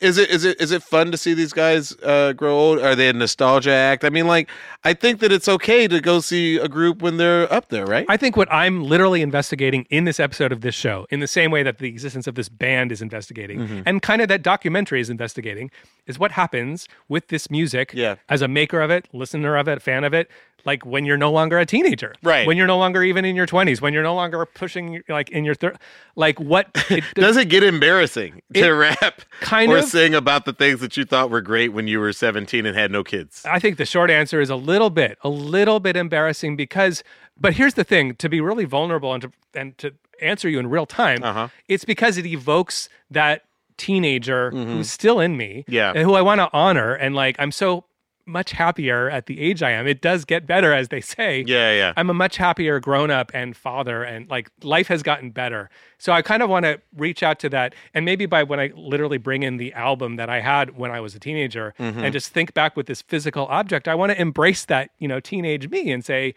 is 0.00 0.18
it 0.18 0.30
is 0.30 0.44
it 0.44 0.60
is 0.60 0.70
it 0.70 0.82
fun 0.82 1.10
to 1.12 1.16
see 1.18 1.34
these 1.34 1.52
guys 1.52 1.92
uh, 2.02 2.32
grow 2.32 2.56
old? 2.58 2.78
Are 2.78 2.94
they 2.94 3.08
a 3.08 3.12
nostalgia 3.12 3.72
act? 3.72 4.04
I 4.04 4.10
mean, 4.10 4.26
like 4.26 4.48
I 4.84 4.92
think 4.94 5.20
that 5.20 5.32
it's 5.32 5.48
okay 5.48 5.88
to 5.88 6.00
go 6.00 6.20
see 6.20 6.56
a 6.56 6.68
group 6.68 7.02
when 7.02 7.16
they're 7.16 7.52
up 7.52 7.68
there, 7.68 7.84
right? 7.86 8.06
I 8.08 8.16
think 8.16 8.36
what 8.36 8.52
I'm 8.52 8.84
literally 8.84 9.22
investigating 9.22 9.86
in 9.90 10.04
this 10.04 10.20
episode 10.20 10.52
of 10.52 10.60
this 10.60 10.74
show, 10.74 11.06
in 11.10 11.20
the 11.20 11.26
same 11.26 11.50
way 11.50 11.62
that 11.62 11.78
the 11.78 11.88
existence 11.88 12.26
of 12.26 12.34
this 12.34 12.48
band 12.48 12.92
is 12.92 13.02
investigating, 13.02 13.58
Mm-hmm. 13.60 13.80
and 13.86 14.02
kind 14.02 14.22
of 14.22 14.28
that 14.28 14.42
documentary 14.42 15.00
is 15.00 15.10
investigating, 15.10 15.70
is 16.06 16.18
what 16.18 16.32
happens 16.32 16.88
with 17.08 17.28
this 17.28 17.50
music 17.50 17.92
Yeah. 17.94 18.16
as 18.28 18.40
a 18.42 18.48
maker 18.48 18.80
of 18.80 18.90
it, 18.90 19.08
listener 19.12 19.56
of 19.56 19.68
it, 19.68 19.82
fan 19.82 20.04
of 20.04 20.14
it, 20.14 20.30
like 20.64 20.84
when 20.84 21.04
you're 21.04 21.16
no 21.16 21.30
longer 21.30 21.58
a 21.58 21.64
teenager. 21.64 22.14
Right. 22.22 22.46
When 22.46 22.56
you're 22.56 22.66
no 22.66 22.78
longer 22.78 23.02
even 23.02 23.24
in 23.24 23.36
your 23.36 23.46
20s, 23.46 23.80
when 23.80 23.92
you're 23.94 24.02
no 24.02 24.14
longer 24.14 24.44
pushing 24.44 25.02
like 25.08 25.30
in 25.30 25.44
your 25.44 25.54
third, 25.54 25.78
like 26.16 26.38
what 26.40 26.68
it, 26.90 27.04
Does 27.14 27.36
it 27.36 27.48
get 27.48 27.62
embarrassing 27.62 28.42
to 28.54 28.60
It 28.64 28.68
rap 28.68 29.22
kind 29.40 29.70
or 29.72 29.78
of- 29.78 29.84
sing 29.84 30.14
about 30.14 30.44
the 30.44 30.52
things 30.52 30.80
that 30.80 30.96
you 30.96 31.04
thought 31.04 31.30
were 31.30 31.40
great 31.40 31.68
when 31.72 31.86
you 31.88 32.00
were 32.00 32.12
17 32.12 32.66
and 32.66 32.76
had 32.76 32.90
no 32.90 33.02
kids? 33.04 33.42
I 33.46 33.58
think 33.58 33.78
the 33.78 33.86
short 33.86 34.10
answer 34.10 34.40
is 34.40 34.50
a 34.50 34.56
little 34.56 34.90
bit, 34.90 35.16
a 35.22 35.28
little 35.28 35.80
bit 35.80 35.96
embarrassing 35.96 36.56
because, 36.56 37.02
but 37.40 37.54
here's 37.54 37.74
the 37.74 37.84
thing: 37.84 38.14
to 38.16 38.28
be 38.28 38.40
really 38.40 38.64
vulnerable 38.64 39.12
and 39.14 39.22
to 39.22 39.32
and 39.54 39.78
to 39.78 39.94
answer 40.20 40.48
you 40.48 40.58
in 40.58 40.66
real 40.68 40.86
time, 40.86 41.22
Uh-huh. 41.22 41.48
it's 41.68 41.84
because 41.84 42.18
it 42.18 42.26
evokes 42.26 42.88
that 43.10 43.44
teenager 43.76 44.50
who's 44.50 44.90
still 44.90 45.20
in 45.20 45.36
me, 45.36 45.60
Mm-hmm. 45.68 45.72
Yeah. 45.72 45.92
and 45.94 46.00
who 46.04 46.14
I 46.14 46.20
want 46.22 46.40
to 46.40 46.50
honor, 46.52 46.94
and 46.94 47.14
like 47.14 47.36
I'm 47.38 47.52
so 47.52 47.84
much 48.28 48.52
happier 48.52 49.08
at 49.10 49.26
the 49.26 49.40
age 49.40 49.62
I 49.62 49.70
am. 49.70 49.86
It 49.86 50.00
does 50.00 50.24
get 50.24 50.46
better, 50.46 50.72
as 50.72 50.88
they 50.88 51.00
say. 51.00 51.44
Yeah, 51.46 51.72
yeah. 51.72 51.92
I'm 51.96 52.10
a 52.10 52.14
much 52.14 52.36
happier 52.36 52.78
grown 52.78 53.10
up 53.10 53.30
and 53.34 53.56
father, 53.56 54.04
and 54.04 54.28
like 54.28 54.50
life 54.62 54.86
has 54.88 55.02
gotten 55.02 55.30
better. 55.30 55.70
So 55.98 56.12
I 56.12 56.22
kind 56.22 56.42
of 56.42 56.50
want 56.50 56.64
to 56.64 56.80
reach 56.96 57.22
out 57.22 57.40
to 57.40 57.48
that. 57.48 57.74
And 57.94 58.04
maybe 58.04 58.26
by 58.26 58.42
when 58.44 58.60
I 58.60 58.70
literally 58.76 59.18
bring 59.18 59.42
in 59.42 59.56
the 59.56 59.72
album 59.72 60.16
that 60.16 60.30
I 60.30 60.40
had 60.40 60.76
when 60.76 60.90
I 60.90 61.00
was 61.00 61.14
a 61.14 61.18
teenager 61.18 61.74
Mm-hmm. 61.78 62.00
and 62.04 62.12
just 62.12 62.32
think 62.32 62.54
back 62.54 62.76
with 62.76 62.86
this 62.86 63.02
physical 63.02 63.46
object, 63.46 63.88
I 63.88 63.94
want 63.94 64.12
to 64.12 64.20
embrace 64.20 64.64
that, 64.66 64.90
you 64.98 65.08
know, 65.08 65.20
teenage 65.20 65.68
me 65.70 65.90
and 65.90 66.04
say, 66.04 66.34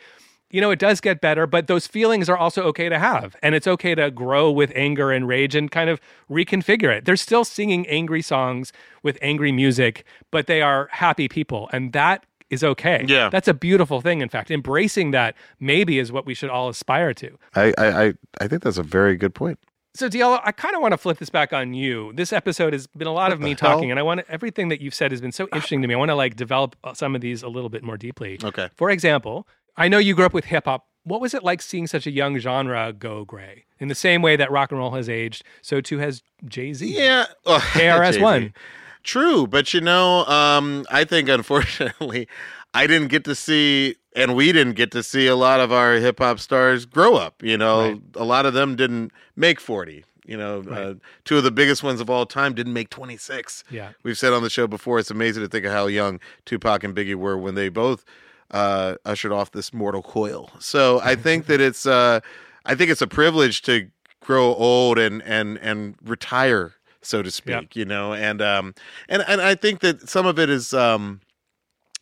you 0.51 0.61
know, 0.61 0.71
it 0.71 0.79
does 0.79 1.01
get 1.01 1.21
better, 1.21 1.47
but 1.47 1.67
those 1.67 1.87
feelings 1.87 2.29
are 2.29 2.37
also 2.37 2.63
okay 2.63 2.89
to 2.89 2.99
have. 2.99 3.35
And 3.41 3.55
it's 3.55 3.67
okay 3.67 3.95
to 3.95 4.11
grow 4.11 4.51
with 4.51 4.71
anger 4.75 5.11
and 5.11 5.27
rage 5.27 5.55
and 5.55 5.71
kind 5.71 5.89
of 5.89 5.99
reconfigure 6.29 6.95
it. 6.95 7.05
They're 7.05 7.15
still 7.15 7.45
singing 7.45 7.87
angry 7.87 8.21
songs 8.21 8.73
with 9.03 9.17
angry 9.21 9.51
music, 9.51 10.05
but 10.31 10.47
they 10.47 10.61
are 10.61 10.89
happy 10.91 11.27
people. 11.27 11.69
And 11.71 11.93
that 11.93 12.25
is 12.49 12.63
okay. 12.63 13.05
Yeah. 13.07 13.29
That's 13.29 13.47
a 13.47 13.53
beautiful 13.53 14.01
thing. 14.01 14.21
In 14.21 14.29
fact, 14.29 14.51
embracing 14.51 15.11
that 15.11 15.35
maybe 15.59 15.99
is 15.99 16.11
what 16.11 16.25
we 16.25 16.33
should 16.33 16.49
all 16.49 16.69
aspire 16.69 17.13
to. 17.15 17.37
I, 17.55 17.73
I, 17.77 18.05
I, 18.05 18.13
I 18.41 18.47
think 18.47 18.61
that's 18.61 18.77
a 18.77 18.83
very 18.83 19.15
good 19.15 19.33
point. 19.33 19.57
So, 19.93 20.07
Diallo, 20.07 20.39
I 20.45 20.53
kind 20.53 20.73
of 20.73 20.81
want 20.81 20.93
to 20.93 20.97
flip 20.97 21.17
this 21.17 21.29
back 21.29 21.51
on 21.51 21.73
you. 21.73 22.13
This 22.13 22.31
episode 22.31 22.71
has 22.71 22.87
been 22.87 23.07
a 23.07 23.13
lot 23.13 23.33
of 23.33 23.41
me 23.41 23.49
hell? 23.49 23.71
talking, 23.71 23.91
and 23.91 23.99
I 23.99 24.03
want 24.03 24.21
to, 24.21 24.31
everything 24.31 24.69
that 24.69 24.79
you've 24.79 24.95
said 24.95 25.11
has 25.11 25.19
been 25.19 25.33
so 25.33 25.45
interesting 25.45 25.81
to 25.81 25.87
me. 25.87 25.93
I 25.93 25.97
want 25.97 26.11
to 26.11 26.15
like 26.15 26.37
develop 26.37 26.77
uh, 26.83 26.93
some 26.93 27.13
of 27.13 27.19
these 27.19 27.43
a 27.43 27.49
little 27.49 27.69
bit 27.69 27.83
more 27.83 27.97
deeply. 27.97 28.39
Okay. 28.41 28.69
For 28.77 28.89
example, 28.89 29.47
I 29.77 29.87
know 29.87 29.97
you 29.97 30.15
grew 30.15 30.25
up 30.25 30.33
with 30.33 30.45
hip 30.45 30.65
hop. 30.65 30.85
What 31.03 31.19
was 31.21 31.33
it 31.33 31.43
like 31.43 31.61
seeing 31.61 31.87
such 31.87 32.05
a 32.05 32.11
young 32.11 32.37
genre 32.37 32.93
go 32.93 33.25
gray? 33.25 33.65
In 33.79 33.87
the 33.87 33.95
same 33.95 34.21
way 34.21 34.35
that 34.35 34.51
rock 34.51 34.71
and 34.71 34.77
roll 34.79 34.91
has 34.91 35.09
aged, 35.09 35.43
so 35.61 35.81
too 35.81 35.97
has 35.97 36.21
Jay 36.45 36.73
Z. 36.73 36.85
Yeah. 36.95 37.25
Oh, 37.45 37.57
KRS-One. 37.73 38.53
True, 39.03 39.47
but 39.47 39.73
you 39.73 39.81
know, 39.81 40.25
um, 40.25 40.85
I 40.91 41.03
think 41.05 41.27
unfortunately, 41.27 42.27
I 42.75 42.85
didn't 42.85 43.07
get 43.07 43.23
to 43.23 43.33
see, 43.33 43.95
and 44.15 44.35
we 44.35 44.51
didn't 44.51 44.73
get 44.73 44.91
to 44.91 45.01
see 45.01 45.25
a 45.25 45.35
lot 45.35 45.59
of 45.59 45.71
our 45.71 45.95
hip 45.95 46.19
hop 46.19 46.39
stars 46.39 46.85
grow 46.85 47.15
up. 47.15 47.41
You 47.41 47.57
know, 47.57 47.89
Right. 47.93 48.01
a 48.15 48.23
lot 48.23 48.45
of 48.45 48.53
them 48.53 48.75
didn't 48.75 49.11
make 49.35 49.59
forty. 49.59 50.05
You 50.27 50.37
know, 50.37 50.61
uh, 50.69 50.93
two 51.25 51.37
of 51.39 51.43
the 51.43 51.49
biggest 51.51 51.81
ones 51.81 51.99
of 51.99 52.11
all 52.11 52.27
time 52.27 52.53
didn't 52.53 52.73
make 52.73 52.91
twenty 52.91 53.17
six. 53.17 53.63
Yeah. 53.71 53.93
We've 54.03 54.17
said 54.19 54.33
on 54.33 54.43
the 54.43 54.51
show 54.51 54.67
before, 54.67 54.99
it's 54.99 55.09
amazing 55.09 55.41
to 55.41 55.49
think 55.49 55.65
of 55.65 55.71
how 55.71 55.87
young 55.87 56.19
Tupac 56.45 56.83
and 56.83 56.95
Biggie 56.95 57.15
were 57.15 57.35
when 57.39 57.55
they 57.55 57.69
both 57.69 58.05
uh, 58.51 58.95
ushered 59.05 59.31
off 59.31 59.51
this 59.51 59.73
mortal 59.73 60.01
coil. 60.01 60.49
So 60.59 60.99
I 61.01 61.15
think 61.25 61.45
that 61.47 61.59
it's, 61.61 61.85
uh, 61.85 62.19
I 62.65 62.75
think 62.75 62.91
it's 62.91 63.01
a 63.01 63.07
privilege 63.07 63.61
to 63.63 63.89
grow 64.19 64.53
old 64.53 64.99
and 64.99 65.21
and 65.23 65.57
and 65.57 65.95
retire, 66.03 66.73
so 67.01 67.23
to 67.23 67.31
speak. 67.31 67.53
Yep. 67.55 67.75
You 67.75 67.85
know, 67.85 68.13
and 68.13 68.41
um, 68.41 68.75
and 69.09 69.23
and 69.27 69.41
I 69.41 69.55
think 69.55 69.79
that 69.79 70.09
some 70.09 70.25
of 70.25 70.37
it 70.39 70.49
is. 70.49 70.73
Um, 70.73 71.21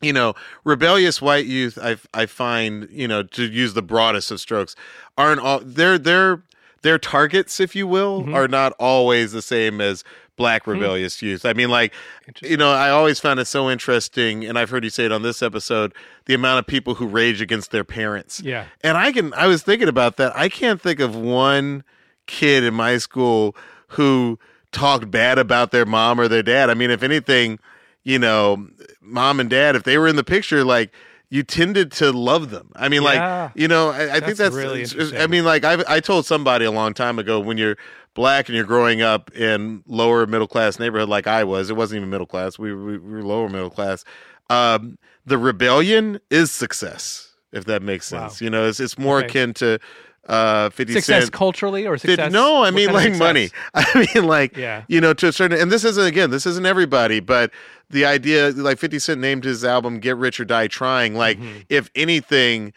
you 0.02 0.14
know, 0.14 0.34
rebellious 0.64 1.22
white 1.22 1.46
youth, 1.46 1.78
I 1.82 1.98
I 2.14 2.26
find, 2.26 2.88
you 2.90 3.06
know, 3.06 3.22
to 3.22 3.44
use 3.44 3.74
the 3.74 3.82
broadest 3.82 4.32
of 4.32 4.40
strokes, 4.40 4.74
aren't 5.18 5.42
all 5.42 5.60
they're 5.62 5.98
they're 5.98 6.42
their 6.84 6.98
targets, 6.98 7.60
if 7.60 7.76
you 7.76 7.86
will, 7.86 8.24
Mhm. 8.24 8.34
are 8.34 8.48
not 8.48 8.72
always 8.80 9.34
the 9.34 9.42
same 9.42 9.82
as 9.82 10.06
black 10.40 10.64
Hmm. 10.64 10.72
rebellious 10.72 11.22
youth. 11.22 11.46
I 11.46 11.54
mean, 11.54 11.70
like, 11.70 11.94
you 12.42 12.58
know, 12.58 12.72
I 12.72 12.90
always 12.90 13.20
found 13.20 13.40
it 13.40 13.46
so 13.46 13.70
interesting, 13.70 14.44
and 14.46 14.58
I've 14.58 14.72
heard 14.72 14.84
you 14.84 14.90
say 14.90 15.06
it 15.06 15.12
on 15.12 15.22
this 15.22 15.44
episode, 15.44 15.94
the 16.26 16.34
amount 16.34 16.58
of 16.60 16.66
people 16.66 16.96
who 16.96 17.06
rage 17.06 17.42
against 17.42 17.70
their 17.72 17.84
parents. 17.84 18.42
Yeah. 18.42 18.66
And 18.82 18.98
I 18.98 19.12
can 19.12 19.34
I 19.36 19.46
was 19.46 19.62
thinking 19.62 19.88
about 19.90 20.16
that. 20.18 20.36
I 20.36 20.50
can't 20.50 20.82
think 20.82 21.00
of 21.00 21.16
one 21.16 21.84
kid 22.26 22.64
in 22.64 22.74
my 22.74 22.98
school 22.98 23.56
who 23.90 24.40
talked 24.72 25.12
bad 25.12 25.38
about 25.38 25.72
their 25.72 25.86
mom 25.86 26.20
or 26.20 26.28
their 26.28 26.44
dad. 26.44 26.70
I 26.70 26.74
mean, 26.74 26.90
if 26.92 27.04
anything, 27.04 27.60
you 28.04 28.18
know, 28.20 28.68
mom 29.02 29.40
and 29.40 29.50
dad, 29.50 29.76
if 29.76 29.84
they 29.84 29.98
were 29.98 30.08
in 30.08 30.16
the 30.16 30.24
picture, 30.24 30.64
like 30.64 30.92
you 31.32 31.44
tended 31.44 31.92
to 31.92 32.12
love 32.12 32.50
them. 32.50 32.72
I 32.76 32.88
mean, 32.90 33.04
Yeah. 33.04 33.44
like 33.44 33.52
you 33.56 33.68
know, 33.68 33.90
I, 33.90 34.04
I 34.04 34.08
think 34.14 34.38
That's 34.38 34.38
that's. 34.40 34.56
really 34.56 34.82
interesting. 34.84 35.20
I 35.20 35.28
mean, 35.28 35.44
like 35.44 35.64
I 35.64 35.84
I 35.88 36.00
told 36.00 36.26
somebody 36.26 36.66
a 36.66 36.72
long 36.72 36.94
time 36.94 37.20
ago 37.20 37.40
when 37.40 37.58
you're 37.58 37.78
black 38.14 38.48
and 38.50 38.56
you're 38.56 38.66
growing 38.66 39.02
up 39.02 39.32
in 39.36 39.84
lower 39.88 40.26
middle 40.28 40.48
class 40.48 40.80
neighborhood 40.80 41.10
like 41.10 41.28
I 41.28 41.44
was, 41.44 41.70
it 41.70 41.76
wasn't 41.76 41.98
even 41.98 42.10
middle 42.10 42.28
class. 42.28 42.58
We, 42.60 42.74
we, 42.74 42.98
we 42.98 43.12
were 43.14 43.24
lower 43.24 43.50
middle 43.50 43.70
class. 43.70 44.04
Um, 44.50 44.98
the 45.26 45.38
rebellion 45.38 46.20
is 46.30 46.52
success, 46.52 47.36
if 47.52 47.66
that 47.66 47.82
makes 47.84 48.12
Wow. 48.12 48.28
sense. 48.28 48.42
You 48.42 48.50
know, 48.50 48.68
it's 48.68 48.80
it's 48.80 48.98
more 48.98 49.20
Okay. 49.20 49.28
akin 49.28 49.54
to 49.56 49.80
uh, 50.28 50.70
Fifty 50.72 50.94
Success 50.94 51.24
Cent. 51.24 51.34
culturally 51.34 51.88
or 51.88 51.98
success? 51.98 52.32
no, 52.32 52.64
I 52.64 52.72
mean 52.72 52.92
like 52.92 53.14
money. 53.16 53.50
I 53.74 54.08
mean 54.16 54.26
like 54.28 54.56
Yeah. 54.58 54.84
you 54.88 55.00
know 55.02 55.14
to 55.14 55.28
a 55.28 55.32
certain 55.32 55.60
and 55.60 55.72
this 55.72 55.84
isn't 55.84 56.06
again 56.06 56.30
this 56.32 56.46
isn't 56.46 56.66
everybody, 56.66 57.20
but 57.20 57.52
the 57.90 58.06
idea 58.06 58.50
like 58.50 58.80
Fifty 58.80 59.00
Cent 59.00 59.22
named 59.22 59.44
his 59.44 59.64
album 59.64 60.00
"Get 60.00 60.18
Rich 60.18 60.40
or 60.40 60.46
Die 60.46 60.68
Trying." 60.68 61.16
Like 61.16 61.38
Mm-hmm. 61.38 61.60
if 61.70 61.90
anything, 61.96 62.74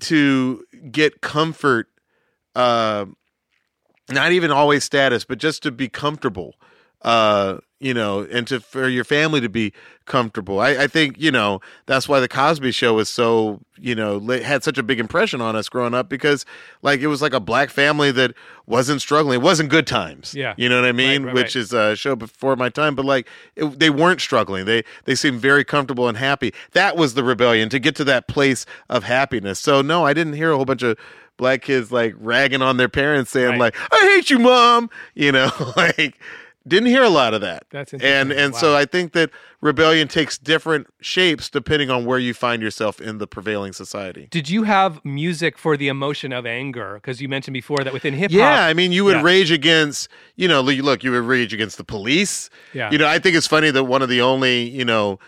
to 0.00 0.64
get 0.90 1.20
comfort, 1.20 1.88
uh, 2.54 3.06
not 4.10 4.32
even 4.32 4.50
always 4.50 4.84
status, 4.84 5.24
but 5.24 5.38
just 5.38 5.62
to 5.64 5.70
be 5.70 5.88
comfortable. 5.88 6.54
Uh, 7.02 7.58
you 7.80 7.94
know, 7.94 8.26
and 8.32 8.46
to 8.48 8.58
for 8.58 8.88
your 8.88 9.04
family 9.04 9.40
to 9.40 9.48
be 9.48 9.72
comfortable. 10.04 10.58
I, 10.58 10.70
I 10.70 10.86
think 10.88 11.14
you 11.16 11.30
know 11.30 11.60
that's 11.86 12.08
why 12.08 12.18
the 12.18 12.26
Cosby 12.26 12.72
Show 12.72 12.94
was 12.94 13.08
so 13.08 13.60
you 13.78 13.94
know 13.94 14.18
had 14.18 14.64
such 14.64 14.78
a 14.78 14.82
big 14.82 14.98
impression 14.98 15.40
on 15.40 15.54
us 15.54 15.68
growing 15.68 15.94
up 15.94 16.08
because 16.08 16.44
like 16.82 16.98
it 16.98 17.06
was 17.06 17.22
like 17.22 17.32
a 17.32 17.38
black 17.38 17.70
family 17.70 18.10
that 18.10 18.34
wasn't 18.66 19.00
struggling. 19.00 19.34
It 19.38 19.42
wasn't 19.42 19.70
good 19.70 19.86
times. 19.86 20.34
Yeah. 20.34 20.54
you 20.56 20.68
know 20.68 20.80
what 20.80 20.88
I 20.88 20.92
mean. 20.92 21.26
right, 21.26 21.34
Which 21.34 21.54
right. 21.54 21.62
is 21.62 21.72
a 21.72 21.94
show 21.94 22.16
before 22.16 22.56
my 22.56 22.68
time, 22.68 22.96
but 22.96 23.04
like 23.04 23.28
it, 23.54 23.78
they 23.78 23.90
weren't 23.90 24.20
struggling. 24.20 24.64
They 24.64 24.82
they 25.04 25.14
seemed 25.14 25.40
very 25.40 25.64
comfortable 25.64 26.08
and 26.08 26.18
happy. 26.18 26.52
That 26.72 26.96
was 26.96 27.14
the 27.14 27.22
rebellion 27.22 27.68
to 27.68 27.78
get 27.78 27.94
to 27.96 28.04
that 28.04 28.26
place 28.26 28.66
of 28.88 29.04
happiness. 29.04 29.60
So 29.60 29.82
no, 29.82 30.04
I 30.04 30.14
didn't 30.14 30.32
hear 30.32 30.50
a 30.50 30.56
whole 30.56 30.64
bunch 30.64 30.82
of 30.82 30.98
black 31.38 31.62
kids 31.62 31.90
like 31.90 32.14
ragging 32.18 32.60
on 32.60 32.76
their 32.76 32.88
parents 32.90 33.30
saying 33.30 33.52
Right. 33.52 33.58
like 33.58 33.76
I 33.92 33.98
hate 34.16 34.28
you, 34.28 34.38
mom. 34.38 34.90
You 35.14 35.32
know, 35.32 35.50
like 35.76 36.18
didn't 36.66 36.88
hear 36.90 37.02
a 37.02 37.08
lot 37.08 37.32
of 37.32 37.40
that. 37.40 37.64
That's 37.70 37.94
and 37.94 38.02
interesting. 38.02 38.44
and 38.44 38.54
so 38.54 38.72
Wow. 38.72 38.78
I 38.80 38.84
think 38.84 39.12
that 39.14 39.30
rebellion 39.62 40.06
takes 40.06 40.36
different 40.36 40.86
shapes 41.00 41.48
depending 41.48 41.88
on 41.90 42.04
where 42.04 42.18
you 42.18 42.34
find 42.34 42.60
yourself 42.60 43.00
in 43.00 43.16
the 43.16 43.26
prevailing 43.26 43.72
society. 43.72 44.28
Did 44.30 44.50
you 44.50 44.64
have 44.64 45.02
music 45.02 45.56
for 45.56 45.78
the 45.78 45.88
emotion 45.88 46.30
of 46.30 46.44
anger? 46.44 46.94
Because 46.96 47.22
you 47.22 47.28
mentioned 47.28 47.54
before 47.54 47.78
that 47.84 47.92
within 47.94 48.12
hip 48.12 48.30
hop. 48.32 48.36
Yeah, 48.38 48.66
I 48.66 48.74
mean, 48.74 48.92
you 48.92 49.04
would 49.06 49.16
Yeah. 49.16 49.22
rage 49.22 49.50
against, 49.50 50.08
you 50.36 50.46
know, 50.46 50.60
look, 50.60 50.76
look, 50.78 51.02
you 51.02 51.10
would 51.12 51.24
rage 51.24 51.54
against 51.54 51.78
the 51.78 51.84
police. 51.84 52.50
Yeah. 52.74 52.90
You 52.90 52.98
know, 52.98 53.06
I 53.06 53.18
think 53.18 53.34
it's 53.34 53.46
funny 53.46 53.70
that 53.70 53.84
one 53.84 54.02
of 54.02 54.10
the 54.10 54.20
only, 54.20 54.68
you 54.68 54.84
know, 54.84 55.18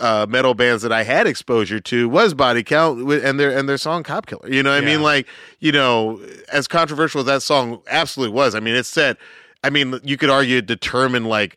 uh, 0.00 0.26
metal 0.28 0.54
bands 0.54 0.82
that 0.82 0.92
I 0.92 1.02
had 1.04 1.26
exposure 1.26 1.78
to 1.80 2.08
was 2.08 2.34
Body 2.34 2.62
Count 2.64 3.00
and 3.12 3.38
their 3.38 3.56
and 3.56 3.68
their 3.68 3.78
song 3.78 4.02
Cop 4.02 4.26
Killer. 4.26 4.48
You 4.50 4.62
know 4.62 4.70
what 4.70 4.82
I 4.82 4.86
mean? 4.86 5.02
Like, 5.02 5.26
you 5.60 5.72
know, 5.72 6.20
as 6.52 6.66
controversial 6.66 7.20
as 7.20 7.26
that 7.26 7.42
song 7.42 7.82
absolutely 7.88 8.34
was. 8.34 8.54
I 8.54 8.60
mean, 8.60 8.74
it 8.74 8.86
said, 8.86 9.16
I 9.62 9.70
mean, 9.70 10.00
you 10.02 10.16
could 10.16 10.30
argue 10.30 10.58
it 10.58 10.66
determined 10.66 11.26
like, 11.28 11.56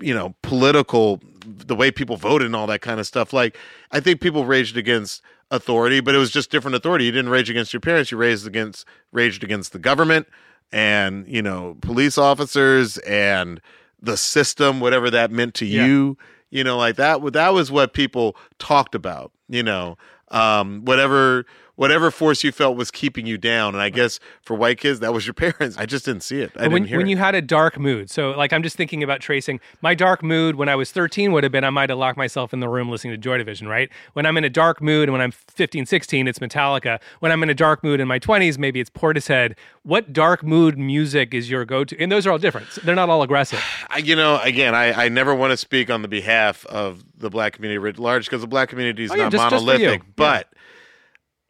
you 0.00 0.12
know, 0.12 0.34
political 0.42 1.20
the 1.46 1.76
way 1.76 1.90
people 1.92 2.16
voted 2.16 2.46
and 2.46 2.56
all 2.56 2.66
that 2.66 2.80
kind 2.80 2.98
of 2.98 3.06
stuff. 3.06 3.32
Like, 3.32 3.56
I 3.92 4.00
think 4.00 4.20
people 4.20 4.44
raged 4.44 4.76
against 4.76 5.22
authority, 5.52 6.00
but 6.00 6.12
it 6.12 6.18
was 6.18 6.32
just 6.32 6.50
different 6.50 6.74
authority. 6.74 7.04
You 7.04 7.12
didn't 7.12 7.30
rage 7.30 7.48
against 7.48 7.72
your 7.72 7.80
parents. 7.80 8.10
You 8.10 8.18
raised 8.18 8.46
against 8.48 8.84
raged 9.12 9.44
against 9.44 9.72
the 9.72 9.78
government 9.78 10.26
and 10.72 11.24
you 11.28 11.40
know 11.40 11.76
police 11.80 12.18
officers 12.18 12.98
and 12.98 13.60
the 14.02 14.16
system, 14.16 14.80
whatever 14.80 15.08
that 15.10 15.30
meant 15.30 15.54
to 15.54 15.64
Yeah. 15.66 15.86
you. 15.86 16.18
You 16.50 16.64
know, 16.64 16.78
like 16.78 16.96
that. 16.96 17.32
That 17.32 17.52
was 17.52 17.70
what 17.70 17.92
people 17.92 18.36
talked 18.58 18.94
about. 18.94 19.32
You 19.48 19.62
know, 19.62 19.96
um, 20.28 20.84
whatever 20.84 21.46
whatever 21.76 22.10
force 22.10 22.42
you 22.44 22.50
felt 22.52 22.76
was 22.76 22.90
keeping 22.90 23.26
you 23.26 23.38
down. 23.38 23.74
And 23.74 23.82
I 23.82 23.88
guess 23.90 24.18
for 24.42 24.54
white 24.56 24.78
kids, 24.78 25.00
that 25.00 25.12
was 25.14 25.26
your 25.26 25.34
parents. 25.44 25.76
I 25.78 25.86
just 25.86 26.04
didn't 26.04 26.22
see 26.22 26.40
it. 26.40 26.50
I 26.56 26.62
when, 26.68 26.72
didn't 26.82 26.88
hear 26.88 26.98
when 26.98 27.06
it. 27.06 27.10
you 27.10 27.16
had 27.16 27.34
a 27.34 27.42
dark 27.42 27.78
mood, 27.78 28.10
so 28.10 28.30
like 28.32 28.52
I'm 28.52 28.62
just 28.62 28.76
thinking 28.76 29.02
about 29.02 29.20
tracing 29.20 29.60
my 29.82 29.94
dark 29.94 30.22
mood 30.22 30.56
when 30.56 30.68
I 30.68 30.74
was 30.74 30.90
13 30.92 31.32
would 31.32 31.44
have 31.44 31.52
been 31.52 31.64
I 31.64 31.70
might 31.70 31.90
have 31.90 31.98
locked 31.98 32.18
myself 32.18 32.52
in 32.52 32.60
the 32.60 32.68
room 32.68 32.88
listening 32.90 33.12
to 33.12 33.18
Joy 33.18 33.38
Division, 33.38 33.68
right? 33.68 33.90
When 34.14 34.26
I'm 34.26 34.36
in 34.36 34.44
a 34.44 34.50
dark 34.50 34.82
mood 34.82 35.04
and 35.08 35.12
when 35.12 35.20
I'm 35.20 35.30
15, 35.32 35.86
16, 35.86 36.26
it's 36.28 36.38
Metallica. 36.38 37.00
When 37.20 37.30
I'm 37.30 37.42
in 37.42 37.50
a 37.50 37.54
dark 37.54 37.84
mood 37.84 38.00
in 38.00 38.08
my 38.08 38.18
20s, 38.18 38.58
maybe 38.58 38.80
it's 38.80 38.90
Portishead. 38.90 39.54
What 39.82 40.12
dark 40.12 40.42
mood 40.42 40.78
music 40.78 41.32
is 41.34 41.48
your 41.50 41.64
go 41.64 41.84
to? 41.84 41.96
And 42.00 42.10
those 42.10 42.26
are 42.26 42.32
all 42.32 42.38
different. 42.38 42.66
They're 42.82 42.94
not 42.96 43.08
all 43.08 43.22
aggressive. 43.22 43.62
I, 43.90 43.98
you 43.98 44.16
know, 44.16 44.40
again, 44.42 44.74
I, 44.74 45.04
I 45.04 45.08
never 45.08 45.34
want 45.34 45.52
to 45.52 45.56
speak 45.56 45.90
on 45.90 46.02
the 46.02 46.08
behalf 46.08 46.64
of 46.66 47.04
the 47.18 47.30
black 47.30 47.52
community 47.52 47.78
writ 47.78 47.98
large 47.98 48.24
because 48.26 48.40
the 48.40 48.46
black 48.48 48.68
community 48.70 49.04
is 49.04 49.10
Oh, 49.10 49.14
yeah, 49.14 49.24
not 49.24 49.32
just- 49.32 49.50
just 49.50 49.64
for 49.64 49.72
you. 49.72 49.78
monolithic. 49.78 50.02
Yeah. 50.02 50.12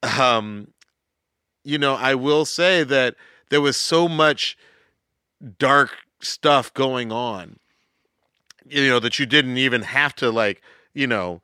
Um, 0.02 0.68
you 1.64 1.78
know, 1.78 1.94
I 1.94 2.14
will 2.14 2.44
say 2.44 2.84
that 2.84 3.16
there 3.50 3.60
was 3.60 3.76
so 3.76 4.08
much 4.08 4.56
dark 5.58 5.90
stuff 6.20 6.72
going 6.72 7.12
on, 7.12 7.58
you 8.68 8.88
know, 8.88 9.00
that 9.00 9.18
you 9.18 9.26
didn't 9.26 9.58
even 9.58 9.82
have 9.82 10.14
to 10.16 10.30
like, 10.30 10.62
you 10.94 11.06
know, 11.06 11.40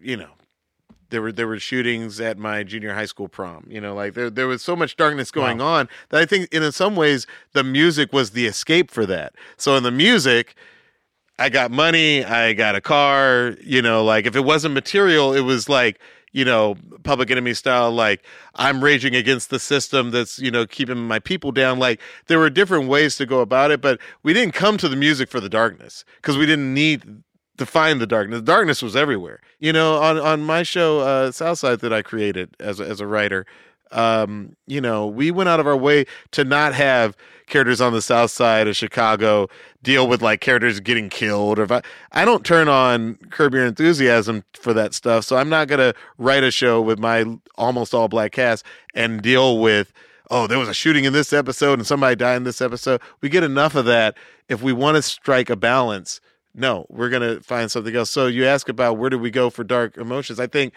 you 0.00 0.16
know, 0.16 0.30
there 1.10 1.22
were 1.22 1.32
there 1.32 1.46
were 1.46 1.60
shootings 1.60 2.20
at 2.20 2.38
my 2.38 2.64
junior 2.64 2.94
high 2.94 3.06
school 3.06 3.28
prom. 3.28 3.66
You 3.68 3.80
know, 3.80 3.94
like 3.94 4.14
there 4.14 4.30
there 4.30 4.48
was 4.48 4.62
so 4.62 4.74
much 4.74 4.96
darkness 4.96 5.30
going 5.30 5.60
on 5.60 5.88
that 6.08 6.20
I 6.20 6.26
think 6.26 6.52
in 6.52 6.70
some 6.72 6.96
ways 6.96 7.26
the 7.52 7.62
music 7.62 8.12
was 8.12 8.30
the 8.30 8.46
escape 8.46 8.90
for 8.90 9.06
that. 9.06 9.34
So 9.56 9.76
in 9.76 9.84
the 9.84 9.92
music, 9.92 10.56
I 11.38 11.48
got 11.48 11.70
money, 11.70 12.24
I 12.24 12.52
got 12.52 12.74
a 12.74 12.80
car, 12.80 13.56
you 13.62 13.80
know, 13.80 14.04
like 14.04 14.26
if 14.26 14.34
it 14.34 14.44
wasn't 14.44 14.74
material, 14.74 15.32
it 15.32 15.40
was 15.40 15.68
like, 15.68 16.00
you 16.34 16.44
know, 16.44 16.76
public 17.04 17.30
enemy 17.30 17.54
style, 17.54 17.92
like 17.92 18.22
I'm 18.56 18.82
raging 18.82 19.14
against 19.14 19.50
the 19.50 19.60
system 19.60 20.10
that's, 20.10 20.38
you 20.38 20.50
know, 20.50 20.66
keeping 20.66 20.98
my 20.98 21.20
people 21.20 21.52
down. 21.52 21.78
Like 21.78 22.00
there 22.26 22.40
were 22.40 22.50
different 22.50 22.88
ways 22.88 23.16
to 23.16 23.24
go 23.24 23.40
about 23.40 23.70
it, 23.70 23.80
but 23.80 24.00
we 24.24 24.34
didn't 24.34 24.52
come 24.52 24.76
to 24.78 24.88
the 24.88 24.96
music 24.96 25.30
for 25.30 25.38
the 25.38 25.48
darkness 25.48 26.04
because 26.16 26.36
we 26.36 26.44
didn't 26.44 26.74
need 26.74 27.22
to 27.56 27.64
find 27.64 28.00
the 28.00 28.06
darkness. 28.06 28.40
The 28.40 28.46
darkness 28.46 28.82
was 28.82 28.96
everywhere. 28.96 29.40
You 29.60 29.72
know, 29.72 30.02
on, 30.02 30.18
on 30.18 30.42
my 30.42 30.64
show, 30.64 31.00
uh, 31.00 31.30
Southside 31.30 31.78
that 31.80 31.92
I 31.92 32.02
created 32.02 32.56
as 32.58 32.80
as 32.80 33.00
a 33.00 33.06
writer, 33.06 33.46
um, 33.94 34.56
you 34.66 34.80
know, 34.80 35.06
we 35.06 35.30
went 35.30 35.48
out 35.48 35.60
of 35.60 35.66
our 35.66 35.76
way 35.76 36.04
to 36.32 36.44
not 36.44 36.74
have 36.74 37.16
characters 37.46 37.80
on 37.80 37.92
the 37.92 38.02
south 38.02 38.30
side 38.30 38.66
of 38.66 38.76
Chicago 38.76 39.48
deal 39.82 40.08
with 40.08 40.22
like 40.22 40.40
characters 40.40 40.80
getting 40.80 41.08
killed 41.10 41.58
or 41.58 41.72
I, 41.72 41.82
I 42.12 42.24
don't 42.24 42.44
turn 42.44 42.68
on 42.68 43.16
Curb 43.30 43.54
Your 43.54 43.66
Enthusiasm 43.66 44.44
for 44.54 44.72
that 44.72 44.94
stuff. 44.94 45.24
So 45.24 45.36
I'm 45.36 45.48
not 45.48 45.68
to 45.68 45.94
write 46.18 46.42
a 46.42 46.50
show 46.50 46.80
with 46.80 46.98
my 46.98 47.24
almost 47.56 47.94
all 47.94 48.08
black 48.08 48.32
cast 48.32 48.64
and 48.94 49.22
deal 49.22 49.58
with 49.58 49.92
oh, 50.30 50.46
there 50.46 50.58
was 50.58 50.68
a 50.68 50.74
shooting 50.74 51.04
in 51.04 51.12
this 51.12 51.32
episode 51.32 51.78
and 51.78 51.86
somebody 51.86 52.16
died 52.16 52.36
in 52.36 52.44
this 52.44 52.62
episode. 52.62 53.00
We 53.20 53.28
get 53.28 53.44
enough 53.44 53.74
of 53.74 53.84
that. 53.84 54.16
If 54.48 54.62
we 54.62 54.72
want 54.72 54.96
to 54.96 55.02
strike 55.02 55.50
a 55.50 55.56
balance, 55.56 56.20
no, 56.54 56.86
we're 56.88 57.10
to 57.22 57.40
find 57.42 57.70
something 57.70 57.94
else. 57.94 58.10
So 58.10 58.26
you 58.26 58.46
ask 58.46 58.68
about 58.68 58.96
where 58.96 59.10
do 59.10 59.18
we 59.18 59.30
go 59.30 59.50
for 59.50 59.64
dark 59.64 59.96
emotions? 59.96 60.40
I 60.40 60.46
think 60.46 60.72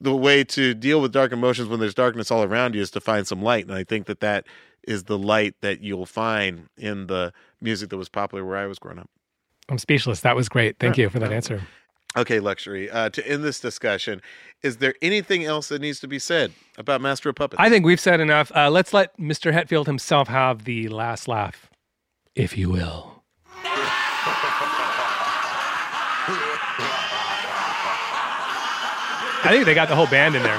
the 0.00 0.14
way 0.14 0.44
to 0.44 0.74
deal 0.74 1.00
with 1.00 1.12
dark 1.12 1.32
emotions 1.32 1.68
when 1.68 1.80
there's 1.80 1.94
darkness 1.94 2.30
all 2.30 2.42
around 2.42 2.74
you 2.74 2.82
is 2.82 2.90
to 2.92 3.00
find 3.00 3.26
some 3.26 3.42
light. 3.42 3.66
And 3.66 3.74
I 3.74 3.84
think 3.84 4.06
that 4.06 4.20
that 4.20 4.46
is 4.86 5.04
the 5.04 5.18
light 5.18 5.54
that 5.62 5.80
you'll 5.80 6.06
find 6.06 6.68
in 6.76 7.06
the 7.06 7.32
music 7.60 7.90
that 7.90 7.96
was 7.96 8.08
popular 8.08 8.44
where 8.44 8.56
I 8.56 8.66
was 8.66 8.78
growing 8.78 8.98
up. 8.98 9.10
I'm 9.68 9.78
speechless. 9.78 10.20
That 10.20 10.36
was 10.36 10.48
great. 10.48 10.78
Thank 10.78 10.96
you 10.96 11.08
for 11.08 11.18
that 11.18 11.32
answer. 11.32 11.62
Okay, 12.16 12.40
LUXXURY. 12.40 12.88
Uh, 12.90 13.10
to 13.10 13.28
end 13.28 13.44
this 13.44 13.60
discussion, 13.60 14.22
is 14.62 14.78
there 14.78 14.94
anything 15.02 15.44
else 15.44 15.68
that 15.68 15.82
needs 15.82 16.00
to 16.00 16.08
be 16.08 16.18
said 16.18 16.52
about 16.78 17.00
Master 17.02 17.28
of 17.28 17.34
Puppets? 17.34 17.60
I 17.60 17.68
think 17.68 17.84
we've 17.84 18.00
said 18.00 18.20
enough. 18.20 18.50
Uh, 18.54 18.70
let's 18.70 18.94
let 18.94 19.18
Mr. 19.18 19.52
Hetfield 19.52 19.86
himself 19.86 20.28
have 20.28 20.64
the 20.64 20.88
last 20.88 21.28
laugh, 21.28 21.68
if 22.34 22.56
you 22.56 22.70
will. 22.70 23.22
I 29.46 29.50
think 29.50 29.64
they 29.64 29.74
got 29.74 29.88
the 29.88 29.94
whole 29.94 30.08
band 30.08 30.34
in 30.34 30.42
there. 30.42 30.58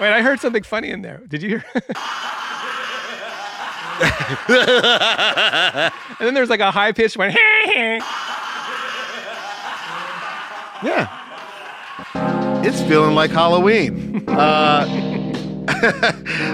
Wait, 0.00 0.10
I 0.10 0.22
heard 0.22 0.40
something 0.40 0.62
funny 0.62 0.90
in 0.90 1.02
there. 1.02 1.20
Did 1.28 1.42
you 1.42 1.48
hear? 1.48 1.64
and 4.48 5.92
then 6.20 6.34
there's 6.34 6.48
like 6.48 6.60
a 6.60 6.70
high 6.70 6.92
pitched 6.92 7.16
one. 7.16 7.30
yeah, 10.82 11.08
it's 12.64 12.80
feeling 12.82 13.14
like 13.14 13.32
Halloween. 13.32 14.24
Uh, 14.28 14.86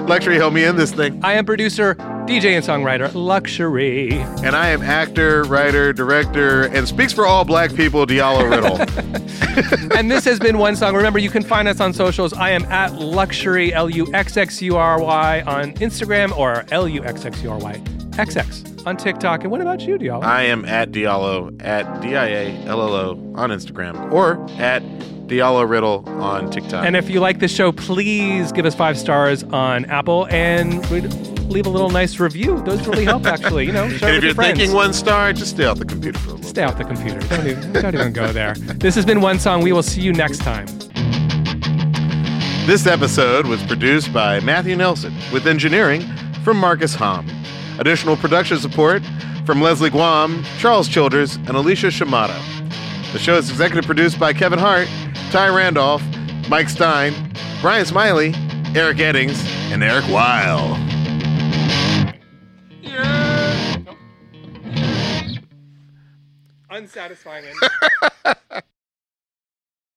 LUXXURY, 0.06 0.36
help 0.36 0.54
me 0.54 0.64
in 0.64 0.76
this 0.76 0.92
thing. 0.92 1.20
I 1.22 1.34
am 1.34 1.44
producer, 1.44 1.96
DJ, 2.26 2.56
and 2.56 2.64
songwriter 2.64 3.10
LUXXURY. 3.12 4.12
And 4.42 4.56
I 4.56 4.68
am 4.68 4.82
actor, 4.82 5.44
writer, 5.44 5.92
director, 5.92 6.62
and 6.62 6.88
speaks 6.88 7.12
for 7.12 7.26
all 7.26 7.44
black 7.44 7.74
people, 7.74 8.06
Diallo 8.06 8.50
Riddle. 8.50 9.92
and 9.96 10.10
this 10.10 10.24
has 10.24 10.38
been 10.38 10.56
One 10.56 10.74
Song. 10.74 10.96
Remember, 10.96 11.18
you 11.18 11.28
can 11.28 11.42
find 11.42 11.68
us 11.68 11.80
on 11.80 11.92
socials. 11.92 12.32
I 12.32 12.50
am 12.50 12.64
at 12.72 12.92
LUXXURY, 12.92 13.72
L 13.72 13.90
U 13.90 14.06
X 14.14 14.38
X 14.38 14.62
U 14.62 14.76
R 14.76 15.02
Y 15.02 15.42
on 15.42 15.74
Instagram 15.74 16.34
or 16.36 16.64
L 16.70 16.88
U 16.88 17.04
X 17.04 17.26
X 17.26 17.42
U 17.42 17.50
R 17.50 17.58
Y 17.58 17.74
XX 18.12 18.86
on 18.86 18.96
TikTok. 18.96 19.42
And 19.42 19.50
what 19.50 19.60
about 19.60 19.82
you, 19.82 19.98
Diallo? 19.98 20.24
I 20.24 20.44
am 20.44 20.64
at 20.64 20.92
Diallo, 20.92 21.62
at 21.62 22.00
D 22.00 22.16
I 22.16 22.26
A 22.26 22.56
L 22.64 22.80
L 22.80 22.94
O 22.94 23.10
on 23.34 23.50
Instagram, 23.50 24.10
or 24.10 24.42
at 24.58 24.82
Diallo 25.26 25.68
Riddle 25.68 26.08
on 26.22 26.50
TikTok. 26.50 26.86
and 26.86 26.96
if 26.96 27.10
you 27.10 27.20
like 27.20 27.40
the 27.40 27.48
show, 27.48 27.70
please 27.70 28.50
give 28.52 28.64
us 28.64 28.74
five 28.74 28.98
stars 28.98 29.42
on 29.44 29.84
Apple 29.86 30.26
and 30.30 30.84
we'd 30.86 31.33
leave 31.48 31.66
a 31.66 31.70
little 31.70 31.90
nice 31.90 32.18
review. 32.18 32.60
Those 32.62 32.86
really 32.86 33.04
help, 33.04 33.26
actually. 33.34 33.66
You 33.66 33.72
know, 33.72 33.88
share 33.88 34.08
and 34.08 34.18
if 34.18 34.24
you're 34.24 34.34
friends. 34.34 34.58
thinking 34.58 34.74
one 34.74 34.92
star, 34.92 35.32
just 35.32 35.50
stay 35.54 35.64
off 35.64 35.78
the 35.78 35.84
computer 35.84 36.18
for 36.18 36.30
a 36.30 36.32
little 36.34 36.48
Stay 36.48 36.62
off 36.62 36.78
the 36.78 36.84
computer. 36.84 37.18
Don't 37.20 37.46
even, 37.46 37.72
don't 37.72 37.94
even 37.94 38.12
go 38.12 38.32
there. 38.32 38.54
This 38.54 38.94
has 38.94 39.04
been 39.04 39.20
One 39.20 39.38
Song. 39.38 39.62
We 39.62 39.72
will 39.72 39.82
see 39.82 40.00
you 40.02 40.12
next 40.12 40.38
time. 40.38 40.66
This 42.66 42.86
episode 42.86 43.46
was 43.46 43.62
produced 43.64 44.12
by 44.12 44.40
Matthew 44.40 44.74
Nelson 44.76 45.14
with 45.32 45.46
engineering 45.46 46.02
from 46.44 46.56
Marcus 46.56 46.94
Hom. 46.94 47.28
Additional 47.78 48.16
production 48.16 48.58
support 48.58 49.02
from 49.44 49.60
Leslie 49.60 49.90
Guam, 49.90 50.44
Charles 50.58 50.88
Childers, 50.88 51.36
and 51.36 51.50
Alicia 51.50 51.90
Shimada. 51.90 52.40
The 53.12 53.18
show 53.18 53.36
is 53.36 53.50
executive 53.50 53.84
produced 53.84 54.18
by 54.18 54.32
Kevin 54.32 54.58
Hart, 54.58 54.88
Ty 55.30 55.48
Randolph, 55.48 56.02
Mike 56.48 56.68
Stein, 56.68 57.12
Brian 57.60 57.84
Smiley, 57.84 58.32
Eric 58.74 58.96
Eddings, 58.98 59.44
and 59.70 59.82
Eric 59.82 60.06
Weil. 60.08 60.74
Unsatisfying. 66.74 67.54